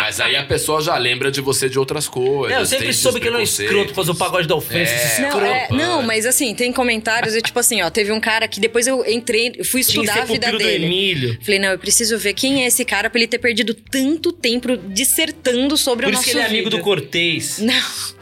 [0.00, 2.56] Mas aí a pessoa já lembra de você de outras coisas.
[2.56, 4.92] É, eu sempre tem soube que ele é um escroto, faz o pagode da ofensa,
[4.92, 5.04] É.
[5.06, 5.46] esse Não, escroto.
[5.54, 8.86] é- não, mas assim, tem comentários, eu, tipo assim, ó, teve um cara que depois
[8.86, 10.84] eu entrei, eu fui Tinha estudar ser a vida pupilo do dele.
[10.86, 11.38] Emílio.
[11.42, 14.76] Falei, não, eu preciso ver quem é esse cara pra ele ter perdido tanto tempo
[14.76, 17.58] dissertando sobre Por o isso nosso que ele é amigo do Cortez.
[17.58, 17.74] Não,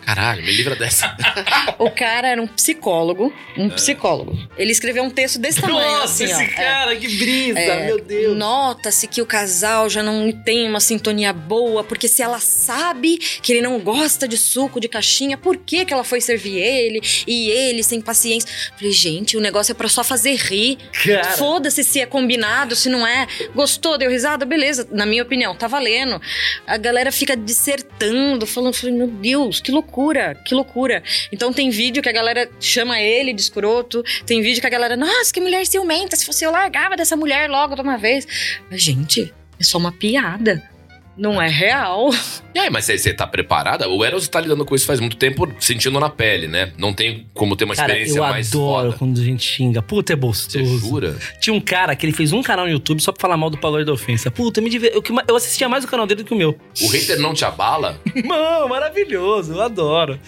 [0.04, 1.16] Caralho, me livra dessa.
[1.78, 4.36] o cara era um psicólogo, um psicólogo.
[4.56, 6.26] Ele escreveu um texto desse tamanho, Nossa, assim, ó.
[6.26, 6.46] esse é.
[6.46, 8.36] cara, que brisa, É, meu Deus.
[8.36, 13.52] Nota-se que o casal já não tem uma sintonia boa, porque se ela sabe que
[13.52, 17.00] ele não gosta de suco de caixinha, por que, que ela foi servir ele?
[17.26, 18.48] E ele, sem paciência.
[18.76, 20.78] Falei, gente, o negócio é pra só fazer rir.
[21.38, 23.26] Foda-se se é combinado, se não é.
[23.54, 24.86] Gostou, deu risada, beleza.
[24.90, 26.20] Na minha opinião, tá valendo.
[26.66, 29.93] A galera fica dissertando, falando, falei, meu Deus, que loucura,
[30.44, 31.02] que loucura.
[31.30, 34.96] Então tem vídeo que a galera chama ele de escroto, tem vídeo que a galera,
[34.96, 38.26] nossa, que mulher ciumenta, se fosse eu largava dessa mulher logo de uma vez.
[38.70, 40.73] Mas, gente, é só uma piada.
[41.16, 42.10] Não é real.
[42.54, 43.88] E aí, mas você- você tá preparada?
[43.88, 46.72] O Eros tá lidando com isso faz muito tempo, sentindo na pele, né?
[46.76, 48.98] Não tem como ter uma cara experiência eu mais adoro foda.
[48.98, 49.80] quando a gente xinga.
[49.80, 50.78] Puta, é Você gostoso.
[50.78, 51.16] jura?
[51.40, 53.56] Tinha um cara que ele fez um canal no YouTube só pra falar mal do
[53.58, 54.28] pagode da ofensa.
[54.30, 54.92] Puta, me diver...
[54.92, 56.58] eu, eu assistia mais o canal dele do que o meu.
[56.82, 58.00] O hater não te abala?
[58.24, 60.18] Mano, maravilhoso, eu adoro.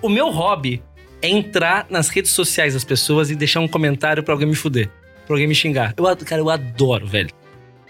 [0.00, 0.80] O meu hobby
[1.20, 4.88] é entrar nas redes sociais das pessoas e deixar um comentário pra alguém me fuder.
[5.26, 5.94] Pra alguém me xingar.
[5.96, 7.30] Eu, cara, eu adoro, velho.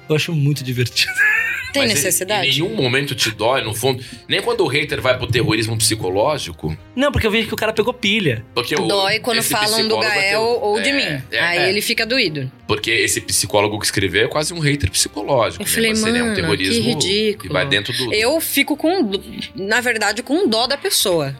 [0.08, 1.12] Eu acho muito divertido.
[1.72, 2.46] Tem Mas necessidade?
[2.48, 4.02] Em nenhum momento te dói, no fundo.
[4.26, 6.76] Nem quando o hater vai pro terrorismo psicológico.
[6.96, 8.44] Não, porque eu vejo que o cara pegou pilha.
[8.54, 11.22] Porque o- Dói quando falam do ter- Gael ou de É, mim.
[11.30, 11.68] é, Aí é.
[11.68, 12.50] ele fica doído.
[12.66, 15.62] Porque esse psicólogo que escreveu é quase um hater psicológico.
[15.62, 15.72] Eu né?
[15.72, 17.42] falei, Mas seria um mano, que terrorismo ridículo.
[17.48, 18.14] que vai dentro do.
[18.14, 19.10] Eu fico com,
[19.54, 21.36] na verdade, com dó da pessoa.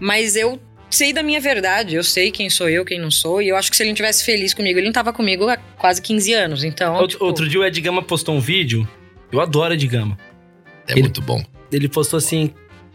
[0.00, 0.60] Mas eu
[0.90, 1.94] sei da minha verdade.
[1.94, 3.40] Eu sei quem sou eu, quem não sou.
[3.40, 5.56] E eu acho que se ele não tivesse feliz comigo, ele não tava comigo há
[5.56, 6.64] quase 15 anos.
[6.64, 8.88] Então, Outro, tipo, outro dia o Ed Gama postou um vídeo.
[9.32, 10.16] Eu adoro Ed Gama.
[10.86, 11.42] É Ele- muito bom.
[11.72, 12.52] Ele postou assim: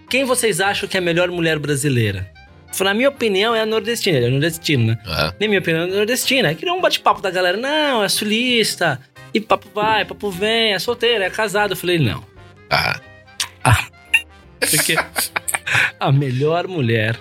[0.10, 2.32] Quem vocês acham que é a melhor mulher brasileira?
[2.74, 4.18] Falei, na minha opinião, é a nordestina.
[4.18, 5.00] Ele é nordestino, né?
[5.06, 6.50] Ah, Na minha opinião, é nordestina.
[6.50, 7.58] Aí criou um bate-papo da galera.
[7.58, 9.00] Não, é sulista.
[9.34, 11.72] E papo vai, papo vem, é solteira, é casado.
[11.72, 12.24] Eu falei, não.
[12.70, 13.00] ah.
[14.60, 14.96] Porque
[16.00, 17.18] a melhor mulher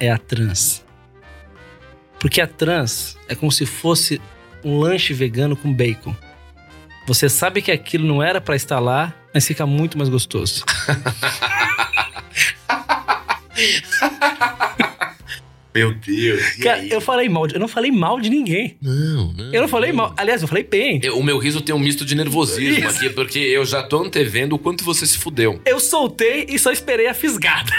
[0.00, 0.84] é a trans.
[2.20, 4.20] Porque a trans é como se fosse
[4.64, 6.14] um lanche vegano com bacon.
[7.08, 10.62] Você sabe que aquilo não era pra estar lá, mas fica muito mais gostoso.
[15.74, 16.58] Meu Deus.
[16.58, 16.90] e Cara, aí?
[16.90, 18.76] eu falei mal, de- eu não falei mal de ninguém.
[18.82, 19.54] Não, não.
[19.54, 20.12] Eu não falei mal.
[20.16, 21.00] Aliás, eu falei bem.
[21.02, 22.96] Eu- O meu riso tem um misto de nervosismo Isso.
[22.98, 25.60] aqui, porque eu já tô antevendo o quanto você se fudeu.
[25.64, 27.70] Eu soltei e só esperei a fisgada.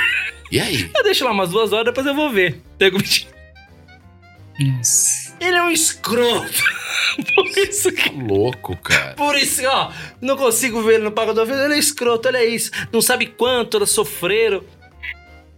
[0.51, 0.89] E aí?
[0.95, 2.61] Eu deixo lá umas duas horas, depois eu vou ver.
[2.77, 3.31] Pego o bichinho.
[4.59, 5.28] Nossa.
[5.39, 6.63] Ele é um escroto.
[7.35, 9.13] Por isso que Louco, cara.
[9.15, 11.49] Por isso, ó, não consigo ver ele no pagador.
[11.49, 12.71] Ele é escroto, olha isso.
[12.91, 14.63] Não sabe quanto elas sofreram.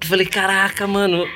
[0.01, 1.27] Eu falei, caraca, mano.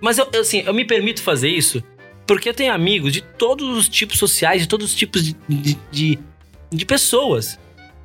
[0.00, 1.82] Mas eu, eu, assim, eu me permito fazer isso
[2.26, 5.78] porque eu tenho amigos de todos os tipos sociais, de todos os tipos de, de,
[5.90, 6.18] de,
[6.70, 7.58] de pessoas.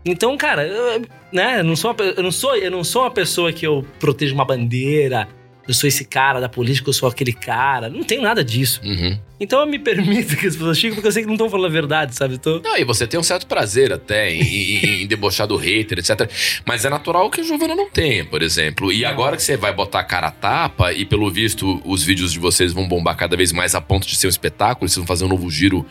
[0.06, 3.12] Então, cara, eu, né, eu não, sou uma, eu, não sou, eu não sou uma
[3.12, 5.28] pessoa que eu protejo uma bandeira,
[5.72, 7.90] eu sou esse cara da política, eu sou aquele cara.
[7.90, 8.82] Não tenho nada disso.
[8.84, 9.18] Uhum.
[9.40, 11.66] Então eu me permito que as pessoas cheguem porque eu sei que não estão falando
[11.68, 12.38] a verdade, sabe?
[12.38, 12.60] Tô...
[12.60, 16.30] Não, e você tem um certo prazer até em, em- em debochar do hater, etc.
[16.66, 18.92] Mas é natural que a Giovana não tenha, por exemplo.
[18.92, 22.32] E agora que você vai botar a cara a tapa, e pelo visto os vídeos
[22.34, 25.08] de vocês vão bombar cada vez mais a ponto de ser um espetáculo, vocês vão
[25.08, 25.86] fazer um novo giro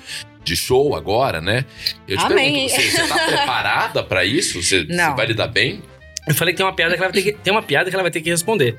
[0.45, 1.65] de show agora, né?
[2.07, 2.69] Eu te Amém.
[2.69, 4.63] pergunto, você, você tá preparada pra isso?
[4.63, 5.83] Você, você vai lidar bem?
[6.29, 7.97] Eu falei que tem uma piada que ela vai ter que, tem uma piada que
[7.97, 8.77] ela vai ter que responder.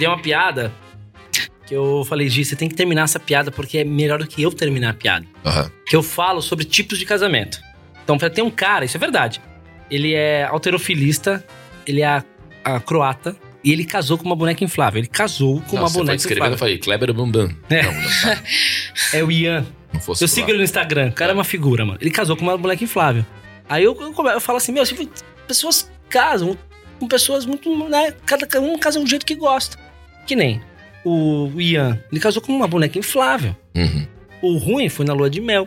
[0.00, 0.72] Tem uma piada
[1.66, 4.42] que eu falei, Gi, você tem que terminar essa piada porque é melhor do que
[4.42, 5.26] eu terminar a piada.
[5.44, 5.70] Aham.
[5.86, 7.60] Que eu falo sobre tipos de casamento.
[8.02, 9.42] Então, tem um cara, isso é verdade.
[9.90, 11.44] Ele é alterofilista,
[11.86, 12.24] ele é a,
[12.64, 15.00] a croata e ele casou com uma boneca inflável.
[15.00, 16.58] Ele casou com Não, uma você foi boneca descrevendo, eu inflável.
[16.58, 17.54] falei, Kleber Bambam.
[17.68, 17.82] É.
[17.82, 18.42] Não, não, tá.
[19.12, 19.66] É o Ian.
[19.92, 21.10] não fosse Eu sigo ele no Instagram.
[21.10, 21.98] O cara é uma figura, mano.
[22.00, 23.24] Ele casou com uma boneca inflável.
[23.68, 25.06] Aí eu, eu, eu falo assim, meu, tipo,
[25.46, 26.56] pessoas casam
[26.98, 28.12] com pessoas muito, né?
[28.26, 29.78] Cada um casa um jeito que gosta.
[30.30, 30.60] Que nem
[31.04, 32.00] o Ian.
[32.12, 33.56] Ele casou com uma boneca inflável.
[33.74, 34.06] Uhum.
[34.40, 35.66] O ruim foi na lua de mel.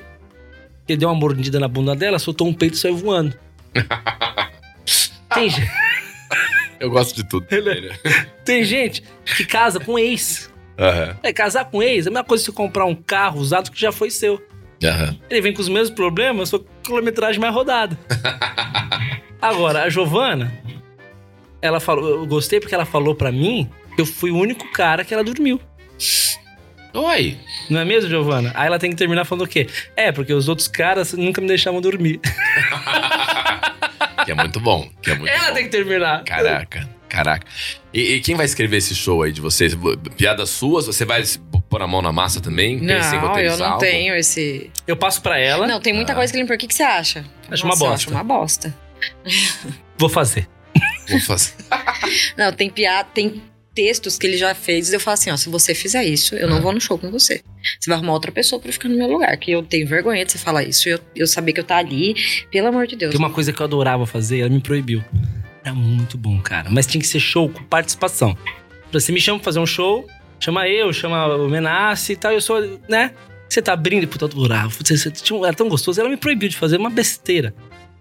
[0.87, 3.37] Ele deu uma mordida na bunda dela, soltou um peito e saiu voando.
[5.35, 5.67] Tem, gen-
[6.79, 7.45] Eu gosto de tudo.
[7.51, 7.91] Ele
[8.45, 9.03] tem gente
[9.35, 10.49] que casa com ex.
[10.79, 13.69] Aham, É, casar com ex é a mesma coisa que você comprar um carro usado
[13.69, 14.41] que já foi seu.
[14.81, 15.13] aham.
[15.29, 17.99] Ele vem com os mesmos problemas, só com quilometragem mais rodada.
[19.41, 20.53] Agora, a Giovana,
[21.61, 25.13] ela falou, eu gostei porque ela falou pra mim eu fui o único cara que
[25.13, 25.59] ela dormiu.
[26.93, 27.37] Oi.
[27.69, 28.51] Não é mesmo, Giovana?
[28.55, 29.67] Aí ela tem que terminar falando o quê?
[29.95, 32.19] É, porque os outros caras nunca me deixavam dormir.
[34.25, 34.89] Que é muito bom.
[35.01, 35.53] Que é muito ela bom.
[35.53, 36.23] tem que terminar.
[36.23, 37.45] Caraca, caraca.
[37.93, 39.75] E, e quem vai escrever esse show aí de vocês?
[40.15, 40.85] Piadas suas?
[40.85, 41.21] Você vai
[41.69, 42.79] pôr a mão na massa também?
[42.79, 43.79] Não, eu roteirizar não algo?
[43.79, 44.71] tenho esse.
[44.87, 46.15] Eu passo pra ela, Não, tem muita Ah.
[46.15, 46.47] coisa que ele.
[46.47, 47.25] Por que, que você acha?
[47.51, 48.05] Acho uma Nossa, eu bosta.
[48.07, 48.73] Acho uma bosta.
[49.97, 50.47] vou fazer.
[51.09, 51.51] Vou fazer.
[52.37, 53.43] Não, tem piada, tem
[53.73, 56.57] textos que ele já fez eu falo assim, ó, se você fizer isso, eu não
[56.57, 56.61] Ah.
[56.61, 57.41] vou no show com você.
[57.79, 60.31] Você vai arrumar outra pessoa pra ficar no meu lugar, que eu tenho vergonha de
[60.31, 60.87] você falar isso.
[60.89, 62.15] Eu, eu saber que eu tá ali,
[62.51, 63.11] pelo amor de Deus.
[63.11, 65.03] Tem uma coisa que eu adorava fazer, ela me proibiu.
[65.63, 66.69] Era muito bom, cara.
[66.69, 68.37] Mas tinha que ser show com participação.
[68.91, 70.05] Você me chama pra fazer um show,
[70.39, 73.11] chama eu, chama o Menace e tal, eu sou, né?
[73.49, 74.69] Você tá abrindo, puta, eu adorava.
[74.69, 74.95] Você,
[75.45, 77.53] era tão gostoso, ela me proibiu de fazer uma besteira.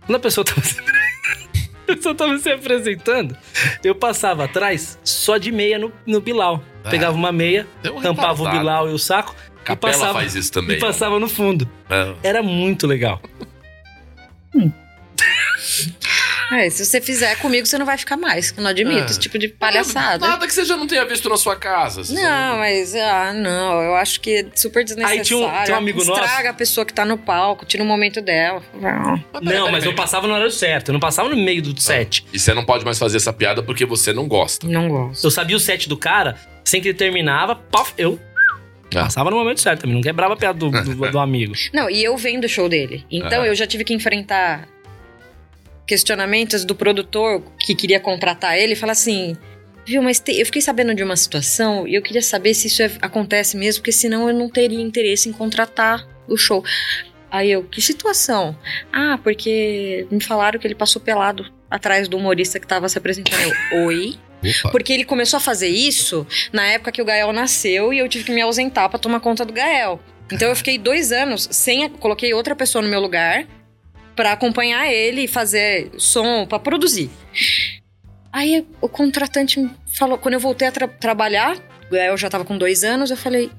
[0.05, 0.61] Quando a pessoa tava
[1.89, 3.37] a pessoa tava se apresentando,
[3.83, 6.63] eu passava atrás só de meia no, no Bilal.
[6.85, 6.91] Ah.
[6.91, 8.51] Pegava uma meia, um tampava o.
[8.51, 9.35] Bilal e o saco
[9.65, 10.77] Capela passava- faz isso também.
[10.77, 11.69] e passava no fundo.
[11.89, 12.15] É.
[12.23, 13.21] Era muito legal.
[16.53, 18.53] É, se você fizer comigo, você não vai ficar mais.
[18.57, 19.07] Eu não admito Ah.
[19.07, 20.27] esse tipo de palhaçada.
[20.27, 22.03] Nada que você já não tenha visto na sua casa.
[22.13, 25.21] Não, mas ah, não, eu acho que é super desnecessário.
[25.21, 27.83] Aí tinha um- tinha um amigo nosso- Estraga a pessoa que tá no palco, tira
[27.83, 28.63] o momento dela.
[28.75, 29.25] Não.
[29.33, 32.25] Mas Não, mas eu passava no horário certo, eu não passava no meio do set.
[32.33, 34.67] E você não pode mais fazer essa piada porque você não gosta.
[34.67, 35.25] Não gosto.
[35.27, 38.21] Eu sabia o set do cara, sem que ele terminava, paf, eu
[38.95, 39.05] Ah.
[39.05, 40.71] passava no momento certo também, não quebrava a piada do, do,
[41.13, 41.55] do amigo.
[41.73, 43.07] Não, e eu vendo o show dele.
[43.11, 43.47] Então Ah.
[43.47, 44.69] eu já tive que enfrentar
[45.87, 49.37] questionamentos do produtor que queria contratar ele, fala assim.
[49.85, 52.83] Viu, mas te- eu fiquei sabendo de uma situação e eu queria saber se isso
[52.83, 56.65] é- acontece mesmo, porque senão eu não teria interesse em contratar o show.
[57.31, 58.57] Aí eu, que situação?
[58.93, 63.53] Ah, porque me falaram que ele passou pelado atrás do humorista que tava se apresentando.
[63.73, 64.15] Eu, oi?
[64.61, 64.71] Opa.
[64.71, 68.25] Porque ele começou a fazer isso na época que o Gael nasceu e eu tive
[68.25, 69.99] que me ausentar pra tomar conta do Gael.
[70.31, 71.89] Então eu fiquei dois anos sem.
[71.89, 73.47] Coloquei outra pessoa no meu lugar
[74.17, 77.11] pra acompanhar ele e fazer som, pra produzir.
[78.33, 81.57] Aí o contratante me falou, quando eu voltei a tra- trabalhar,
[81.89, 83.51] o Gael já tava com dois anos, eu falei: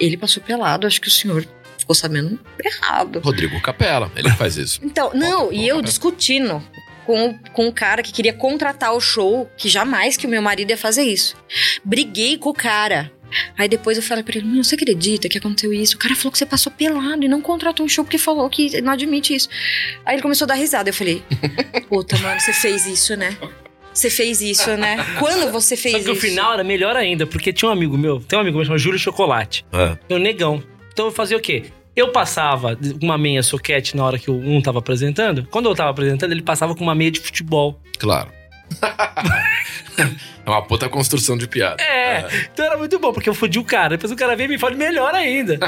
[0.00, 1.46] ele passou pelado, acho que o senhor
[1.78, 3.20] ficou sabendo errado.
[3.20, 4.80] Rodrigo Capela, ele faz isso.
[4.84, 5.88] Então, não, e eu volta.
[5.88, 6.62] discutindo
[7.04, 10.70] com, com o cara que queria contratar o show, que jamais que o meu marido
[10.70, 11.36] ia fazer isso.
[11.84, 13.12] Briguei com o cara.
[13.56, 15.96] Aí depois eu falei pra ele, "Meu, você acredita que aconteceu isso?
[15.96, 18.80] O cara falou que você passou pelado e não contratou um show porque falou que
[18.80, 19.48] não admite isso.
[20.04, 20.90] Aí ele começou a dar risada.
[20.90, 21.22] Eu falei,
[21.88, 23.36] puta, mano, você fez isso, né?
[23.92, 24.96] Você fez isso, né?
[25.18, 26.12] Quando você fez Só que isso?
[26.12, 28.78] o final era melhor ainda, porque tinha um amigo meu, tem um amigo meu chamado
[28.78, 29.64] Júlio Chocolate.
[29.72, 30.62] Ah, Eu negão.
[30.92, 31.64] Então eu fazia o quê?
[31.94, 35.46] Eu passava uma meia soquete na hora que o um tava apresentando.
[35.50, 37.80] Quando eu tava apresentando, ele passava com uma meia de futebol.
[37.98, 38.30] claro.
[40.44, 41.82] é uma puta construção de piada.
[41.82, 43.90] É, então era muito bom, porque eu fudi o cara.
[43.96, 45.58] Depois o cara veio e me fala melhor ainda.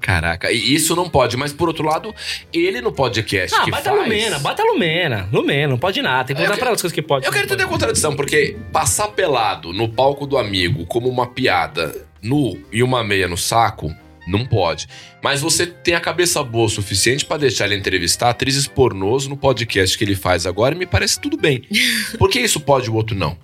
[0.00, 2.12] Caraca, e isso não pode, mas por outro lado,
[2.52, 3.96] ele no podcast Ah, que bata faz...
[3.96, 5.28] a Lumena, bata a Lumena.
[5.32, 6.24] Lumena, não pode nada.
[6.24, 7.24] Tem que que- pra outras coisas que pode.
[7.24, 11.94] Eu quero entender a contradição, porque passar pelado no palco do amigo como uma piada
[12.20, 13.94] nu e uma meia no saco,
[14.26, 14.86] não pode.
[15.22, 19.36] Mas você tem a cabeça boa o suficiente pra deixar ele entrevistar atrizes pornôs no
[19.36, 21.62] podcast que ele faz agora e me parece tudo bem.
[22.18, 23.36] Por que isso pode e o outro não?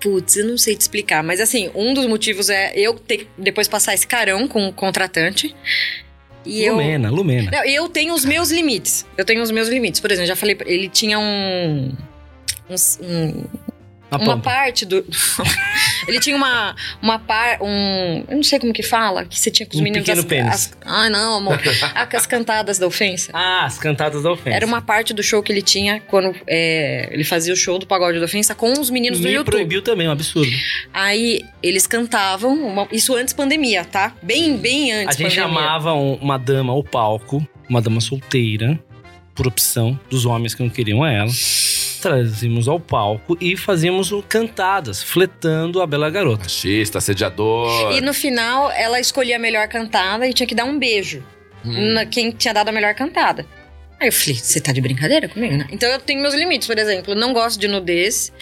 [0.00, 3.28] Putz, eu não sei te explicar, mas assim, um dos motivos é eu ter que
[3.36, 5.54] depois passar esse carão com o contratante.
[6.46, 6.72] E eu.
[6.76, 7.50] Lumena, Lumena.
[7.50, 9.04] Não, eu tenho os meus limites.
[9.18, 10.00] Eu tenho os meus limites.
[10.00, 11.94] Por exemplo, já falei, pra- ele tinha um.
[13.02, 13.44] um-
[14.12, 15.04] um- A uma parte do.
[16.08, 16.74] ele tinha uma.
[17.02, 17.58] Uma par.
[17.62, 18.24] Um.
[18.28, 20.04] Eu não sei como que fala, que você tinha com os Um meninos.
[20.04, 20.54] pequeno as, pênis.
[20.54, 21.60] as- Ai, não, amor.
[21.94, 23.30] as cantadas da ofensa.
[23.34, 24.56] Ah, as cantadas da ofensa.
[24.56, 27.86] Era uma parte do show que ele tinha quando é, ele fazia o show do
[27.86, 29.52] pagode da ofensa com os meninos do Me YouTube.
[29.54, 30.50] proibiu também, um absurdo.
[30.92, 34.14] Aí eles cantavam, uma- isso antes pandemia, tá?
[34.22, 35.48] Bem, bem A antes gente pandemia.
[35.48, 38.78] chamava um- uma dama ao palco, uma dama solteira,
[39.34, 41.30] por opção dos homens que não queriam ela.
[42.00, 46.44] Trazíamos ao palco e fazíamos cantadas, fletando a bela garota.
[46.44, 47.92] Machista, assediador.
[47.92, 51.22] E no final, ela escolhia a melhor cantada e tinha que dar um beijo
[51.64, 51.92] Hum.
[51.92, 53.44] na quem tinha dado a melhor cantada.
[54.00, 55.66] Aí eu falei, você tá de brincadeira comigo, né?
[55.70, 58.32] Então eu tenho meus limites, por exemplo, não gosto de nudez,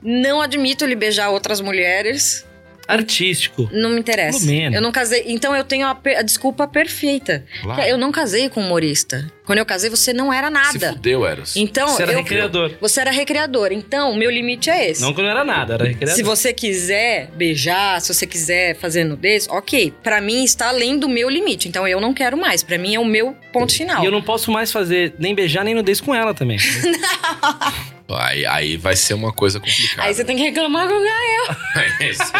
[0.00, 2.46] não admito ele beijar outras mulheres,
[2.86, 3.68] Artístico.
[3.72, 4.38] não me interessa.
[4.40, 4.76] Lumena.
[4.76, 7.44] Eu não casei, então eu tenho a, per- a desculpa perfeita.
[7.62, 7.82] Claro.
[7.82, 9.30] Eu não casei com um humorista.
[9.46, 10.92] Quando eu casei, você não era Se nada.
[10.94, 11.54] fudeu, Eros.
[11.54, 12.70] Então, Você era eu, recreador.
[12.80, 13.72] Você era recreador.
[13.72, 15.02] Então, o meu limite é esse.
[15.02, 16.16] Não que não era nada, era recreador.
[16.16, 19.92] Se você quiser beijar, se você quiser fazer nudez, ok.
[20.02, 21.68] Pra mim está além do meu limite.
[21.68, 22.62] Então eu não quero mais.
[22.62, 24.02] Pra mim é o meu ponto final.
[24.02, 26.56] E eu não posso mais fazer nem beijar nem nudez com ela também.
[28.08, 30.02] Aí, aí vai ser uma coisa complicada.
[30.08, 31.56] Aí você tem que reclamar com o Gael.
[32.00, 32.32] É isso.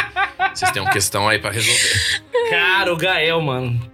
[0.55, 2.23] Vocês têm uma questão aí pra resolver.
[2.51, 3.91] Cara, o Gael, mano.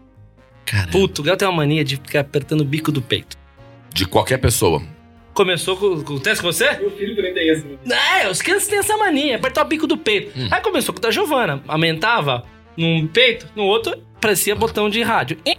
[0.67, 3.37] Cara, Puto, o Gael tem uma mania de ficar apertando o bico do peito.
[3.95, 4.83] de qualquer pessoa.
[5.33, 6.73] Começou com, com o teste com você?
[6.73, 7.65] Meu filho também tem esse.
[8.21, 10.39] É, os crianças têm essa mania, apertar o bico do peito.
[10.39, 10.49] Hum.
[10.51, 11.63] Aí começou com o da Giovana.
[11.69, 12.45] Aumentava
[12.77, 15.39] num peito, no outro parecia botão de rádio.
[15.45, 15.57] E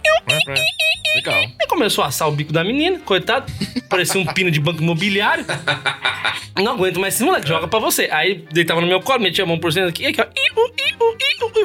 [1.14, 1.34] Legal.
[1.34, 3.52] Aí começou a assar o bico da menina, coitado.
[3.88, 5.44] Parecia um pino de banco imobiliário.
[6.56, 8.08] Não aguento mais esse moleque, joga pra você.
[8.10, 10.26] Aí deitava no meu colo, metia a mão por cima aqui, aqui ó.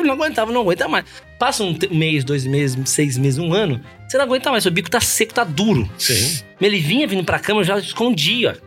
[0.03, 1.05] Não aguentava, não aguenta mais.
[1.39, 4.63] Passa um mês, dois meses, seis meses, um ano, você não aguenta mais.
[4.63, 5.89] Seu bico tá seco, tá duro.
[5.97, 6.43] Sim.
[6.59, 8.57] Ele vinha vindo pra cama, eu já escondia.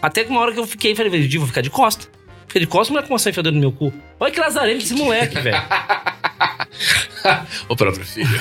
[0.00, 2.06] Até que uma hora que eu fiquei, falei, vou ficar de costa.
[2.46, 3.92] Fiquei de costa, o moleque começou a enfiar no meu cu.
[4.18, 5.62] Olha que lazarento esse moleque, velho.
[7.68, 8.40] o próprio filho.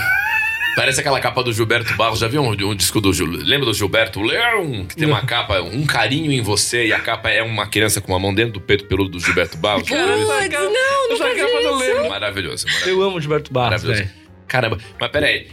[0.76, 2.20] Parece aquela capa do Gilberto Barros.
[2.20, 3.26] Já viu um, um disco do Gil...
[3.26, 4.86] Lembra do Gilberto Leão?
[4.86, 8.12] Que tem uma capa, um carinho em você, e a capa é uma criança com
[8.12, 9.90] uma mão dentro do peito peludo do Gilberto Barros.
[9.90, 12.10] Putz, não, Essa capa não lembro.
[12.10, 12.68] Maravilhoso, maravilhoso.
[12.86, 14.04] Eu amo o Gilberto Barros, Maravilhoso.
[14.04, 14.28] velho.
[14.48, 15.48] Caramba, mas peraí.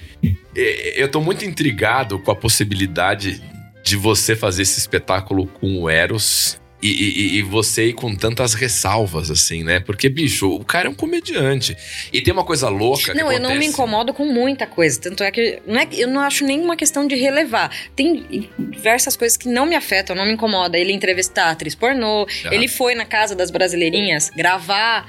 [0.55, 3.43] É, Eu tô muito intrigado com a possibilidade
[3.83, 8.55] de você fazer esse espetáculo com o Eros e, e- e você ir com tantas
[8.55, 9.81] ressalvas, assim, né?
[9.81, 11.77] Porque, bicho, o cara é um comediante.
[12.12, 15.01] E tem uma coisa louca que Não, eu não me incomodo com muita coisa.
[15.01, 17.70] Tanto é que, não é que eu não acho nenhuma questão de relevar.
[17.97, 20.78] Tem diversas coisas que não me afetam, não me incomoda.
[20.78, 22.55] Ele entrevistar atriz pornô, Ah.
[22.55, 25.06] ele foi na casa das brasileirinhas gravar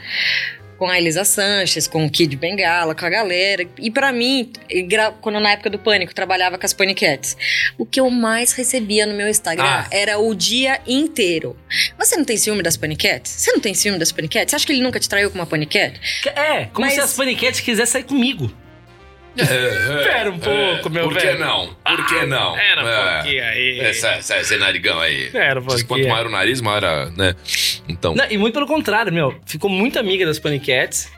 [0.77, 3.65] com a Elisa Sanches, com o Kid Bengala, com a galera.
[3.79, 4.51] E pra mim,
[5.21, 7.37] quando na época do Pânico trabalhava com as Paniquetes,
[7.77, 9.87] o que eu mais recebia no meu Instagram Ah.
[9.91, 11.55] era o dia inteiro.
[11.97, 13.31] Você não tem ciúme das Paniquetes?
[13.31, 14.51] Você não tem ciúme das Paniquetes?
[14.51, 15.99] Você acha que ele nunca te traiu com uma Paniquete?
[16.35, 18.51] É, como Mas- se as paniquetes quisessem sair comigo.
[19.37, 21.39] Espera um pouco, meu Por que velho.
[21.39, 21.75] não?
[21.85, 22.57] Por que não?
[22.57, 23.13] Era um É.
[23.21, 23.79] pouquinho aí.
[23.81, 25.29] Essa, essa, esse narigão aí.
[25.33, 26.09] Era um Quanto pouquinho.
[26.09, 27.35] maior o nariz, maior a, né?
[27.87, 29.35] Então, Não, e muito pelo contrário, meu.
[29.45, 31.11] Ficou muito amiga das Paniquetes.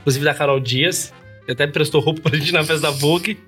[0.00, 1.12] Inclusive da Carol Dias.
[1.46, 3.38] Que até prestou roupa pra gente ir na festa da Vogue.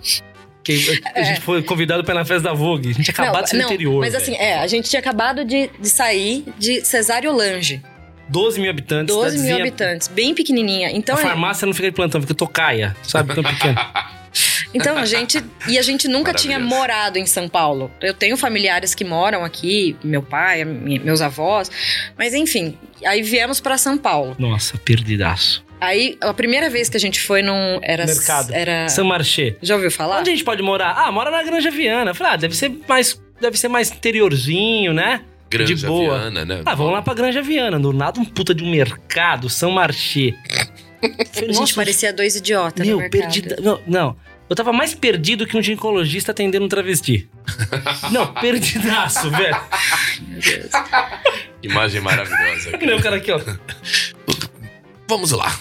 [0.65, 2.91] Que a gente foi convidado pra ir na festa da Vogue.
[2.91, 4.01] A gente tinha acabado de ser no interior.
[4.01, 4.23] mas velho.
[4.23, 7.83] assim, é, a gente tinha acabado de, de sair de Cesário Lange.
[8.33, 9.15] 12 mil habitantes.
[9.15, 10.91] 12 mil habitantes, bem pequenininha.
[10.91, 13.35] Então, A farmácia não fica de plantão, fica tocaia, sabe?
[13.35, 13.77] Tão pequeno.
[14.75, 15.45] Então a gente.
[15.69, 17.91] E a gente nunca tinha morado em São Paulo.
[18.01, 21.71] Eu tenho familiares que moram aqui, meu pai, meus avós.
[22.17, 24.35] Mas enfim, aí viemos pra São Paulo.
[24.39, 25.63] Nossa, perdidaço.
[25.79, 27.79] Aí a primeira vez que a gente foi num.
[27.83, 28.07] Era.
[28.07, 28.55] Mercado.
[28.55, 28.89] Era.
[28.89, 29.57] São Marché.
[29.61, 30.21] Já ouviu falar?
[30.21, 30.95] Onde a gente pode morar?
[30.97, 32.13] Ah, mora na Granja Viana.
[32.13, 35.23] Eu Falei, ah, deve ser mais, deve ser mais interiorzinho, né?
[35.53, 36.19] Granja de boa.
[36.19, 36.63] Viana, né?
[36.65, 37.79] Ah, vamos lá pra Granja Viana.
[37.79, 40.35] Do nada um puta de um mercado, São Marché.
[41.01, 41.17] Falei,
[41.51, 43.21] A gente nossa, parecia dois idiotas Meu, no mercado.
[43.21, 43.57] perdida.
[43.61, 44.17] Não, não.
[44.49, 47.29] Eu tava mais perdido que um ginecologista atendendo um travesti.
[48.13, 49.57] não, perdidaço, velho.
[50.29, 50.71] Meu Deus.
[51.63, 52.77] Imagem maravilhosa.
[52.77, 53.41] Que nem o cara aqui, ó.
[55.09, 55.59] Vamos lá.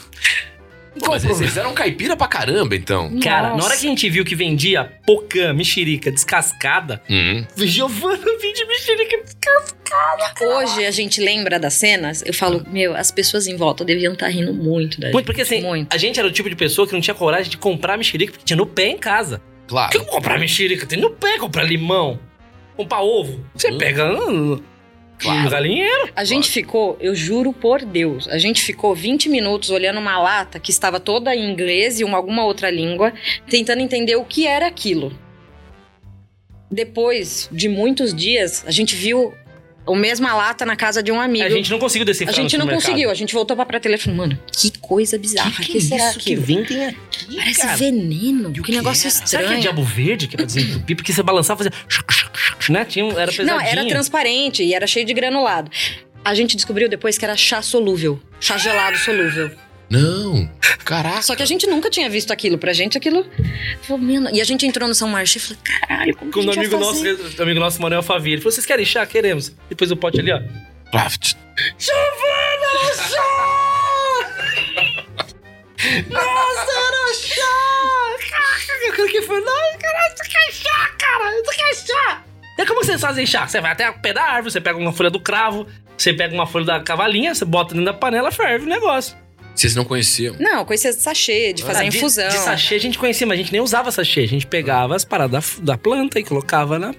[1.00, 3.18] Pô, mas vocês eram caipira pra caramba, então.
[3.20, 3.68] Cara, na Nossa.
[3.68, 7.46] hora que a gente viu que vendia pocã, mexerica descascada, Uhum.
[7.58, 10.34] Giovana vende mexerica descascada.
[10.58, 14.28] Hoje a gente lembra das cenas, eu falo, meu, as pessoas em volta deviam estar
[14.28, 15.26] rindo muito da Muito, gente.
[15.26, 15.94] porque assim, Muito.
[15.94, 18.44] a gente era o tipo de pessoa que não tinha coragem de comprar mexerica porque
[18.46, 19.38] tinha no pé em casa.
[19.40, 19.92] Por que Claro.
[19.96, 20.86] eu vou comprar mexerica?
[20.86, 22.20] Tem no pé, comprar limão,
[22.76, 23.46] comprar ovo.
[23.56, 23.78] Você Hum.
[23.78, 24.62] pega no
[25.22, 25.50] Claro.
[25.50, 26.10] galinheiro.
[26.16, 30.60] A gente ficou, eu juro por Deus, a gente ficou 20 minutos olhando uma lata
[30.60, 33.14] que estava toda em inglês e uma, alguma outra língua,
[33.50, 35.12] tentando entender o que era aquilo.
[36.70, 39.34] Depois de muitos dias, a gente viu
[39.86, 41.44] a mesma lata na casa de um amigo.
[41.44, 42.88] A gente não conseguiu A decifrar gente não supermercado.
[42.92, 45.78] conseguiu, a gente voltou pra prateleira e falou, mano, que coisa bizarra, Que, que, que,
[45.78, 46.98] é será isso que vendem aqui,
[47.36, 47.76] Parece cara?
[47.78, 49.12] veneno, que, negócio era?
[49.12, 49.48] Será estranho.
[49.50, 50.96] que é diabo verde que era desentupir?
[50.96, 51.86] Porque você balançava e fazia...
[52.70, 52.86] Né?
[52.86, 53.48] Tinha, um- era pesadinho.
[53.58, 55.70] Não, era transparente e era cheio de granulado.
[56.24, 58.20] A gente descobriu depois que era chá solúvel.
[58.40, 59.52] Chá gelado solúvel.
[59.90, 60.50] Não.
[60.86, 61.22] Caraca.
[61.22, 62.58] Só que a gente nunca tinha visto aquilo.
[62.58, 63.26] Pra gente, aquilo.
[63.82, 66.42] Falou, "Meu, E a gente entrou no São Marché e falou: caralho, como que a
[66.44, 69.06] gente amigo nosso, o amigo nosso Manuel Favia, ele falou: vocês querem chá?
[69.06, 69.52] Queremos.
[69.68, 70.40] Depois o pote ali, ó.
[70.92, 71.34] Craft.
[72.74, 73.61] Nossa,
[79.32, 79.42] Foi.
[79.42, 81.42] Não, caralho, tu quer chá, cara?
[81.44, 82.24] Tu quer chá?
[82.60, 83.48] E como vocês fazem chá?
[83.48, 85.66] Você vai até o pé da árvore, você pega uma folha do cravo,
[85.98, 89.16] você pega uma folha da cavalinha, você bota dentro da panela, ferve o negócio.
[89.56, 90.36] Vocês não conheciam?
[90.40, 92.30] Não, coisa de sachê, de fazer Ah, de- infusão.
[92.30, 94.22] De, sachê a gente conhecia, mas a gente nem usava sachê.
[94.22, 96.94] A gente pegava as paradas da, da planta e colocava na.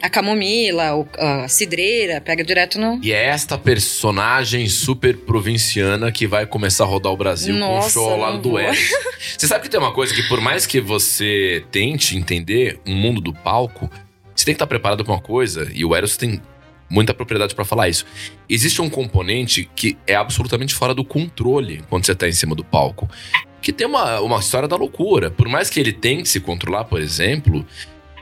[0.00, 3.00] A camomila, a cidreira, pega direto no.
[3.02, 7.74] E é esta personagem super provinciana que vai começar a rodar o Brasil com o
[7.74, 8.58] Nossa, show ao lado do.
[8.58, 8.78] Eros.
[9.36, 13.20] Você sabe que tem uma coisa que, por mais que você tente entender o mundo
[13.20, 13.90] do palco,
[14.34, 16.40] você tem que estar preparado pra uma coisa, e o Eros tem
[16.88, 18.06] muita propriedade pra falar isso.
[18.48, 22.64] Existe um componente que é absolutamente fora do controle quando você tá em cima do
[22.64, 23.08] palco.
[23.60, 25.30] Que tem uma, uma história da loucura.
[25.30, 27.66] Por mais que ele tente se controlar, por exemplo,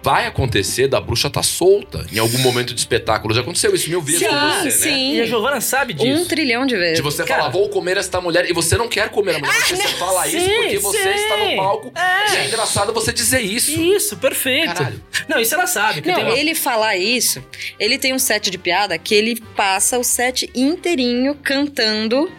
[0.06, 3.34] vai acontecer da bruxa tá solta em algum momento de espetáculo.
[3.34, 4.70] Já aconteceu isso mil vezes Sim, com você, né?
[4.70, 5.14] sim.
[5.16, 6.22] E a Giovana sabe disso.
[6.22, 6.98] Um trilhão de vezes.
[6.98, 7.40] De você Cara.
[7.40, 10.28] falar, vou comer esta mulher, e você não quer comer a mulher, mas você fala
[10.28, 11.08] isso sim, porque você sim.
[11.08, 11.92] está no palco.
[11.98, 12.34] É.
[12.34, 13.72] E é engraçado você dizer isso.
[13.72, 14.74] Isso, perfeito.
[14.74, 15.02] Caralho.
[15.28, 16.00] Não, isso ela sabe.
[16.00, 17.44] que Não, tem uma- ele falar isso,
[17.80, 22.30] ele tem um set de piada que ele passa o set inteirinho cantando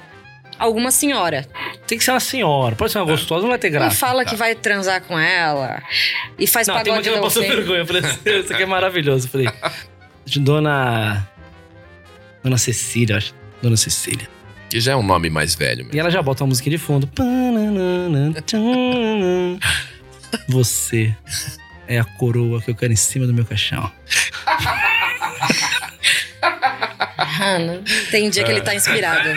[0.59, 1.47] alguma senhora.
[1.85, 2.75] Tem que ser uma senhora.
[2.75, 3.95] Pode ser uma gostosa, não vai ter E graça.
[3.97, 5.81] fala que vai transar com ela.
[6.37, 7.79] E faz Não, tem uma pagode que ela passou vergonha.
[7.79, 8.01] Eu falei,
[8.41, 9.27] isso aqui é maravilhoso.
[9.27, 9.49] Eu falei,
[10.25, 11.27] de Dona.
[12.43, 13.33] Dona Cecília, acho.
[13.61, 14.27] Dona Cecília.
[14.69, 15.81] Que já é um nome mais velho.
[15.81, 15.99] E mesmo.
[15.99, 17.09] ela já bota uma musiquinha de fundo.
[20.49, 21.15] Você
[21.87, 23.89] é a coroa que eu quero em cima do meu caixão.
[27.39, 29.29] Mano, tem dia que ele tá inspirado.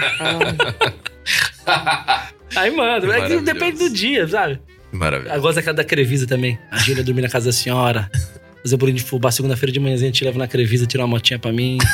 [1.67, 4.61] Ah, Aí, mano, é depende do dia, sabe?
[4.93, 5.35] Maravilha.
[5.35, 6.59] Eu gosto daquela da Crevisa também.
[6.71, 8.11] A Júlia dormir na casa da senhora.
[8.63, 9.31] Fazer bolinho de fubá.
[9.31, 11.79] Segunda-feira de manhãzinha, te levo na Crevisa, tirar uma motinha pra mim.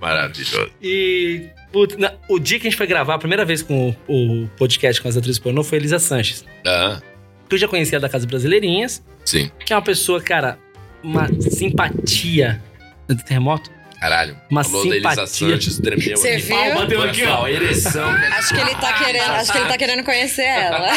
[0.00, 0.70] Maravilhoso.
[0.82, 1.46] E.
[1.72, 4.48] putz, na- o dia que a gente foi gravar, a primeira vez com o, o
[4.56, 6.44] podcast com as atrizes pornô foi a Elisa Sanches.
[6.66, 7.00] Ah,
[7.48, 9.50] Que eu já conhecia da Casa Brasileirinhas, sim.
[9.64, 10.58] que é uma pessoa, cara,
[11.02, 12.62] uma simpatia.
[13.26, 13.70] Terremoto?
[14.00, 14.36] Caralho.
[14.50, 15.48] Uma Falou da Elisa simpatia.
[15.50, 16.42] Sanches, tremeu Você aqui.
[16.42, 16.56] viu?
[16.56, 17.46] Pau, bateu aqui, ó.
[17.46, 18.08] ereção.
[18.38, 20.88] Acho que ele tá querendo, acho que ele tá querendo conhecer ela.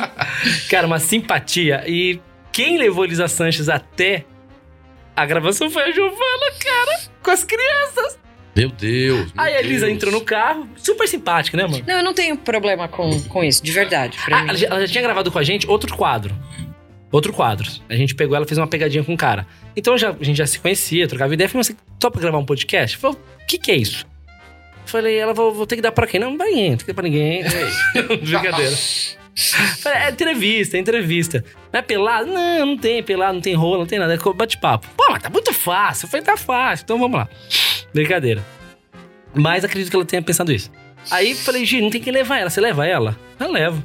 [0.70, 1.84] Cara, uma simpatia.
[1.86, 2.18] E
[2.52, 4.24] quem levou Elisa Sanches até
[5.14, 8.18] a gravação foi a Giovana, cara, com as crianças.
[8.56, 9.32] Meu Deus.
[9.32, 9.96] meu Aí a Elisa Deus.
[9.96, 11.84] entrou no carro, super simpática, né, mano?
[11.86, 14.18] Não, eu não tenho problema com, com isso, de verdade.
[14.24, 14.48] Pra Ah, mim.
[14.48, 16.34] ela, já, ela já tinha gravado com a gente outro quadro.
[17.12, 17.68] Outro quadro.
[17.88, 19.46] A gente pegou ela, fez uma pegadinha com o cara.
[19.76, 21.48] Então já, a gente já se conhecia, trocava ideia.
[21.48, 22.96] Falei, mas você topa gravar um podcast?
[22.96, 24.06] Falei, o que que é isso?
[24.86, 26.20] Falei, ela, vou, vou ter que dar pra quem?
[26.20, 27.42] Não, não vai ninguém, não tem que dar pra ninguém.
[28.22, 28.76] Brincadeira.
[29.78, 31.44] Falei, é entrevista, é entrevista.
[31.72, 32.26] Não é pelado?
[32.26, 34.14] Não, não tem pelado, não tem rola, não tem nada.
[34.14, 34.86] É bate-papo.
[34.96, 36.06] Pô, mas tá muito fácil.
[36.06, 37.28] Eu falei, tá fácil, então vamos lá.
[37.92, 38.44] Brincadeira.
[39.34, 40.70] Mas acredito que ela tenha pensado isso.
[41.10, 42.50] Aí falei, Gi, não tem que levar ela.
[42.50, 43.16] Você leva ela?
[43.38, 43.82] Eu levo.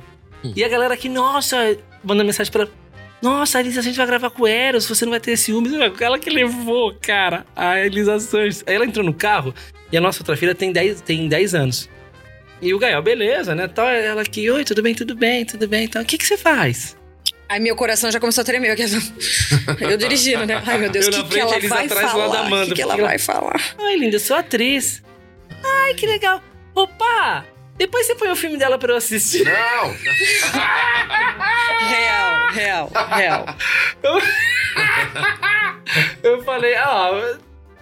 [0.56, 2.72] E a galera aqui, nossa, mandando mensagem pra ela.
[3.26, 5.74] Nossa, Elisa, gente vai gravar com o Eros, você não vai ter ciúmes.
[6.00, 8.64] Ela que levou, cara, a Elisa Sanches.
[8.68, 9.52] Aí ela entrou no carro
[9.92, 11.90] e a nossa outra filha tem 10, tem 10 anos.
[12.62, 13.68] E o Gael, beleza, né?
[13.68, 15.86] Tal, ela aqui, oi, tudo bem, tudo bem, tudo bem.
[15.86, 16.96] Então, o que, que você faz?
[17.50, 18.78] Aí meu coração já começou a tremer.
[18.80, 20.62] Eu, eu dirigindo, né?
[20.64, 22.64] Ai, meu Deus, Eu o que, que ela vai falar?
[22.64, 23.60] O que, que ela- vai falar?
[23.80, 25.02] Ai, linda, eu sou atriz.
[25.64, 26.44] Ai, que legal.
[26.76, 27.44] Opa,
[27.76, 29.44] depois você põe o filme dela pra eu assistir.
[29.46, 29.96] Não.
[31.88, 33.46] Real, real, real.
[36.24, 37.36] Eu falei, ó...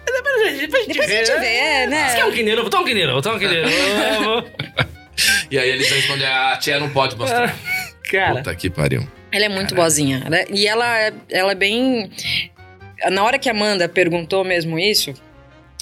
[0.04, 2.08] Depois a gente, depois Depois a gente vê, né?
[2.10, 2.68] Você quer um guineiro?
[2.70, 3.68] Toma um guineiro, toma um guineiro.
[5.48, 7.54] E aí eles respondem, a tia não pode mostrar.
[8.10, 9.06] Cara, Puta que pariu.
[9.30, 10.18] Ela é muito boazinha.
[10.28, 10.44] né?
[10.50, 12.10] E ela, é- ela é bem.
[13.12, 15.14] Na hora que a Amanda perguntou mesmo isso,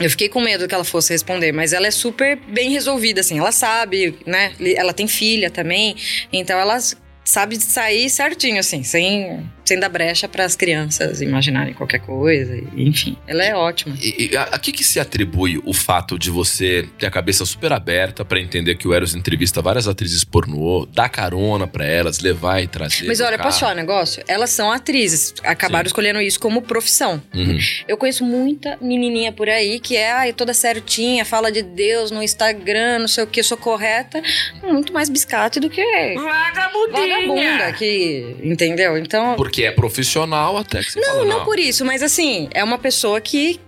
[0.05, 3.39] eu fiquei com medo que ela fosse responder, mas ela é super bem resolvida, assim.
[3.39, 4.53] Ela sabe, né?
[4.77, 5.97] Ela tem filha também,
[6.33, 6.79] então ela
[7.25, 12.57] sabe sair certinho, assim, sem, sem dar brecha para as crianças imaginarem qualquer coisa.
[12.77, 13.97] Enfim, ela é ótima.
[14.01, 17.45] E, e a, a que que se atribui o fato de você ter a cabeça
[17.45, 22.19] super aberta pra entender que o Eros entrevista várias atrizes pornô, dar carona pra elas,
[22.21, 23.49] levar e trazer Mas olha, carro?
[23.49, 24.23] posso falar um negócio?
[24.27, 25.89] Elas são atrizes, acabaram Sim.
[25.89, 27.23] escolhendo isso como profissão.
[27.35, 27.59] Uhum.
[27.87, 32.23] Eu conheço muita menininha por aí que é ai, toda certinha, fala de Deus no
[32.23, 34.23] Instagram, não sei o que, sou correta.
[34.63, 35.83] Muito mais biscate do que
[36.15, 37.17] vagabundinha.
[37.17, 38.97] vagabunda que, entendeu?
[38.99, 42.79] Então, Porque é profissional até que você fala, não por isso, mas assim, é uma
[42.79, 43.61] pessoa que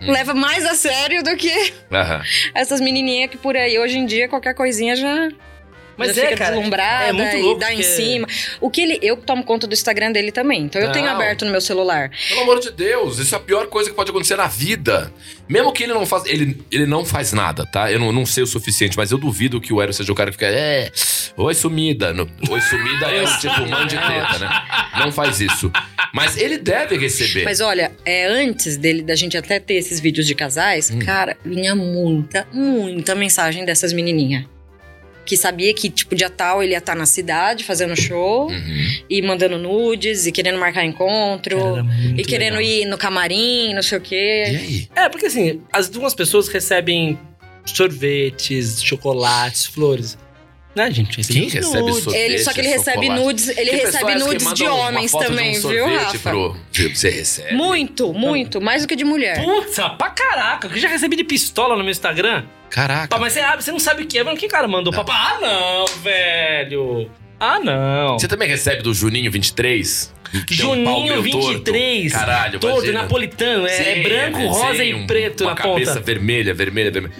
[0.00, 0.10] Hum.
[0.10, 2.22] leva mais a sério do que Aham.
[2.56, 5.28] essas menininhas que por aí hoje em dia qualquer coisinha já
[5.96, 8.26] Mas é, cara, deslumbrada é muito e louco dá em porque- cima.
[8.60, 11.12] O que ele, eu tomo conta do Instagram dele também, então eu tenho Não.
[11.14, 12.10] aberto no meu celular.
[12.28, 15.12] Pelo amor de Deus, isso é a pior coisa que pode acontecer na vida.
[15.48, 16.24] Mesmo que ele não faz.
[16.26, 17.90] Ele, ele não faz nada, tá?
[17.92, 20.30] Eu não, não sei o suficiente, mas eu duvido que o Eros seja o cara
[20.30, 20.46] que fica.
[20.46, 20.90] É.
[21.36, 22.12] Oi, sumida.
[22.12, 24.48] No- Oi, sumida é o tipo de teta, né?
[24.98, 25.70] Não faz isso.
[26.14, 27.44] Mas ele deve receber.
[27.44, 30.98] Mas olha, é, antes dele da gente até ter esses vídeos de casais, Hum.
[31.00, 34.44] cara, vinha muita, muita mensagem dessas menininhas.
[35.24, 38.86] Que sabia que, tipo, dia tal ele ia estar na cidade fazendo show Uhum.
[39.08, 41.56] e mandando nudes e querendo marcar encontro.
[42.16, 42.62] E querendo legal.
[42.72, 44.44] ir no camarim, não sei o E quê.
[44.48, 44.88] aí?
[44.96, 47.16] É, porque assim, as duas pessoas recebem
[47.64, 50.18] sorvetes, chocolates, flores.
[50.74, 51.22] Né, gente?
[51.22, 52.04] Quem recebe nudes.
[52.04, 52.22] sorvete?
[52.22, 53.22] Ele, só que ele recebe chocolate.
[53.22, 56.30] nudes, ele Tem recebe nudes de homens foto de um também, viu, Rafa?
[56.30, 56.56] Pro...
[56.72, 57.54] Você recebe?
[57.54, 59.44] Muito, muito, mais do que de mulher.
[59.44, 62.44] Putz, pra caraca, eu já recebi de pistola no meu Instagram.
[62.70, 63.08] Caraca.
[63.08, 64.24] Pá, mas você abre, você não sabe o que é.
[64.24, 64.92] Mas que cara mandou?
[64.92, 67.10] Papai, ah, não, velho.
[67.44, 68.18] Ah, não.
[68.18, 70.14] Você também recebe do Juninho 23?
[70.46, 71.48] Que tem um pau Juninho meio torto?
[71.72, 72.12] 23.
[72.12, 73.02] Caralho, Todo imagina.
[73.02, 73.66] napolitano.
[73.66, 76.04] É, é Sim, branco, é rosa desenho, e preto uma na cabeça ponta.
[76.06, 77.14] vermelha, vermelha, vermelha.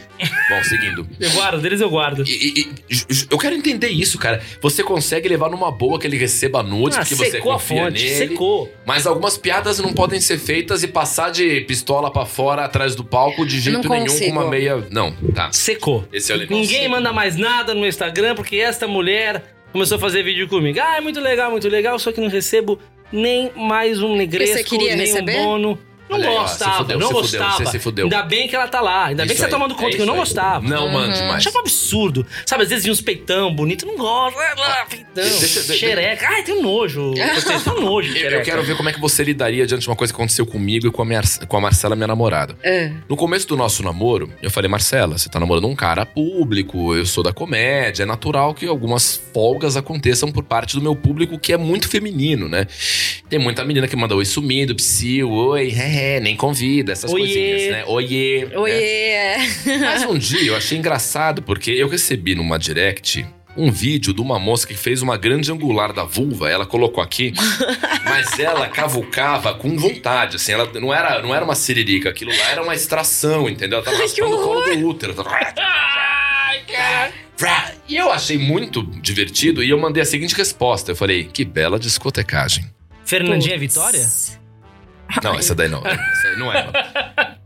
[0.49, 1.07] Bom, seguindo.
[1.21, 2.25] Eu guardo, deles eu guardo.
[2.27, 4.41] E- e- e- eu quero entender isso, cara.
[4.63, 7.85] Você consegue levar numa boa que ele receba nudes, Ah, porque você secou a confia
[7.85, 8.15] fonte, nele.
[8.15, 8.73] secou.
[8.87, 13.05] Mas algumas piadas não podem ser feitas e passar de pistola pra fora atrás do
[13.05, 14.33] palco de jeito nenhum consigo.
[14.33, 14.87] com uma meia.
[14.91, 15.51] Não, tá.
[15.53, 16.09] Secou.
[16.13, 16.47] Esse é o.
[16.49, 19.43] Ninguém manda mais nada no meu Instagram porque esta mulher
[19.73, 20.79] começou a fazer vídeo comigo.
[20.81, 22.79] Ah, é muito legal, muito legal, só que não recebo
[23.11, 25.41] nem mais um negresco, nem receber?
[25.41, 25.79] um bono.
[26.13, 27.57] Não Olha aí, ó, gostava, fudeu, não se fudeu, gostava.
[27.65, 28.05] você se fudeu.
[28.05, 29.91] Ainda bem que ela tá lá, ainda bem Isso que você aí, tá tomando conta
[29.91, 30.21] é que eu não aí.
[30.21, 30.69] gostava.
[30.69, 30.93] Não Uhum.
[30.93, 31.35] mande mais.
[31.37, 32.27] Achava um absurdo.
[32.47, 34.39] Sabe, às vezes vinha uns peitão bonito, não gosto.
[34.39, 35.05] Ah, lá, peitão.
[35.15, 36.27] Deixa- xereca.
[36.29, 37.13] Ai, tem um nojo.
[37.35, 39.89] Vocês têm um nojo, Eu, eu quero ver como é que você lidaria diante de
[39.89, 42.57] uma coisa que aconteceu comigo e com a, minha, com a Marcela, minha namorada.
[42.63, 42.93] É.
[43.09, 47.05] No começo do nosso namoro, eu falei, Marcela, você tá namorando um cara público, eu
[47.07, 51.53] sou da comédia, é natural que algumas folgas aconteçam por parte do meu público, que
[51.53, 52.67] é muito feminino, né?
[53.29, 57.23] Tem muita menina que manda oi sumido, psiu, oi, é, é, nem convida, essas Oiê.
[57.25, 57.85] coisinhas, né?
[57.87, 58.47] Oiê.
[58.47, 58.57] né?
[58.57, 59.37] Oiê.
[59.81, 63.25] Mas um dia eu achei engraçado, porque eu recebi numa direct
[63.57, 67.35] um vídeo de uma moça que fez uma grande angular da vulva, ela colocou aqui,
[68.05, 72.51] mas ela cavucava com vontade, assim, ela não era, não era uma siririca, aquilo lá
[72.51, 73.77] era uma extração, entendeu?
[73.79, 75.13] Ela tava raspando o colo do útero.
[75.15, 75.31] tava-
[77.89, 81.79] E eu achei muito divertido e eu mandei a seguinte resposta, eu falei, que bela
[81.79, 82.65] discotecagem.
[83.05, 83.59] Fernandinha.
[83.59, 84.01] Vitória?
[85.23, 85.83] Não, essa daí não.
[85.87, 86.69] Essa aí não é.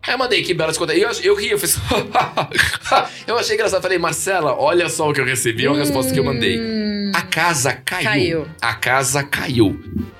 [0.06, 0.98] Aí eu mandei que bela discoteca.
[0.98, 1.78] E eu, eu ri, eu fiz.
[3.26, 3.82] eu achei engraçado.
[3.82, 6.60] Falei, Marcela, olha só o que eu recebi, olha a resposta que eu mandei.
[7.36, 8.04] A casa caiu.
[8.04, 8.46] Caiu.
[8.62, 9.78] A casa caiu.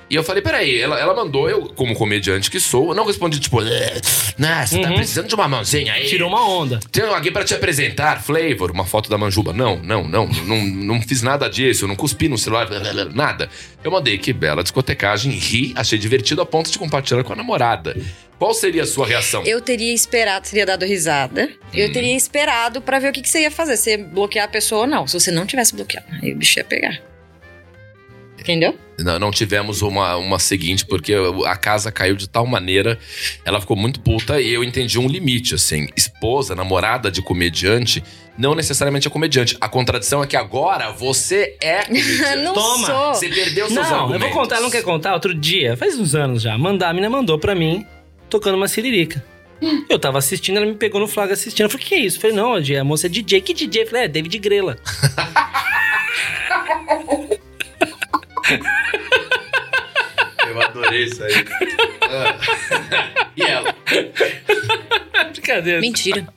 [0.09, 3.39] E eu falei, peraí, ela, ela mandou, eu, como comediante que sou, eu não respondi,
[3.39, 3.99] tipo, "É,
[4.37, 4.95] né, você tá Uhum.
[4.95, 6.05] precisando de uma mãozinha aí.
[6.07, 6.79] Tirou uma onda.
[6.91, 9.51] Tem alguém pra te apresentar, Flavor, uma foto da manjuba.
[9.51, 12.69] Não, não, não, não, não fiz nada disso, eu não cuspi no celular,
[13.13, 13.49] nada.
[13.83, 17.97] Eu mandei que bela discotecagem, ri, achei divertido a ponto de compartilhar com a namorada.
[18.39, 19.43] Qual seria a sua reação?
[19.45, 21.49] Eu teria esperado, teria dado risada.
[21.73, 21.91] Eu Hum.
[21.91, 23.77] teria esperado pra ver o que, que você ia fazer.
[23.77, 25.07] Se ia bloquear a pessoa ou não.
[25.07, 27.01] Se você não tivesse bloqueado, aí o bicho ia pegar.
[28.39, 28.77] Entendeu?
[28.99, 31.13] Não, não tivemos uma, uma seguinte, porque
[31.45, 32.97] a casa caiu de tal maneira,
[33.43, 35.87] ela ficou muito puta e eu entendi um limite, assim.
[35.97, 38.01] Esposa, namorada de comediante,
[38.37, 39.57] não necessariamente é comediante.
[39.59, 42.35] A contradição é que agora você é comediante.
[42.43, 42.85] não Toma.
[42.87, 43.13] sou.
[43.15, 44.27] Você perdeu seus Não, eu argumentos.
[44.29, 45.13] vou contar, ela não quer contar.
[45.15, 47.85] Outro dia, faz uns anos já, mandar, a menina mandou pra mim,
[48.29, 49.23] tocando uma siririca.
[49.89, 51.65] Eu tava assistindo, ela me pegou no flagra assistindo.
[51.65, 52.17] Eu falei, que que é isso?
[52.17, 53.41] Eu falei, não, a moça é DJ.
[53.41, 53.83] Que DJ?
[53.83, 54.77] Eu falei, é, David Grela.
[60.47, 61.33] Eu adorei isso aí.
[62.03, 62.37] Ah.
[63.35, 63.75] e ela?
[65.31, 65.81] Brincadeira.
[65.81, 66.27] Mentira.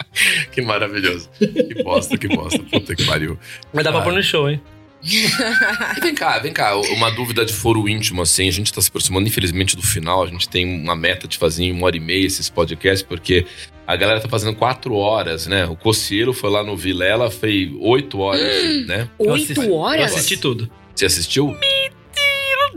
[0.51, 1.31] Que maravilhoso.
[1.39, 2.59] Que bosta, que bosta.
[2.59, 3.39] Puta que pariu.
[3.73, 4.61] Mas dá pra pôr no show, hein?
[5.03, 8.89] E vem cá, vem cá, uma dúvida de foro íntimo, assim, a gente tá se
[8.89, 12.01] aproximando, infelizmente, do final, a gente tem uma meta de fazer em uma hora e
[12.01, 13.47] meia esses podcasts, porque
[13.87, 15.65] a galera tá fazendo quatro horas, né?
[15.67, 19.09] O Coceiro foi lá no Vilela, fez oito horas, né?
[19.19, 20.13] Eu assisti- Oito Eu horas?
[20.15, 20.71] assisti tudo.
[20.95, 21.57] Você assistiu?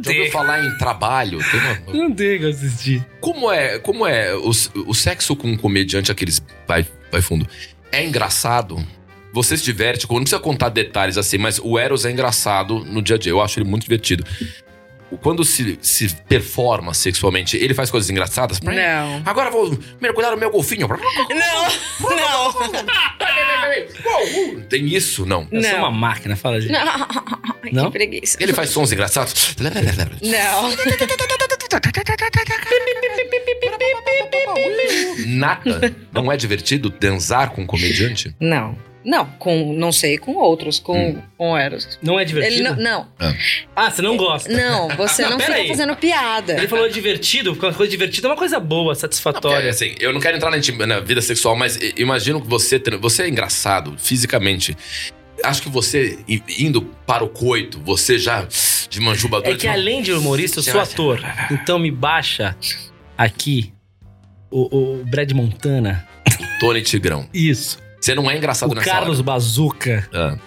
[0.02, 1.40] Já ouviu falar em trabalho?
[1.52, 3.06] Tem uma- Não tem que eu assisti.
[3.22, 4.50] Como é, como é o,
[4.88, 7.48] o sexo com um comediante, aqueles vai, vai fundo,
[7.92, 8.84] é engraçado?
[9.34, 13.16] Você se diverte, não precisa contar detalhes assim, mas o Eros é engraçado no dia
[13.16, 13.32] a dia.
[13.32, 14.24] Eu acho ele muito divertido.
[15.22, 18.60] Quando se, se performa sexualmente, ele faz coisas engraçadas?
[18.62, 19.22] Não.
[19.26, 20.88] Agora eu vou mergulhar no meu golfinho.
[20.88, 20.98] Não.
[22.16, 22.54] Não.
[24.70, 25.26] Tem isso?
[25.26, 25.48] Não.
[25.52, 25.80] Eu sou Não.
[25.80, 26.72] uma máquina, fala, gente.
[26.72, 26.80] Não.
[26.82, 27.86] Ai, Não?
[27.86, 28.38] Que preguiça.
[28.40, 29.56] Ele faz sons engraçados?
[30.22, 30.70] Não.
[35.28, 35.96] Nada.
[36.12, 38.36] Não é divertido dançar com um comediante?
[38.40, 38.76] Não.
[39.06, 41.22] Não, com, não sei, com outros, com, Hum.
[41.38, 42.00] com Eros.
[42.02, 42.76] Não é Ele divertido?
[42.78, 43.36] não, não,
[43.76, 44.52] Ah, você não gosta?
[44.52, 45.68] não, você Não, não pera fica aí.
[45.68, 46.54] fazendo piada.
[46.54, 49.70] Ele falou divertido, porque uma coisa divertida é uma coisa boa, satisfatória.
[49.70, 53.30] assim, eu não quero entrar na, na vida sexual, mas imagino que você, você é
[53.30, 54.76] engraçado fisicamente.
[55.44, 56.20] Acho que você,
[56.58, 58.48] indo para o coito, você já
[58.90, 59.52] de manjubador...
[59.52, 61.20] É que além de humorista, eu sou ator.
[61.52, 62.56] Então me baixa
[63.18, 63.74] aqui
[64.50, 66.08] o, o Brad Montana.
[66.62, 67.28] Tony Tigrão.
[67.34, 67.83] Isso.
[68.04, 70.34] Você não é engraçado o nessa Carlos Bazuca hora.
[70.34, 70.40] Ah,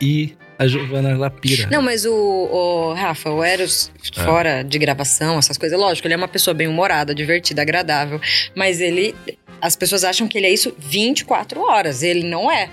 [0.00, 1.68] e a Giovana Lapira.
[1.70, 4.24] Não, mas o, o Rafa, o Eros, É.
[4.24, 8.20] fora de gravação, essas coisas, lógico, ele é uma pessoa bem humorada, divertida, agradável.
[8.56, 9.14] Mas ele.
[9.62, 12.02] As pessoas acham que ele é isso 24 horas.
[12.02, 12.68] Ele não é.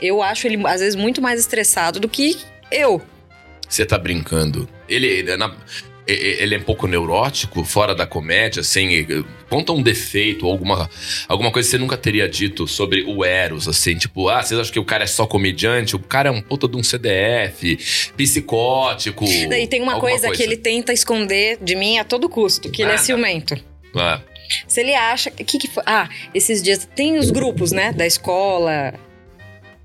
[0.00, 2.38] Eu acho ele, às vezes, muito mais estressado do que
[2.70, 3.02] eu.
[3.68, 4.68] Você tá brincando.
[4.88, 5.56] Ele, é na-
[6.12, 9.06] ele é um pouco neurótico, fora da comédia, assim.
[9.48, 10.88] Conta um defeito, alguma,
[11.28, 14.72] alguma coisa que você nunca teria dito sobre o Eros, assim, tipo, ah, vocês acham
[14.72, 15.96] que o cara é só comediante?
[15.96, 19.24] O cara é um puta de um CDF, psicótico.
[19.24, 22.82] E tem uma alguma coisa, que ele tenta esconder de mim a todo custo, que
[22.82, 23.56] ele é ciumento.
[23.96, 24.20] Ah,
[24.66, 25.30] Se ele acha.
[25.30, 25.82] que, que foi?
[25.86, 26.88] Ah, esses dias.
[26.94, 27.92] Tem os grupos, né?
[27.92, 28.94] Da escola,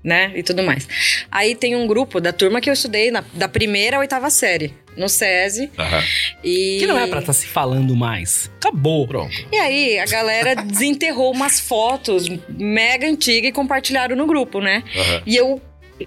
[0.02, 0.32] né?
[0.34, 0.86] E tudo mais.
[1.30, 4.74] Aí tem um grupo da turma que eu estudei na- da primeira à oitava série,
[4.96, 5.70] no SESI.
[5.78, 6.02] aham.
[6.42, 6.76] E.
[6.80, 8.50] Que não é pra estar se falando mais.
[8.56, 9.06] Acabou.
[9.06, 9.34] Pronto.
[9.52, 14.82] E aí, a galera desenterrou umas fotos mega antigas e compartilharam no grupo, né?
[14.96, 15.22] aham.
[15.26, 15.60] E eu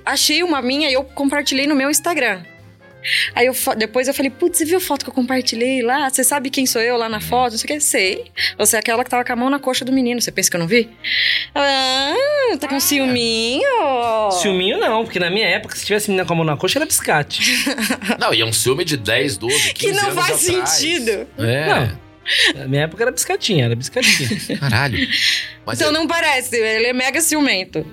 [0.05, 2.41] achei uma minha e eu compartilhei no meu Instagram.
[3.35, 6.09] Aí eu, depois eu falei, putz, você viu a foto que eu compartilhei lá?
[6.09, 7.51] Você sabe quem sou eu lá na foto?
[7.51, 7.79] Não sei o que.
[7.79, 8.25] Sei.
[8.57, 10.21] Você é aquela que tava com a mão na coxa do menino.
[10.21, 10.89] Você pensa que eu não vi?
[11.53, 12.13] Ah,
[12.59, 13.61] tá com ciúminho?
[14.41, 16.85] Ciúminho não, porque na minha época, se tivesse menina com a mão na coxa, era
[16.85, 17.41] biscate.
[18.19, 20.69] Não, e é um ciúme de 10, 12, 15 Que não anos faz atrás.
[20.69, 21.27] sentido.
[21.38, 21.67] É.
[21.67, 22.07] Não.
[22.55, 24.57] Na minha época era biscatinha, era biscatinha.
[24.59, 24.97] Caralho.
[25.65, 27.85] Mas Então não parece, ele é mega ciumento.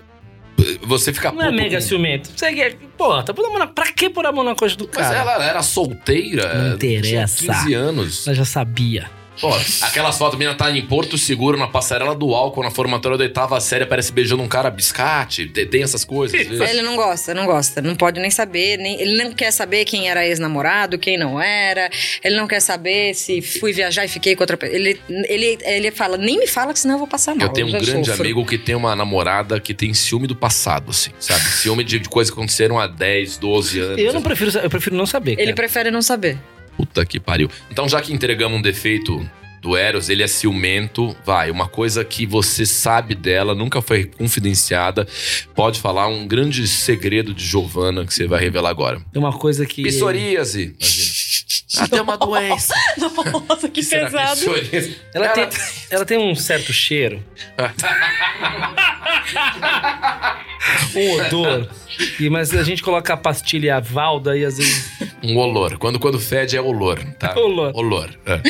[0.82, 2.30] Você fica Não é mega com- ciumento.
[2.34, 2.76] Você quer.
[2.96, 3.66] Pô, tá pondo a mão na...
[3.66, 5.16] Pra que pôr a mão na coxa do Mas cara?
[5.18, 6.54] ela era solteira.
[6.54, 7.38] Não interessa.
[7.44, 8.26] Tinha 15 anos.
[8.26, 9.10] Ela já sabia.
[9.40, 9.52] Pô,
[9.82, 13.24] aquelas fotos, a menina tá em Porto Seguro, na passarela do álcool, na formatura da
[13.24, 15.46] oitava série, parece beijando um cara biscate.
[15.46, 16.38] Tem, essas coisas.
[16.40, 17.82] Ele não gosta, não gosta.
[17.82, 18.78] Não pode nem saber.
[18.78, 21.90] Nem, ele não quer saber quem era ex-namorado, quem não era.
[22.22, 24.76] Ele não quer saber se fui viajar e fiquei com outra pessoa.
[24.76, 27.48] Ele, ele, ele fala, nem me fala que senão eu vou passar mal.
[27.48, 28.22] Eu tenho um já grande sofro.
[28.22, 31.40] amigo que tem uma namorada que tem ciúme do passado, assim, sabe?
[31.40, 33.98] Ciúme de, de coisas que aconteceram há 10, 12 anos.
[33.98, 35.32] Eu não prefiro, eu prefiro não saber.
[35.32, 35.54] Ele cara.
[35.56, 36.38] prefere não saber.
[36.76, 37.48] Puta que pariu.
[37.70, 39.28] Então, já que entregamos um defeito
[39.62, 45.06] do Eros, ele é ciumento, vai, uma coisa que você sabe dela, nunca foi confidenciada,
[45.54, 49.00] pode falar um grande segredo de Giovanna que você vai revelar agora.
[49.12, 49.82] Tem uma coisa que.
[49.82, 51.24] Psoríase, imagina.
[51.76, 52.72] Até uma doença.
[53.48, 54.40] Nossa, que Será pesado.
[55.14, 55.48] Ela, Ela- Tem,
[55.90, 57.24] ela tem um certo cheiro.
[60.96, 61.68] um odor.
[62.18, 64.90] E, mas a gente coloca a pastilha Valda e às vezes.
[65.22, 65.78] Um olor.
[65.78, 67.34] Quando, quando fede é olor, tá?
[67.38, 67.72] Olor.
[67.74, 68.10] Olor.
[68.26, 68.40] é.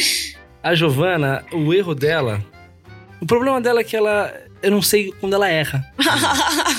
[0.63, 2.43] A Giovana, o erro dela.
[3.21, 4.33] O problema dela é que ela.
[4.63, 5.85] Eu não sei quando ela erra.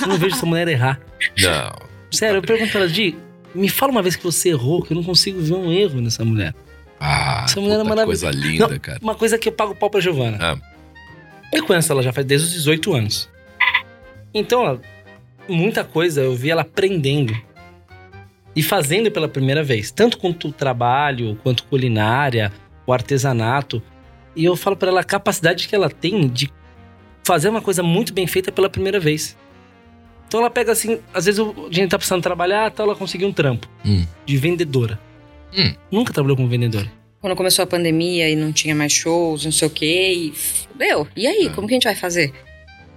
[0.02, 1.00] Eu não vejo essa mulher errar.
[1.38, 1.86] Não.
[2.10, 3.16] Sério, eu pergunto pra ela, Di,
[3.54, 6.24] me fala uma vez que você errou, que eu não consigo ver um erro nessa
[6.24, 6.52] mulher.
[6.98, 8.26] Ah, Essa mulher é maravilhosa.
[8.26, 8.98] coisa linda, Não, cara.
[9.02, 10.38] Uma coisa que eu pago pau pra Giovana.
[10.40, 10.56] Ah.
[11.52, 13.28] Eu conheço ela já faz desde os 18 anos.
[14.34, 14.78] Então, ó,
[15.48, 17.36] muita coisa eu vi ela aprendendo.
[18.54, 19.90] E fazendo pela primeira vez.
[19.90, 22.50] Tanto quanto o trabalho, quanto culinária,
[22.86, 23.82] o artesanato.
[24.34, 26.50] E eu falo pra ela a capacidade que ela tem de
[27.22, 29.36] fazer uma coisa muito bem feita pela primeira vez.
[30.26, 33.28] Então ela pega assim, às vezes o- a gente tá precisando trabalhar, então ela conseguiu
[33.28, 34.06] um trampo Hum.
[34.24, 34.98] de vendedora.
[35.56, 35.74] Hum.
[35.90, 36.90] Nunca trabalhou como vendedora.
[37.20, 40.34] Quando começou a pandemia e não tinha mais shows, não sei o quê, e
[40.76, 41.06] deu.
[41.16, 41.54] E aí, Ah.
[41.54, 42.32] como que a gente vai fazer?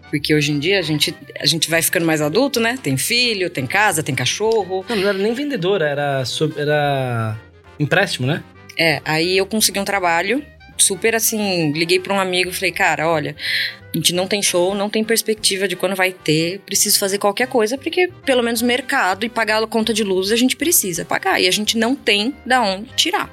[0.10, 2.78] Porque hoje em dia a gente, a gente vai ficando mais adulto, né?
[2.82, 4.86] Tem filho, tem casa, tem cachorro.
[4.90, 6.24] Não, não era nem vendedora, era,
[6.58, 7.38] era
[7.80, 8.44] empréstimo, né?
[8.78, 10.44] É, aí eu consegui um trabalho,
[10.78, 13.36] super assim, liguei pra um amigo e falei, cara, olha,
[13.94, 17.48] a gente não tem show, não tem perspectiva de quando vai ter, preciso fazer qualquer
[17.48, 21.42] coisa, porque pelo menos mercado e pagar a conta de luz a gente precisa pagar,
[21.42, 23.30] e a gente não tem da onde tirar.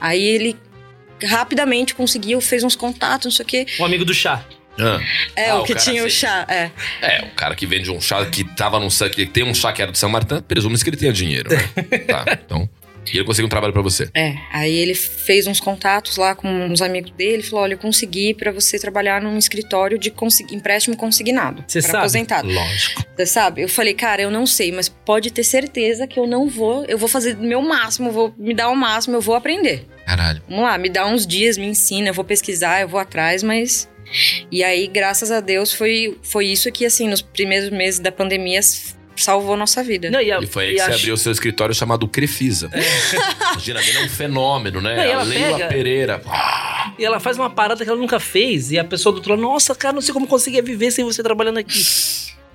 [0.00, 0.56] Aí ele
[1.24, 3.66] rapidamente conseguiu, fez uns contatos, não sei o quê.
[3.78, 4.44] Um amigo do chá.
[4.78, 5.00] Ah.
[5.36, 6.70] É, Ah, o o que cara tinha o chá, é.
[7.02, 9.72] É, o cara que vende um chá que tava num chá, que tem um chá
[9.72, 11.58] que era do São Martin, presume-se que ele tenha dinheiro, né?
[12.08, 12.68] tá, então.
[13.12, 14.08] E ele conseguiu um trabalho pra você.
[14.14, 18.32] É, aí ele fez uns contatos lá com uns amigos dele, falou: "Olha, eu consegui
[18.32, 21.96] pra você trabalhar num escritório de consi- empréstimo consignado Você sabe?
[21.98, 22.46] aposentado".
[22.48, 23.04] Lógico.
[23.16, 23.60] Você sabe?
[23.62, 26.96] Eu falei: "Cara, eu não sei, mas pode ter certeza que eu não vou, eu
[26.96, 29.84] vou fazer do meu máximo, vou me dar o máximo, eu vou aprender.
[30.06, 30.40] Caralho.
[30.48, 33.88] Vamos lá, me dá uns dias, me ensina, eu vou pesquisar, eu vou atrás, mas
[34.50, 38.60] e aí, graças a Deus, foi, foi isso que, assim, nos primeiros meses da pandemia
[39.14, 40.10] salvou nossa vida.
[40.10, 42.08] Não, e, a, E foi aí e que a- você abriu o seu escritório chamado
[42.08, 42.70] Crefisa.
[43.52, 44.96] Imagina, a mina é um fenômeno, né?
[44.96, 46.22] Não, e ela a Leila pega- Pereira.
[46.98, 48.70] E ela faz uma parada que ela nunca fez.
[48.72, 51.22] E a pessoa do outro lado, nossa, cara, não sei como conseguia viver sem você
[51.22, 51.82] trabalhando aqui.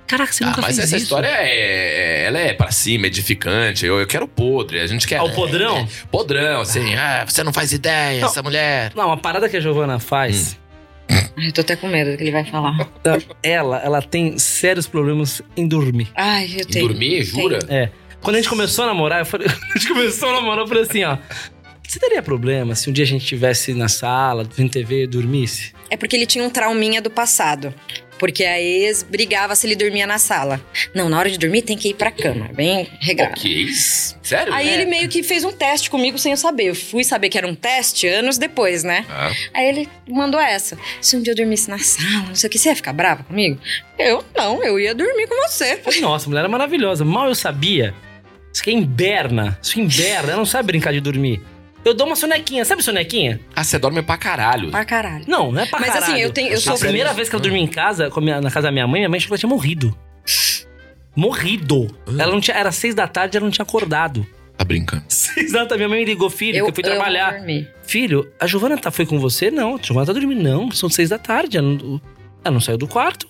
[0.08, 1.04] Caraca, você Ah, nunca mas fez essa isso.
[1.04, 3.86] história é, ela é pra cima, edificante.
[3.86, 4.80] Eu, eu quero podre.
[4.80, 5.18] A gente quer.
[5.18, 5.78] Ah, o podrão?
[5.80, 6.96] É, podrão, assim.
[6.96, 8.30] Ah, você não faz ideia, Não.
[8.30, 8.94] essa mulher.
[8.96, 10.58] Não, uma parada que a Giovana faz,
[11.10, 12.90] Ai, eu tô até com medo do que ele vai falar.
[13.44, 16.10] ela, ela tem sérios problemas em dormir.
[16.16, 16.88] Ai, eu Em tenho.
[16.88, 17.60] dormir, jura?
[17.70, 17.90] É.
[18.22, 20.84] Quando a gente começou a namorar, eu falei, a gente começou a namorar, eu falei
[20.84, 21.18] assim, ó.
[21.88, 25.72] Você teria problema se um dia a gente estivesse na sala, vendo TV e dormisse?
[25.90, 27.74] É porque ele tinha um trauminha do passado.
[28.20, 30.60] Porque a ex brigava se ele dormia na sala.
[30.94, 32.50] Não, na hora de dormir tem que ir pra cama.
[32.54, 33.34] Bem regrado.
[33.38, 33.68] Ok.
[34.24, 34.54] Sério?
[34.54, 34.74] Aí É.
[34.74, 36.66] ele meio que fez um teste comigo sem eu saber.
[36.66, 39.06] Eu fui saber que era um teste anos depois, né?
[39.10, 40.78] Ah, Aí ele mandou essa.
[41.02, 43.24] Se um dia eu dormisse na sala, não sei o que, você ia ficar brava
[43.24, 43.60] comigo?
[43.98, 45.80] Eu não, eu ia dormir com você.
[46.02, 47.06] Nossa, a mulher é maravilhosa.
[47.06, 47.94] Mal eu sabia.
[48.52, 49.58] Isso aqui é inverna.
[49.62, 50.30] Isso inverna.
[50.32, 51.42] Ela não sabe brincar de dormir.
[51.86, 52.66] Eu dou uma sonequinha.
[52.66, 53.40] Sabe sonequinha?
[53.56, 54.72] Ah, você dorme pra caralho.
[54.72, 55.24] Pra caralho.
[55.28, 56.20] Não, não é pra Mas assim, caralho.
[56.24, 58.50] eu tenho- eu A sou- primeira vez que eu dormi em casa, a minha- na
[58.52, 59.98] casa da minha mãe, minha mãe achou que ela tinha morrido.
[61.16, 61.88] Morrido.
[62.08, 62.12] Ah.
[62.24, 64.26] Ela não tinha, era seis da tarde, ela não tinha acordado.
[64.58, 65.04] Tá brincando.
[65.10, 67.34] Seis da tarde, minha mãe me ligou, filho, que eu fui trabalhar.
[67.38, 67.72] dormir.
[67.84, 69.52] Filho, a Giovana tá, foi com você?
[69.52, 70.42] Não, a Giovana tá dormindo.
[70.42, 71.58] Não, são seis da tarde.
[71.60, 72.02] Ela não,
[72.44, 73.28] ela não saiu do quarto.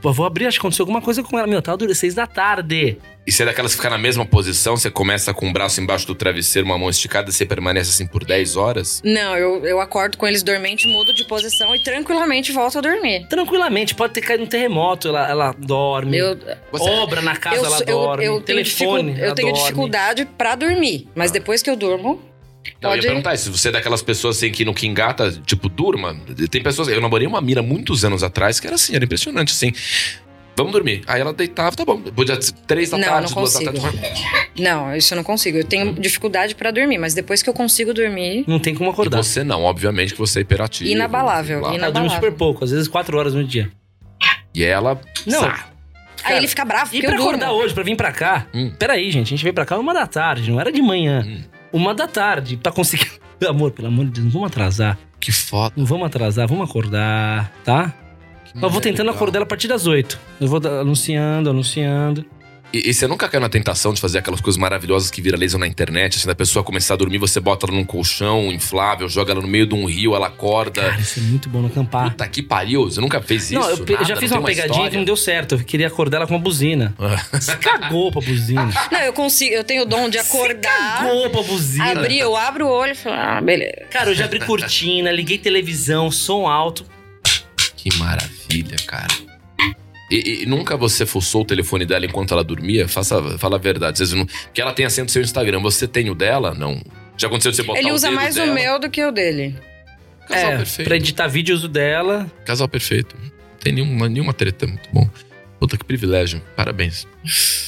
[0.00, 1.46] Pô, eu vou abrir, acho que aconteceu alguma coisa com ela.
[1.46, 2.96] Meu, tá dormindo seis da tarde.
[3.26, 6.06] E você é daquelas que fica na mesma posição, você começa com o braço embaixo
[6.06, 9.02] do travesseiro, uma mão esticada, e você permanece assim por 10 horas?
[9.04, 13.26] Não, eu, eu acordo com eles dormentes, mudo de posição e tranquilamente volto a dormir.
[13.28, 16.16] Tranquilamente, pode ter caído um terremota, ela, ela dorme.
[16.16, 16.36] Eu,
[16.72, 18.24] Você- Obra na casa, eu, ela eu- dorme.
[18.24, 19.62] eu tenho, Telefone, dificu- ela eu tenho dorme.
[19.62, 22.20] dificuldade pra dormir, mas depois que eu durmo,
[22.80, 25.32] Não, eu Pode- ia perguntar se você é daquelas pessoas assim que no que engata,
[25.46, 26.14] tipo, durma.
[26.50, 26.88] Tem pessoas.
[26.88, 29.72] Eu namorei uma mira muitos anos atrás que era assim, era impressionante, assim.
[30.56, 31.00] vamos dormir.
[31.06, 31.98] Aí ela deitava, tá bom.
[32.02, 33.80] Podia ser três da Não, tarde, não duas da consigo.
[33.98, 34.24] tarde.
[34.58, 35.56] Não, isso eu não consigo.
[35.56, 38.44] Eu tenho dificuldade pra dormir, mas depois que eu consigo dormir.
[38.46, 39.22] Não tem como E acordar.
[39.22, 40.90] você não, obviamente que você é hiperativo.
[40.90, 41.68] Inabalável, blá.
[41.70, 42.14] Ela dorme inabalável.
[42.14, 43.70] super pouco, às vezes quatro horas no dia.
[44.54, 45.00] E ela.
[45.26, 45.40] Não.
[45.40, 45.66] Sá.
[46.24, 47.28] Aí ele fica bravo E pra eu durmo.
[47.30, 48.70] acordar hoje, pra vir pra cá, Hum.
[48.78, 51.24] peraí, gente, a gente veio pra cá uma da tarde, não era de manhã.
[51.26, 51.40] Hum.
[51.72, 53.10] Uma da tarde, pra conseguir.
[53.48, 54.98] Amor, pelo amor de Deus, não vamos atrasar.
[55.18, 55.72] Que foda.
[55.74, 57.94] Não vamos atrasar, vamos acordar, tá?
[58.54, 59.14] Eu vou tentando Legal.
[59.14, 60.18] acordar ela a partir das oito.
[60.40, 62.24] Eu vou anunciando, anunciando.
[62.72, 65.66] E, e você nunca caiu na tentação de fazer aquelas coisas maravilhosas que viralizam na
[65.66, 69.40] internet, assim, da pessoa começar a dormir, você bota ela num colchão inflável, joga ela
[69.40, 70.82] no meio de um rio, ela acorda.
[70.82, 72.10] Cara, isso é muito bom no acampar.
[72.10, 73.54] Puta que pariu, você nunca fez isso?
[73.54, 74.04] não, eu, Nada?
[74.04, 75.56] já fiz uma pegadinha que não deu certo.
[75.56, 76.94] Eu queria acordar ela com uma buzina.
[77.32, 78.70] Você cagou pra buzina.
[78.90, 81.90] Não, eu consigo, eu tenho o dom de acordar, Cagou pra buzina.
[81.92, 83.86] abrir, eu abro o olho e falo, ah, beleza.
[83.90, 86.84] Cara, eu já abri cortina, liguei televisão, som alto.
[87.76, 89.08] Que maravilha, cara.
[90.10, 92.88] E, e nunca você fuçou o telefone dela enquanto ela dormia?
[92.88, 93.98] Faça, fala a verdade.
[93.98, 95.60] Vocês não, que ela tem assento no seu Instagram.
[95.60, 96.52] Você tem o dela?
[96.54, 96.82] Não.
[97.16, 98.50] Já aconteceu de você botar Ele o usa dedo mais dela?
[98.50, 99.54] o meu do que o dele.
[100.26, 100.88] Casal é, perfeito.
[100.88, 102.30] pra editar vídeos dela.
[102.44, 103.14] Casal perfeito.
[103.22, 103.30] Não
[103.60, 104.66] tem nenhuma, nenhuma treta.
[104.66, 105.08] Muito bom.
[105.58, 106.40] Puta, que privilégio.
[106.56, 107.06] Parabéns.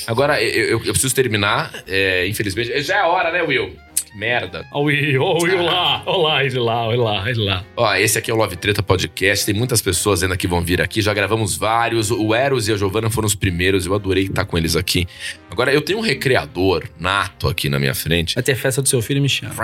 [0.06, 1.70] Agora, eu, eu- eu preciso terminar.
[1.86, 2.82] é, infelizmente.
[2.82, 3.76] Já é a hora, né, Will?
[4.12, 4.66] Que merda.
[4.70, 7.64] Ó o Will, o Will lá, ó lá, ele lá, ele lá, ele lá.
[7.76, 9.46] Ó, esse aqui é o Love Treta Podcast.
[9.46, 11.00] Tem muitas pessoas ainda que vão vir aqui.
[11.00, 12.10] Já gravamos vários.
[12.10, 13.86] O Eros e a Giovana foram os primeiros.
[13.86, 15.06] Eu adorei estar com eles aqui.
[15.50, 18.34] Agora, eu tenho um recreador nato aqui na minha frente.
[18.34, 19.54] Vai ter festa do seu filho, me chama.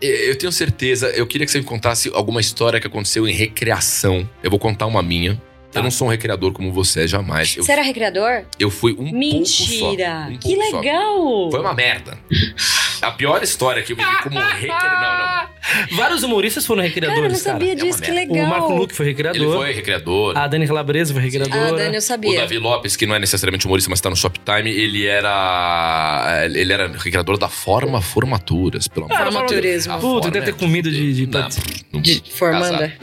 [0.00, 1.08] Eu tenho certeza.
[1.10, 4.28] Eu queria que você me contasse alguma história que aconteceu em recreação.
[4.42, 5.40] Eu vou contar uma minha.
[5.72, 5.80] Tá.
[5.80, 7.56] Eu não sou um recreador como você, jamais.
[7.56, 8.44] Eu, Você era recreador?
[8.58, 9.78] eu fui um Mentira!
[9.80, 10.34] pouco só.
[10.34, 10.76] Um que pouco só.
[10.80, 11.50] legal!
[11.50, 12.18] Foi uma merda.
[13.00, 15.00] A pior história que eu vivi como recreador.
[15.00, 15.18] Não,
[15.90, 15.96] não.
[15.96, 17.54] Vários humoristas foram Cara, eu não recreadores, cara.
[17.58, 18.32] sabia É disso, que merda.
[18.34, 18.46] legal.
[18.46, 19.56] O Marco Luque foi Ele recreador.
[19.56, 20.36] foi recreador.
[20.38, 21.76] A Dani Calabresa foi Ah, recreadora.
[21.76, 22.40] Dani, eu O sabia.
[22.40, 26.42] Davi Lopes, que não é necessariamente humorista, mas tá no Shoptime, ele era.
[26.52, 29.86] Ele era recreador da Forma Formaturas, pelo amor de Deus.
[29.86, 31.48] Puta, deve ter é- comido de- de- Não,
[31.94, 32.92] não- De formanda.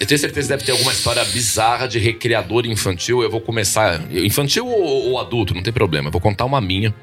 [0.00, 3.22] Eu tenho certeza que deve ter alguma história bizarra de recreador infantil.
[3.22, 4.00] Eu vou começar.
[4.12, 6.08] Infantil ou, ou adulto, não tem problema.
[6.08, 6.94] Eu vou contar uma minha.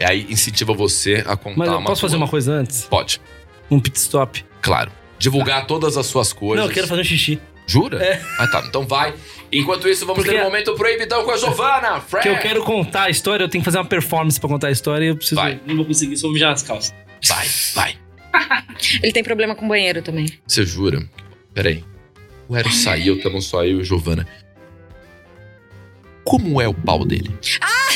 [0.00, 1.84] E aí incentiva você a contar Mas eu uma.
[1.86, 2.84] posso fazer uma coisa antes?
[2.84, 3.20] Pode,
[3.70, 4.44] Um pit stop.
[4.60, 4.90] claro.
[5.18, 6.58] Divulgar todas as suas coisas.
[6.64, 7.38] Não, eu quero fazer um xixi.
[7.64, 8.02] Jura?
[8.04, 8.20] É.
[8.40, 8.64] Ah, tá.
[8.66, 9.14] Então vai.
[9.52, 12.00] Enquanto isso, vamos Porque- ter um momento proibidão com a Giovana.
[12.10, 14.70] Porque eu quero contar a história, eu tenho que fazer uma performance pra contar a
[14.72, 15.40] história e eu preciso.
[15.40, 15.60] Vai.
[15.64, 16.92] Não vou conseguir, só vou mijar nas calças.
[17.28, 17.94] Vai, vai.
[19.00, 20.26] Ele tem problema com banheiro também.
[20.44, 21.08] Você jura?
[21.54, 21.84] Peraí.
[22.52, 24.28] O Eros saiu, estamos só eu e Giovana.
[26.22, 27.34] Como é o pau dele?
[27.62, 27.88] Ah,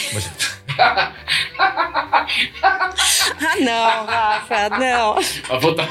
[3.61, 5.19] não, Rafa, não.
[5.55, 5.87] A puta-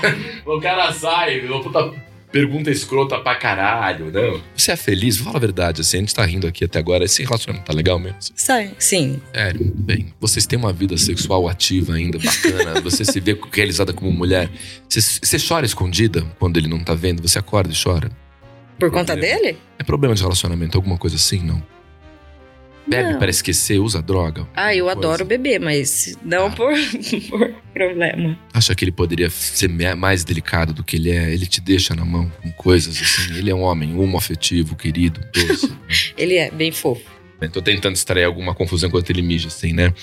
[0.48, 1.94] O cara sai, uma puta
[2.32, 4.42] pergunta escrota pra caralho, não.
[4.58, 5.18] Você é feliz?
[5.18, 7.06] Fala a verdade, assim, a gente tá rindo aqui até agora.
[7.06, 8.18] Esse relacionamento tá legal mesmo?
[8.36, 8.72] Sai.
[8.80, 9.22] Sim.
[9.32, 10.12] Sério, bem.
[10.20, 12.82] Vocês têm uma vida sexual ativa ainda, bacana.
[12.84, 14.50] Você se vê realizada como mulher.
[14.90, 17.22] Você, você chora escondida quando ele não tá vendo?
[17.22, 18.10] Você acorda e chora?
[18.78, 19.58] Por conta dele?
[19.80, 21.62] É problema de relacionamento, alguma coisa assim, não?
[22.88, 24.48] Bebe para esquecer, usa droga?
[24.56, 25.00] Ah, eu coisa?
[25.00, 26.72] adoro beber, mas não por,
[27.30, 28.38] por problema.
[28.54, 31.34] Acha que ele poderia ser mais delicado do que ele é?
[31.34, 33.38] Ele te deixa na mão com coisas assim.
[33.38, 35.68] Ele é um homem homoafetivo, querido, doce.
[35.72, 35.78] né?
[36.16, 37.16] Ele é bem fofo.
[37.52, 39.94] Tô tentando extrair alguma confusão enquanto ele mija, assim, né?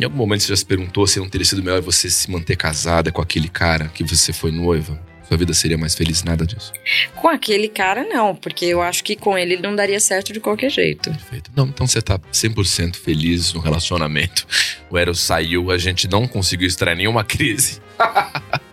[0.00, 2.56] Em algum momento você já se perguntou se não teria sido melhor você se manter
[2.56, 4.98] casada com aquele cara que você foi noiva?
[5.28, 6.22] Sua vida seria mais feliz?
[6.22, 6.72] Nada disso.
[7.16, 10.70] Com aquele cara, não, porque eu acho que com ele não daria certo de qualquer
[10.70, 11.10] jeito.
[11.10, 11.50] Perfeito.
[11.54, 14.46] Não, então você tá 100% feliz no relacionamento.
[14.88, 17.80] O Eros saiu, a gente não conseguiu extrair nenhuma crise.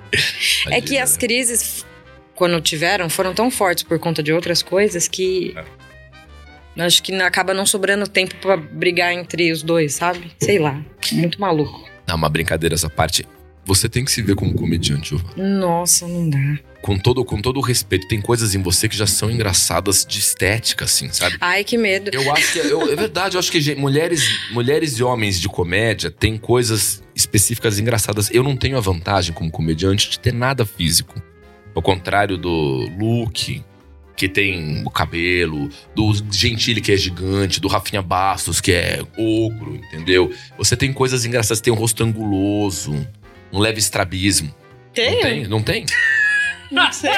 [0.69, 1.83] É que as crises,
[2.35, 5.55] quando tiveram, foram tão fortes por conta de outras coisas que.
[6.77, 10.31] Acho que acaba não sobrando tempo pra brigar entre os dois, sabe?
[10.39, 10.79] Sei lá.
[11.11, 11.87] Muito maluco.
[12.07, 13.25] Não, uma brincadeira essa parte.
[13.65, 15.57] Você tem que se ver como comediante, Giovana.
[15.59, 16.59] Nossa, não dá.
[16.81, 20.19] Com todo, com todo o respeito, tem coisas em você que já são engraçadas de
[20.19, 21.37] estética, assim, sabe?
[21.39, 22.11] Ai, que medo.
[22.13, 22.59] Eu acho que.
[22.59, 27.01] eu- é verdade, eu acho que gente, mulheres, mulheres e homens de comédia têm coisas
[27.15, 28.29] específicas engraçadas.
[28.31, 31.21] Eu não tenho a vantagem, como comediante, de ter nada físico.
[31.73, 33.63] Ao contrário do Luke,
[34.17, 39.75] que tem o cabelo, do Gentili, que é gigante, do Rafinha Bastos, que é ogro,
[39.77, 40.31] entendeu?
[40.57, 43.07] Você tem coisas engraçadas, tem um rosto anguloso,
[43.53, 44.53] um leve estrabismo.
[44.97, 45.47] Não tem?
[45.47, 45.85] Não tem?
[46.71, 47.11] Não sei.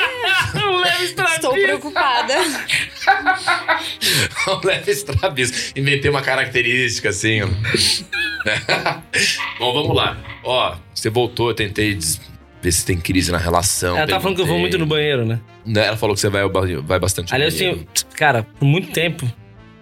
[0.54, 2.34] Não leve Estou preocupada.
[4.50, 5.56] um leve estrabismo.
[5.78, 7.42] Inventei uma característica assim.
[7.42, 7.48] ó.
[9.60, 10.18] Bom, vamos lá.
[10.44, 12.20] Ó, você voltou, eu tentei des-
[12.62, 13.98] ver se tem crise na relação.
[13.98, 15.40] Ela tá falando que eu vou muito no banheiro, né?
[15.66, 15.88] banheiro.
[15.88, 16.44] Ela falou que você vai,
[16.84, 17.88] vai bastante no Aliás, eu banheiro.
[17.94, 18.14] tenho.
[18.18, 19.26] Cara, por muito tempo,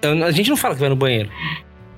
[0.03, 1.31] Eu- a gente não fala que vai no banheiro.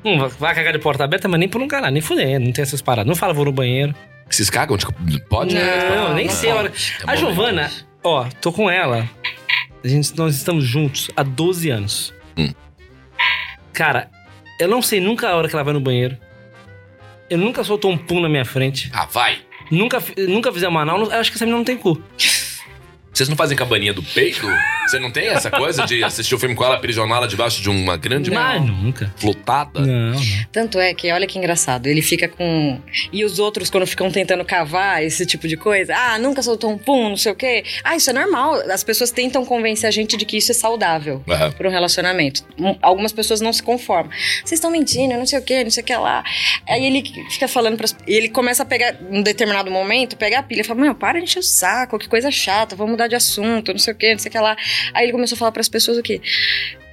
[0.05, 2.61] Não, vai- cagar de porta aberta, mas nem por um canal, nem fuder, não tem
[2.61, 3.07] essas paradas.
[3.07, 3.93] Não fala, vou no banheiro.
[4.29, 4.77] Vocês cagam?
[4.77, 4.93] Tipo,
[5.29, 5.55] pode?
[5.55, 6.55] Não, nem não sei a.
[6.55, 6.67] É
[7.07, 7.71] A bom, Giovana,
[8.03, 9.09] ó, tô com ela.
[9.83, 12.13] A gente, nós estamos juntos há 12 anos.
[12.37, 12.51] Hum.
[13.73, 14.09] Cara,
[14.59, 16.17] eu não sei nunca a hora que ela vai no banheiro.
[17.29, 18.89] Eu nunca soltou um pum na minha frente.
[18.93, 19.37] Ah, vai.
[19.71, 21.03] Nunca, nunca fizemos anal.
[21.03, 22.01] Eu acho que essa menina não tem cu.
[23.15, 24.45] Vocês não fazem cabaninha do peito?
[24.85, 27.95] Você não tem essa coisa de assistir o filme com ela, aprisioná-la debaixo de uma
[27.97, 28.35] grande Não.
[28.41, 29.11] Mas nunca.
[29.17, 29.79] flotada?
[29.79, 30.21] Não, não.
[30.51, 32.79] Tanto é que, olha que engraçado, ele fica com.
[33.11, 36.77] E os outros, quando ficam tentando cavar esse tipo de coisa, ah, nunca soltou um
[36.77, 37.63] pum, não sei o quê.
[37.83, 38.55] Ah, isso é normal.
[38.69, 41.51] As pessoas tentam convencer a gente de que isso é saudável Aham.
[41.53, 42.43] para um relacionamento.
[42.59, 44.11] Um- Algumas pessoas não se conformam.
[44.43, 46.21] Vocês estão mentindo, não sei o quê, não sei o que lá.
[46.67, 47.01] Aí ele
[47.31, 50.61] fica falando para E ele começa a pegar, em um determinado momento, pegar a pilha
[50.61, 53.71] e fala: Meu, para de encher o saco, que coisa chata, vamos mudar de assunto,
[53.71, 54.55] não sei o quê, não sei o que lá.
[54.93, 56.21] Aí ele começou a falar para as pessoas o quê?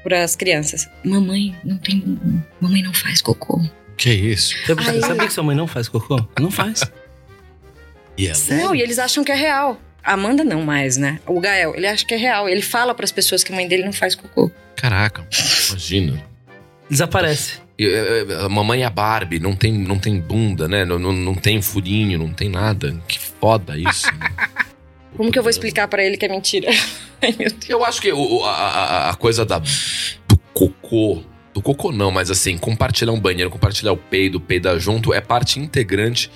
[0.03, 3.61] Para as crianças: Mamãe não tem bumbum, mamãe não faz cocô.
[3.97, 4.55] Que isso?
[4.67, 6.25] Você Aí- sabia que sua mãe não faz cocô?
[6.41, 6.83] Não faz.
[8.17, 8.39] E ela?
[8.51, 9.81] Não, e eles acham que é real.
[10.05, 11.19] A Amanda não mais, né?
[11.27, 12.47] O Gael, ele acha que é real.
[12.47, 14.51] Ele fala para as pessoas que a mãe dele não faz cocô.
[14.77, 15.27] Caraca,
[15.71, 16.23] imagina.
[16.91, 17.61] Desaparece.
[17.79, 20.85] E, é, é, A mamãe é a Barbie, não tem, não tem bunda, né?
[20.85, 22.95] Não, não, não tem furinho, não tem nada.
[23.09, 24.07] Que foda isso.
[24.19, 24.31] né?
[25.17, 26.71] Como que eu vou explicar para ele que é mentira?
[27.23, 27.37] Ai.
[27.69, 31.23] Eu acho que o- a, a- coisa da, do cocô.
[31.55, 35.61] Do cocô não, mas assim, compartilhar um banheiro, compartilhar o peido, peidar junto é parte
[35.61, 36.31] integrante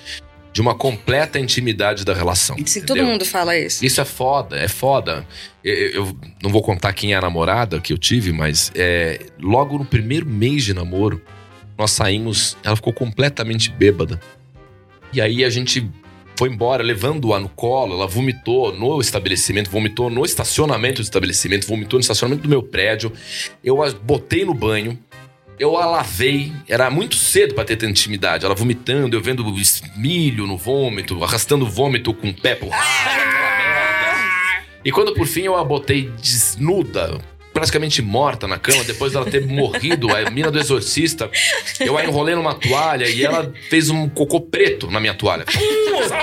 [0.53, 2.55] de uma completa intimidade da relação.
[2.65, 3.83] Se todo mundo fala isso.
[3.85, 5.25] Isso é foda, é foda.
[5.63, 5.73] Eu,
[6.05, 9.85] eu não vou contar quem é a namorada que eu tive, mas é, logo no
[9.85, 11.21] primeiro mês de namoro,
[11.77, 14.19] nós saímos, ela ficou completamente bêbada.
[15.13, 15.87] E aí a gente
[16.37, 21.97] foi embora, levando-a no colo, ela vomitou no estabelecimento, vomitou no estacionamento do estabelecimento, vomitou
[21.97, 23.11] no estacionamento do meu prédio.
[23.63, 24.97] Eu a botei no banho,
[25.59, 28.45] eu a lavei, era muito cedo pra ter tanta intimidade.
[28.45, 29.43] Ela vomitando, eu vendo
[29.95, 32.77] milho no vômito, arrastando vômito com o pé merda.
[34.85, 37.19] E quando por fim eu a botei desnuda,
[37.57, 41.29] praticamente morta na cama, depois dela ter morrido, a mina do exorcista,
[41.79, 45.43] eu a enrolei numa toalha e ela fez um cocô preto na minha toalha.
[45.45, 46.15] Puta,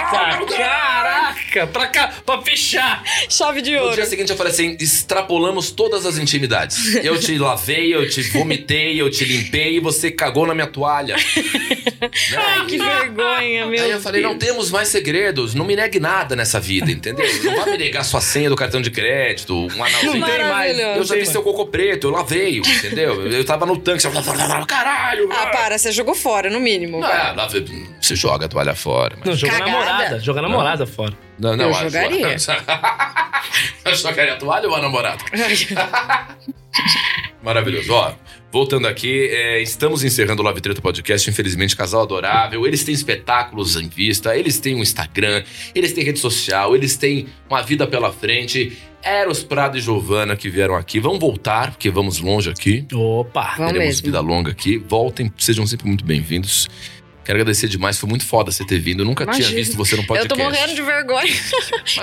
[0.56, 1.66] caraca!
[1.72, 3.02] Pra cá, pra fechar!
[3.28, 3.94] Chave de No ouro.
[3.94, 6.96] dia seguinte eu falei assim: extrapolamos todas as intimidades.
[7.04, 11.16] Eu te lavei, eu te vomitei, eu te limpei e você cagou na minha toalha.
[12.04, 12.64] Né?
[12.68, 14.32] Que vergonha, meu Aí eu falei, Deus.
[14.32, 17.26] não temos mais segredos, não me negue nada nessa vida, entendeu?
[17.42, 20.16] Não vai me negar sua senha do cartão de crédito, um anãozinho.
[20.18, 20.78] Não tem mais.
[20.78, 23.26] Eu já vi seu cocô preto, eu lavei, entendeu?
[23.26, 24.10] Eu tava no tanque, você
[24.66, 25.28] caralho!
[25.32, 27.00] Ah, para, você jogou fora, no mínimo.
[27.00, 27.64] Não, é, lave-
[28.00, 29.16] você joga a toalha fora.
[29.18, 29.26] Mas...
[29.28, 29.70] Não, joga Cagada.
[29.70, 30.20] namorada.
[30.20, 31.12] Joga namorada fora.
[31.38, 32.36] Não, não, Eu a- jogaria.
[33.84, 35.22] eu jogaria a toalha ou a namorada?
[37.42, 37.92] Maravilhoso.
[37.92, 38.12] Ó,
[38.54, 41.28] voltando aqui, é, estamos encerrando o Love Treta Podcast.
[41.28, 42.64] Infelizmente, casal adorável.
[42.64, 45.42] Eles têm espetáculos em vista, eles têm um Instagram,
[45.74, 48.78] eles têm rede social, eles têm uma vida pela frente.
[49.02, 51.00] Eros Prado e Giovana que vieram aqui.
[51.00, 52.86] Vão voltar, porque vamos longe aqui.
[52.94, 53.54] Opa!
[53.56, 54.06] Vamos Teremos mesmo.
[54.06, 54.78] vida longa aqui.
[54.78, 56.68] Voltem, sejam sempre muito bem-vindos.
[57.24, 59.00] Quero agradecer demais, foi muito foda você ter vindo.
[59.02, 59.56] Eu nunca tinha Imagina.
[59.56, 60.28] visto você no Eu podcast.
[60.28, 61.32] tô morrendo de vergonha.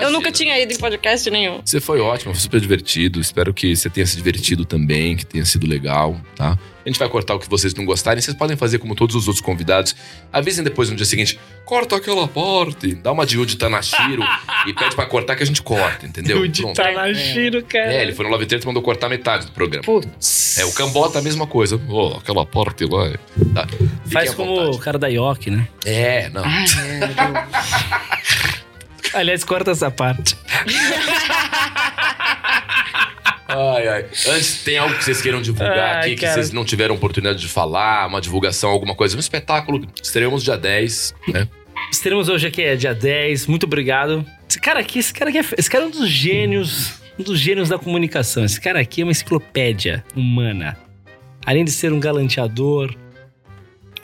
[0.00, 1.60] Eu nunca tinha ido em podcast nenhum.
[1.64, 3.20] Você foi ótimo, foi super divertido.
[3.20, 6.58] Espero que você tenha se divertido também, que tenha sido legal, tá?
[6.84, 8.20] A gente vai cortar o que vocês não gostarem.
[8.20, 9.94] Vocês podem fazer como todos os outros convidados.
[10.32, 12.94] Avisem depois no dia seguinte, corta aquela parte.
[12.94, 14.22] Dá uma de Yuji Tanashiro
[14.66, 16.38] e pede pra cortar que a gente corta, entendeu?
[16.52, 16.74] Pronto.
[16.76, 17.92] Tanashiro, cara.
[17.94, 19.84] É, ele foi no Love Theater e mandou cortar metade do programa.
[19.84, 20.58] Putz.
[20.58, 21.80] É, o Cambota a mesma coisa.
[21.88, 23.06] Ó, aquela parte lá.
[23.06, 23.18] é-
[23.54, 23.66] Tá.
[24.10, 24.76] Faz como vontade.
[24.76, 25.68] o cara da Yoki, né?
[25.84, 26.42] É, não.
[26.42, 27.12] Meu Deus.
[29.14, 30.36] Aliás, corta essa parte.
[33.56, 34.06] Ai, ai.
[34.28, 36.34] Antes, tem algo que vocês queiram divulgar Ai, aqui, que cara.
[36.34, 39.16] vocês não tiveram oportunidade de falar, uma divulgação, alguma coisa.
[39.16, 41.48] Um espetáculo, estreamos dia 10, né?
[41.90, 43.46] Estaremos hoje aqui, é dia 10.
[43.46, 44.24] Muito obrigado.
[44.48, 47.38] Esse cara aqui, esse cara aqui é, esse cara é um dos gênios, um dos
[47.38, 48.44] gênios da comunicação.
[48.44, 50.76] Esse cara aqui é uma enciclopédia humana.
[51.44, 52.94] Além de ser um galanteador.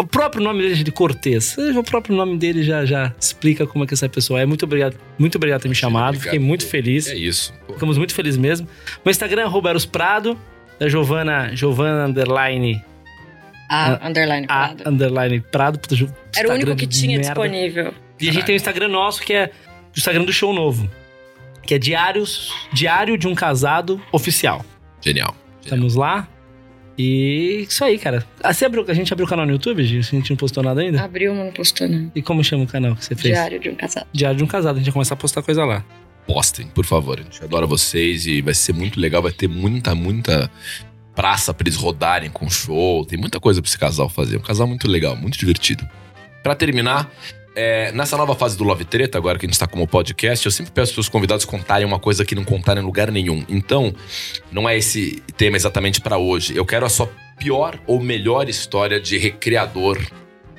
[0.00, 1.56] O próprio nome dele é de Cortez.
[1.58, 4.46] O próprio nome dele já, já explica como é que essa pessoa é.
[4.46, 6.14] Muito obrigado, muito obrigado por ter me chamado.
[6.14, 6.24] Obrigado.
[6.24, 7.08] Fiquei muito feliz.
[7.08, 7.52] É isso.
[7.78, 8.66] Ficamos muito felizes mesmo.
[9.04, 10.38] Meu Instagram é arroba Eros Prado,
[10.78, 12.82] da Giovana, Giovana underline,
[13.70, 14.88] Ah, underline a Prado.
[14.88, 15.78] underline Prado.
[15.78, 17.28] puta, Ju- Era o único Instagram que tinha merda.
[17.28, 17.94] disponível.
[18.20, 19.50] E a gente tem o Instagram nosso, que é
[19.94, 20.88] o Instagram do Show Novo.
[21.62, 24.64] Que é Diários, Diário de um Casado Oficial.
[25.02, 25.34] Genial.
[25.34, 25.36] Genial.
[25.62, 26.26] Estamos lá.
[26.96, 28.24] E isso aí, cara.
[28.42, 29.98] Ah, você abriu, a gente abriu o canal no YouTube, Gi?
[29.98, 31.00] A gente não postou nada ainda?
[31.00, 32.10] Abriu, mas não postou, não.
[32.14, 33.34] E como chama o canal que você fez?
[33.34, 34.06] Diário de um casado.
[34.12, 34.74] Diário de um Casado.
[34.76, 35.84] A gente vai começar a postar coisa lá.
[36.28, 37.18] Postem, por favor.
[37.18, 39.22] A gente adora vocês e vai ser muito legal.
[39.22, 40.50] Vai ter muita, muita
[41.16, 43.06] praça pra eles rodarem com show.
[43.06, 44.36] Tem muita coisa pra esse casal fazer.
[44.36, 45.88] Um casal muito legal, muito divertido.
[46.42, 47.10] Pra terminar,
[47.56, 50.52] é, nessa nova fase do Love Treta, agora que a gente tá como podcast, eu
[50.52, 53.42] sempre peço pros convidados contarem uma coisa que não contaram em lugar nenhum.
[53.48, 53.94] Então,
[54.52, 56.54] não é esse tema exatamente pra hoje.
[56.54, 59.98] Eu quero a sua pior ou melhor história de recreador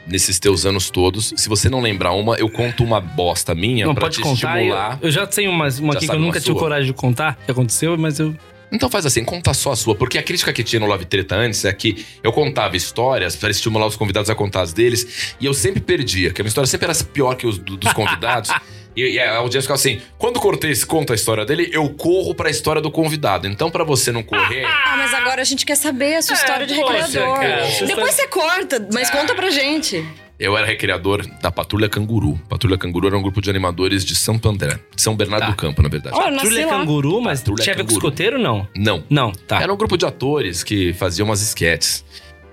[0.07, 1.34] nesses teus anos todos.
[1.38, 4.57] Se você não lembrar uma, eu conto uma bosta minha Não, pra pode te contar.
[4.57, 4.99] Eu, estimular.
[5.01, 7.97] eu já tenho uma, uma aqui que eu nunca tive coragem de contar, que aconteceu,
[7.97, 8.35] mas eu.
[8.71, 9.95] Então faz assim, conta só a sua.
[9.95, 13.49] Porque a crítica que tinha no Love Treta antes é que eu contava histórias para
[13.49, 15.35] estimular os convidados a contar as deles.
[15.39, 17.91] E eu sempre perdia, que a minha história sempre era pior que os do- dos
[17.93, 18.51] convidados.
[19.03, 22.34] e, e a audiência ficava assim, quando o Cortez conta a história dele, eu corro
[22.35, 23.47] pra história do convidado.
[23.47, 24.65] Então pra você não correr...
[24.89, 27.35] Ah, mas agora a gente quer saber a sua É, história de poxa, recreador.
[27.39, 30.03] cara, você Depois você corta, mas conta pra gente.
[30.39, 32.39] Eu era recreador da Patrulha Canguru.
[32.49, 34.80] Patrulha Canguru era um grupo de animadores de Santo André.
[34.95, 35.49] De São Bernardo Tá.
[35.51, 36.15] do Campo, na verdade.
[36.17, 38.67] Nasci Patrulha canguru, mas Patrulha tinha a ver com escoteiro não?
[38.76, 39.03] Não.
[39.09, 39.61] Não, tá.
[39.61, 42.05] Era um grupo de atores que faziam umas esquetes.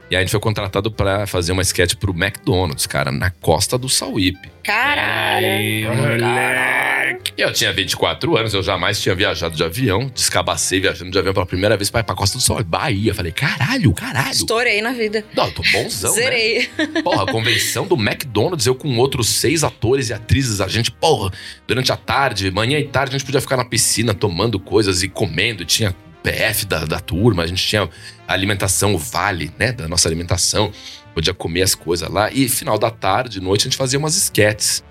[0.09, 3.77] E aí a gente foi contratado pra fazer uma esquete pro McDonald's, cara, na costa
[3.77, 4.49] do Sauípe.
[4.62, 5.95] Caralho.
[5.95, 7.33] moleque.
[7.37, 10.11] Eu tinha 24 anos, eu jamais tinha viajado de avião.
[10.15, 13.15] Descabacei viajando de avião pela primeira vez pra pra Costa do Sol, Bahia.
[13.15, 14.31] Falei, caralho, caralho.
[14.31, 15.24] Estourei na vida.
[15.35, 16.23] Não, eu tô bonzão, né?
[16.23, 16.66] Zerei.
[17.03, 21.33] Porra, a convenção do McDonald's, eu com outros seis atores e atrizes, a gente, porra,
[21.66, 25.09] durante a tarde, manhã e tarde, a gente podia ficar na piscina tomando coisas e
[25.09, 25.65] comendo.
[25.65, 25.95] Tinha
[26.31, 27.89] PF da, da turma, a gente tinha
[28.27, 30.73] alimentação, o vale, né, da nossa alimentação.
[31.15, 32.31] Podia comer as coisas lá.
[32.32, 34.85] E final da tarde, noite, a gente fazia umas esquetes.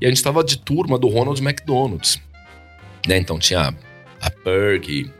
[0.00, 2.20] E a gente tava de turma do Ronald McDonald's.
[3.06, 3.74] Né, então tinha
[4.20, 5.10] a Perg,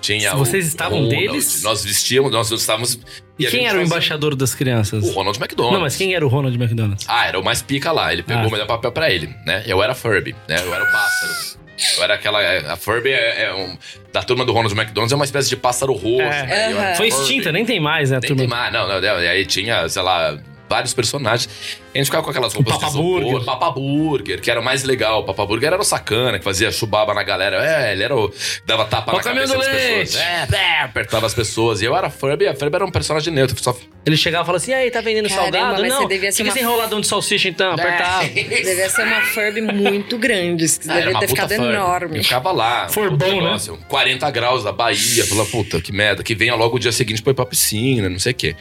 [0.00, 1.16] tinha o Vocês estavam Ronald.
[1.16, 1.62] deles?
[1.62, 2.98] Nós vestíamos, nós estávamos...
[3.38, 5.04] E a quem era o embaixador das crianças?
[5.04, 5.74] O Ronald McDonald's.
[5.74, 7.04] Não, mas quem era o Ronald McDonald?
[7.08, 8.12] Ah, era o mais pica lá.
[8.12, 8.48] Ele pegou Ah.
[8.48, 9.62] o melhor papel pra ele, né?
[9.66, 10.56] Eu era Furby, né?
[10.60, 11.57] Eu era o pássaro.
[11.96, 12.40] Eu era aquela.
[12.72, 13.76] A Furby é, é um.
[14.12, 16.22] Da turma do Ronald McDonald's é uma espécie de pássaro roxo.
[16.22, 16.46] É.
[16.46, 16.66] né?
[16.72, 16.94] Aham.
[16.96, 18.40] Foi extinta, nem tem mais, né, Nem turma?
[18.42, 19.22] tem mais, não, não, não.
[19.22, 20.38] E aí tinha, sei lá,
[20.68, 21.48] vários personagens.
[21.94, 23.44] A gente ficava com aquelas roupas Papa de isopor, Burger.
[23.44, 25.20] Papa Burger, que era o mais legal.
[25.20, 27.64] O Papa Burger era o sacana, que fazia chubaba na galera.
[27.64, 28.32] É, ele era o.
[28.66, 30.12] dava tapa Ó, na caminhão cabeça do das leite.
[30.12, 30.22] pessoas.
[30.24, 31.80] É, é, apertava as pessoas.
[31.82, 33.56] E eu era Furby, a Furby era um personagem neutro.
[33.62, 33.74] Só
[34.06, 35.82] Ele chegava e falava assim, aí, tá vendendo Caramba, salgado?
[35.86, 38.24] Não, você devia ser fica uma- enroladão de salsicha então, apertava.
[38.28, 40.68] Devia ser uma Furby muito grande.
[40.68, 41.66] Você Ah, devia ter ficado Furby.
[41.72, 42.18] enorme.
[42.18, 42.88] Eu ficava lá.
[42.88, 43.40] For puta bom, né?
[43.42, 45.26] negócio, 40 graus da Bahia.
[45.26, 46.22] Falei, puta, que merda.
[46.22, 48.56] Que venha logo o dia seguinte pra ir pra piscina, não sei o quê.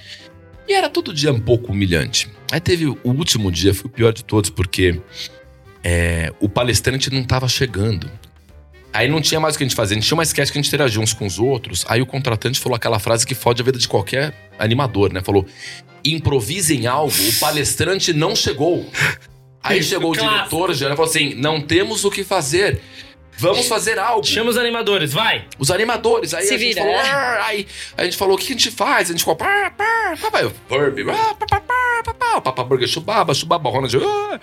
[0.67, 2.29] E era todo dia um pouco humilhante.
[2.51, 4.99] Aí teve o último dia, foi o pior de todos, porque
[5.83, 8.09] é, o palestrante não tava chegando.
[8.91, 9.93] Aí não tinha mais o que a gente fazer.
[9.93, 11.85] A gente tinha uma sketch que a gente interagia uns com os outros.
[11.87, 15.21] Aí o contratante falou aquela frase que fode a vida de qualquer animador, né?
[15.21, 15.45] Falou:
[16.03, 18.89] improvisem algo, o palestrante não chegou.
[19.61, 22.81] Aí chegou o diretor e falou assim: não temos o que fazer.
[23.37, 24.25] Vamos fazer algo.
[24.25, 25.45] Chama os animadores, vai!
[25.59, 26.33] Os animadores.
[26.33, 26.95] Aí Se a gente vira, falou.
[26.97, 27.09] né?
[27.09, 29.09] "Ah", aí a gente falou: o que a gente faz?
[29.09, 29.35] A gente ficou.
[29.35, 31.03] Pá, pá, pá, pá, eu, Furby.
[31.09, 33.95] ah, pá, pá, pá, pá, pá, Papa Burger, chubaba, chubaba, Ronald.
[33.97, 34.39] ah.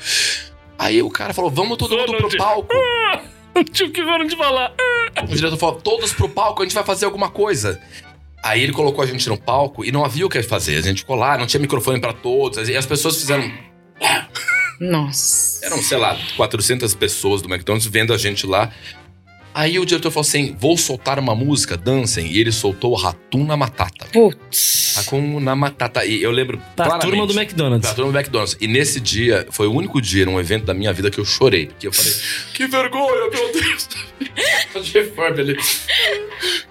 [0.79, 2.73] Aí o cara falou: vamos todo mundo pro palco.
[3.73, 4.73] Tio, que foram te falar?
[5.23, 7.81] O diretor falou: todos pro palco, a gente vai fazer alguma coisa.
[8.43, 10.77] Aí ele colocou a gente no palco e não havia o que fazer.
[10.77, 12.69] A gente ficou lá, não tinha microfone pra todos.
[12.69, 13.51] E as pessoas fizeram.
[14.81, 15.65] Nossa.
[15.65, 18.71] Eram, sei lá, 400 pessoas do McDonald's vendo a gente lá.
[19.55, 22.27] Aí o diretor falou assim: vou soltar uma música, dancem.
[22.27, 24.07] E ele soltou Ratuna Matata.
[24.13, 24.97] Putz.
[24.99, 26.05] Hakuna Matata.
[26.05, 26.61] E eu lembro.
[26.75, 27.87] Pra turma do McDonald's.
[27.87, 28.57] Pra turma do McDonald's.
[28.61, 31.67] E nesse dia, foi o único dia num evento da minha vida que eu chorei.
[31.67, 32.13] Porque eu falei,
[32.53, 33.89] que vergonha, meu Deus.
[34.91, 35.57] De Furby ali.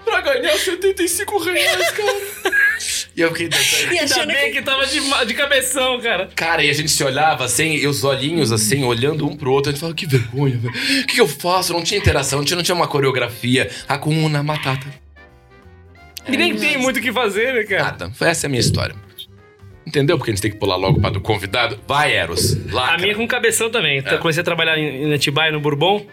[0.04, 2.54] Pra ganhar 75 reais, cara.
[3.16, 3.92] E eu fiquei dançando.
[3.92, 4.58] E Ainda bem que...
[4.58, 6.28] que tava de, de cabeção, cara.
[6.34, 9.70] Cara, e a gente se olhava assim, e os olhinhos assim, olhando um pro outro.
[9.70, 10.74] A gente falava, que vergonha, velho.
[10.74, 11.72] O que, que eu faço?
[11.72, 13.70] Não tinha interação, não tinha, não tinha uma coreografia.
[13.88, 14.86] Hakuna Matata.
[16.26, 17.84] E nem tem muito o que fazer, né, cara?
[17.84, 18.10] Nada.
[18.14, 18.94] Foi essa a minha história.
[19.86, 20.16] Entendeu?
[20.16, 21.78] Porque a gente tem que pular logo para do convidado.
[21.86, 22.56] Vai, Eros.
[22.72, 22.94] Lá.
[22.94, 24.02] A minha é com cabeção também.
[24.04, 24.14] É.
[24.14, 26.06] Eu comecei a trabalhar em, em Atibaia, no Bourbon.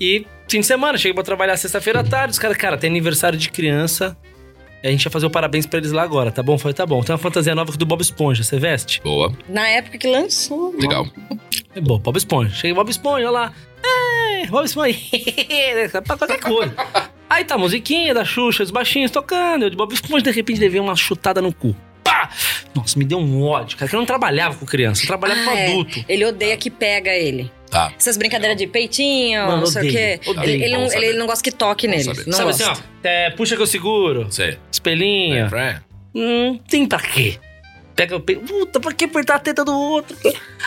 [0.00, 2.32] E fim de semana, cheguei pra trabalhar sexta-feira à tarde.
[2.32, 4.16] Os caras, cara, tem aniversário de criança.
[4.82, 6.56] E a gente ia fazer o parabéns pra eles lá agora, tá bom?
[6.56, 7.02] Falei, tá bom.
[7.02, 9.00] Tem uma fantasia nova do Bob Esponja, você veste?
[9.02, 9.32] Boa.
[9.48, 10.74] Na época que lançou.
[10.78, 11.06] Legal.
[11.74, 12.50] É bom, Bob Esponja.
[12.54, 13.52] Cheguei, Bob Esponja, olha lá.
[13.84, 14.98] É, Bob Esponja.
[16.04, 16.74] pra qualquer coisa.
[17.28, 19.64] Aí tá a musiquinha da Xuxa, os baixinhos tocando.
[19.64, 21.76] Eu de Bob Esponja, de repente, levei uma chutada no cu.
[22.02, 22.30] Pá!
[22.74, 23.88] Nossa, me deu um ódio, cara.
[23.88, 25.66] Que eu não trabalhava com criança, eu trabalhava com Ah, é.
[25.68, 26.04] adulto.
[26.08, 27.50] Ele odeia que pega ele.
[27.70, 27.92] Tá.
[27.96, 30.20] Essas brincadeiras de peitinho, Mano, não sei o quê.
[30.26, 30.44] odeio.
[30.56, 32.04] Ele, ele não, ele, não gosta que toque nele.
[32.26, 32.72] Não Sabe gosta.
[32.72, 33.08] assim, ó.
[33.08, 34.26] é, puxa que eu seguro.
[34.30, 34.58] Sei.
[34.72, 35.48] Espelhinho.
[35.48, 35.80] Fran.
[36.14, 37.38] Hum, tem pra quê?
[37.94, 38.42] Pega o peito.
[38.42, 40.16] Puta, pra que apertar a teta do outro?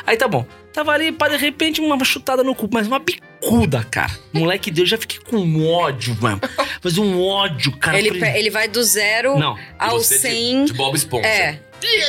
[0.05, 0.45] Aí tá bom.
[0.71, 4.11] Tava ali, pá, de repente, uma chutada no cu, mas uma bicuda, cara.
[4.31, 6.39] Moleque deu, eu já fiquei com ódio, mano.
[6.83, 7.97] Mas um ódio, cara.
[7.99, 9.57] Ele, ele vai do zero Não.
[9.77, 10.65] ao Você de- 100.
[10.65, 11.27] De, Bob Esponja.
[11.27, 11.59] É.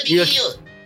[0.06, 0.26] E eu-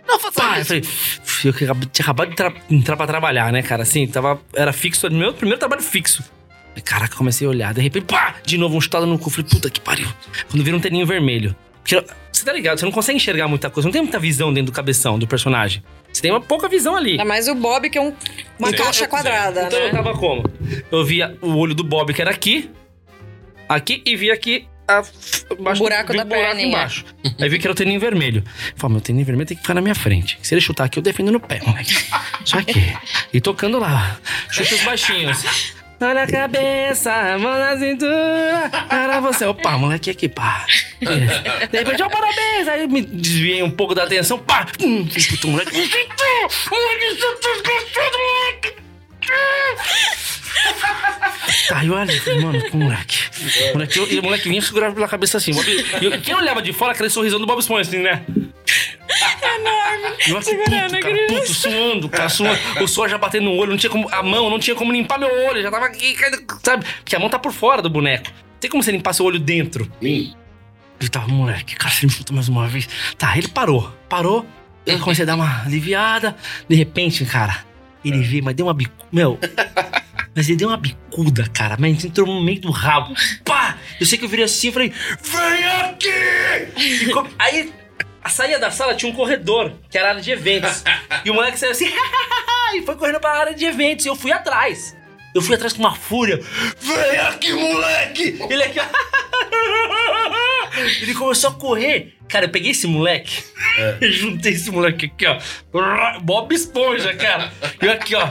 [0.09, 0.67] Não faça Pá, eu isso.
[0.67, 3.83] falei, "F- eu que acab- tinha acabado de tra- entrar pra trabalhar, né, cara?
[3.83, 6.23] Assim, tava, era fixo, meu primeiro trabalho fixo.
[6.69, 9.29] Falei, Caraca, comecei a olhar, de repente, pá, de novo um chutado no cu.
[9.29, 10.07] Falei, puta que pariu.
[10.49, 11.55] Quando vira um teninho vermelho.
[11.83, 14.71] Porque, você tá ligado, você não consegue enxergar muita coisa, não tem muita visão dentro
[14.71, 15.81] do cabeção do personagem.
[16.11, 17.11] Você tem uma pouca visão ali.
[17.11, 18.13] Ainda mais o Bob, que é um-
[18.57, 18.75] uma Sim.
[18.77, 19.91] caixa quadrada, Então eu né?
[19.91, 20.43] tava como?
[20.91, 22.69] Eu via o olho do Bob, que era aqui,
[23.67, 25.03] aqui, e via aqui a,
[25.53, 26.67] embaixo, buraco da o buraco perninha.
[26.67, 27.05] embaixo.
[27.39, 28.43] Aí vi que era o teninho vermelho.
[28.75, 30.37] Falei, meu teninho vermelho tem que ficar na minha frente.
[30.41, 31.95] Se ele chutar aqui, eu defendo no pé, moleque.
[32.45, 32.93] Só aqui.
[33.33, 34.17] E tocando lá.
[34.49, 35.43] Chutes baixinhos.
[35.99, 38.69] Mão na cabeça, mão na cintura.
[38.87, 39.45] Para você.
[39.45, 40.65] Opa, moleque aqui, pá.
[41.01, 42.67] De repente, ó, parabéns.
[42.69, 44.65] Aí me desviei um pouco da atenção, pá.
[44.81, 45.75] Hum, puta, moleque.
[45.75, 46.09] Moleque,
[46.71, 48.73] moleque.
[51.67, 53.17] Tá, eu olhei, falei, mano, que moleque.
[53.73, 55.51] moleque eu- e o moleque vinha segurava pela cabeça assim.
[55.53, 55.67] Bob,
[56.01, 58.23] e eu- quem olhava de fora, aquele sorrisão do Bob Esponja, assim, né?
[59.41, 60.43] Enorme.
[60.43, 61.33] Segurando puto, cara, criança.
[61.35, 62.59] puto, suando, cara, suando.
[62.81, 64.07] O suor já batendo no olho, não tinha como.
[64.11, 66.15] A mão não tinha como limpar meu olho, já tava aqui,
[66.63, 66.85] sabe?
[67.03, 68.31] Porque a mão tá por fora do boneco.
[68.59, 69.85] Tem como você limpar seu olho dentro.
[70.01, 70.33] Hum.
[70.99, 72.87] Ele tava, moleque, cara, você me chuta mais uma vez.
[73.17, 73.91] Tá, ele parou.
[74.07, 74.45] Parou.
[74.85, 76.35] Eu comecei a dar uma aliviada.
[76.67, 77.63] De repente, cara,
[78.03, 79.05] ele veio, mas deu uma bicuda.
[79.11, 79.39] Meu.
[80.35, 81.75] Mas ele deu uma bicuda, cara.
[81.79, 83.13] Mas entrou no meio do rabo.
[83.43, 83.77] Pá!
[83.99, 86.09] Eu sei que eu virei assim e falei: Vem aqui!
[87.37, 87.73] Aí,
[88.23, 90.83] a saída da sala tinha um corredor, que era a área de eventos.
[91.25, 91.89] E o moleque saiu assim,
[92.75, 94.05] e foi correndo pra área de eventos.
[94.05, 94.95] E eu fui atrás.
[95.33, 96.39] Eu fui atrás com uma fúria.
[96.79, 98.39] Vem aqui, moleque!
[98.49, 98.79] Ele aqui,
[101.01, 102.15] Ele começou a correr.
[102.27, 103.43] Cara, eu peguei esse moleque
[104.01, 105.39] e juntei esse moleque aqui, ó.
[106.21, 107.51] Bob Esponja, cara.
[107.81, 108.29] E aqui, ó.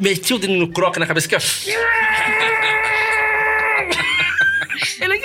[0.00, 1.40] Meti o dedo no croca na cabeça aqui, ó.
[5.04, 5.24] Ele aqui.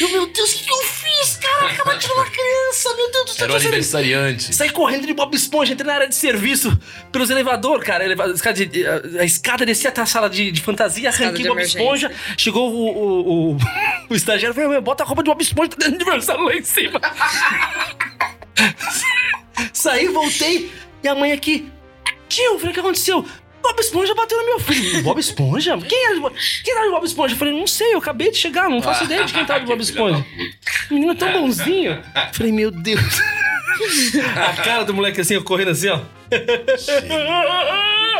[0.00, 1.66] Eu, meu Deus, o que que eu fiz, cara?
[1.72, 3.44] Acabou de uma criança, meu Deus do céu.
[3.44, 4.54] Era o aniversariante.
[4.54, 6.78] Saí correndo de Bob Esponja, entrei na área de serviço
[7.10, 8.04] pelos elevador, cara.
[8.04, 11.42] eleva- a escada, de- a, a escada descia até a sala de, de fantasia, arranquei
[11.42, 11.78] de Bob emergência.
[11.80, 12.12] Esponja.
[12.38, 13.58] Chegou o, o, o,
[14.10, 16.44] o estagiário e falou: "Meu, bota a roupa de Bob Esponja, tá dentro do aniversário
[16.44, 17.00] lá em cima.
[19.72, 20.70] Saí, voltei,
[21.02, 21.70] e a mãe aqui.
[22.30, 23.26] Tio, eu falei, o que aconteceu?
[23.60, 25.02] Bob Esponja bateu no meu filho.
[25.04, 25.76] Bob Esponja?
[25.78, 26.30] Quem era,
[26.64, 27.34] quem era o Bob Esponja?
[27.34, 29.66] Eu falei, não sei, eu acabei de chegar, não faço ideia de quem tava de
[29.66, 30.24] Bob Esponja.
[30.90, 31.92] Menino é tão bonzinho.
[31.92, 32.02] Eu
[32.32, 33.20] falei, meu Deus.
[34.48, 36.00] A cara do moleque assim, ó, correndo assim, ó.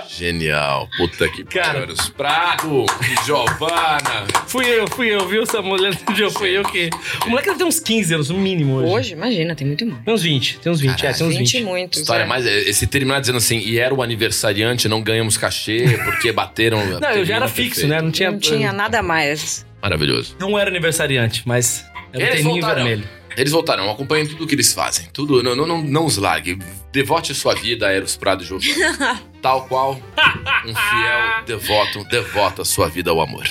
[0.09, 0.89] Genial.
[0.97, 1.81] Puta que Cara.
[1.81, 1.95] pariu.
[1.95, 2.87] Os pratos.
[3.25, 4.27] Giovana.
[4.47, 5.43] Fui eu, fui eu, viu?
[5.43, 6.91] Essa mulher eu fui eu que.
[7.27, 8.93] O moleque deve ter uns 15 anos, no mínimo hoje.
[8.93, 10.05] Hoje, imagina, tem muito mais.
[10.05, 11.65] Tem uns 20, tem uns 20, é, tem uns 20 20.
[11.65, 12.01] muitos.
[12.01, 12.27] História é.
[12.27, 12.45] mais.
[12.47, 16.85] Esse terminar dizendo assim, e era o aniversariante, não ganhamos cachê porque bateram.
[17.01, 18.01] Não, eu já era fixo, né?
[18.01, 18.31] Não tinha.
[18.31, 19.65] Não tinha nada mais.
[19.83, 20.37] Maravilhoso.
[20.39, 22.85] Não era aniversariante, mas era o Eles teninho voltaram.
[22.85, 23.20] vermelho.
[23.41, 25.07] Eles voltaram, acompanhem tudo o que eles fazem.
[25.15, 26.59] Tudo, não, não, não, não os largue.
[26.93, 28.75] Devote sua vida a Eros Prado Giovanni.
[29.41, 33.45] Tal qual um fiel devoto devota sua vida ao amor.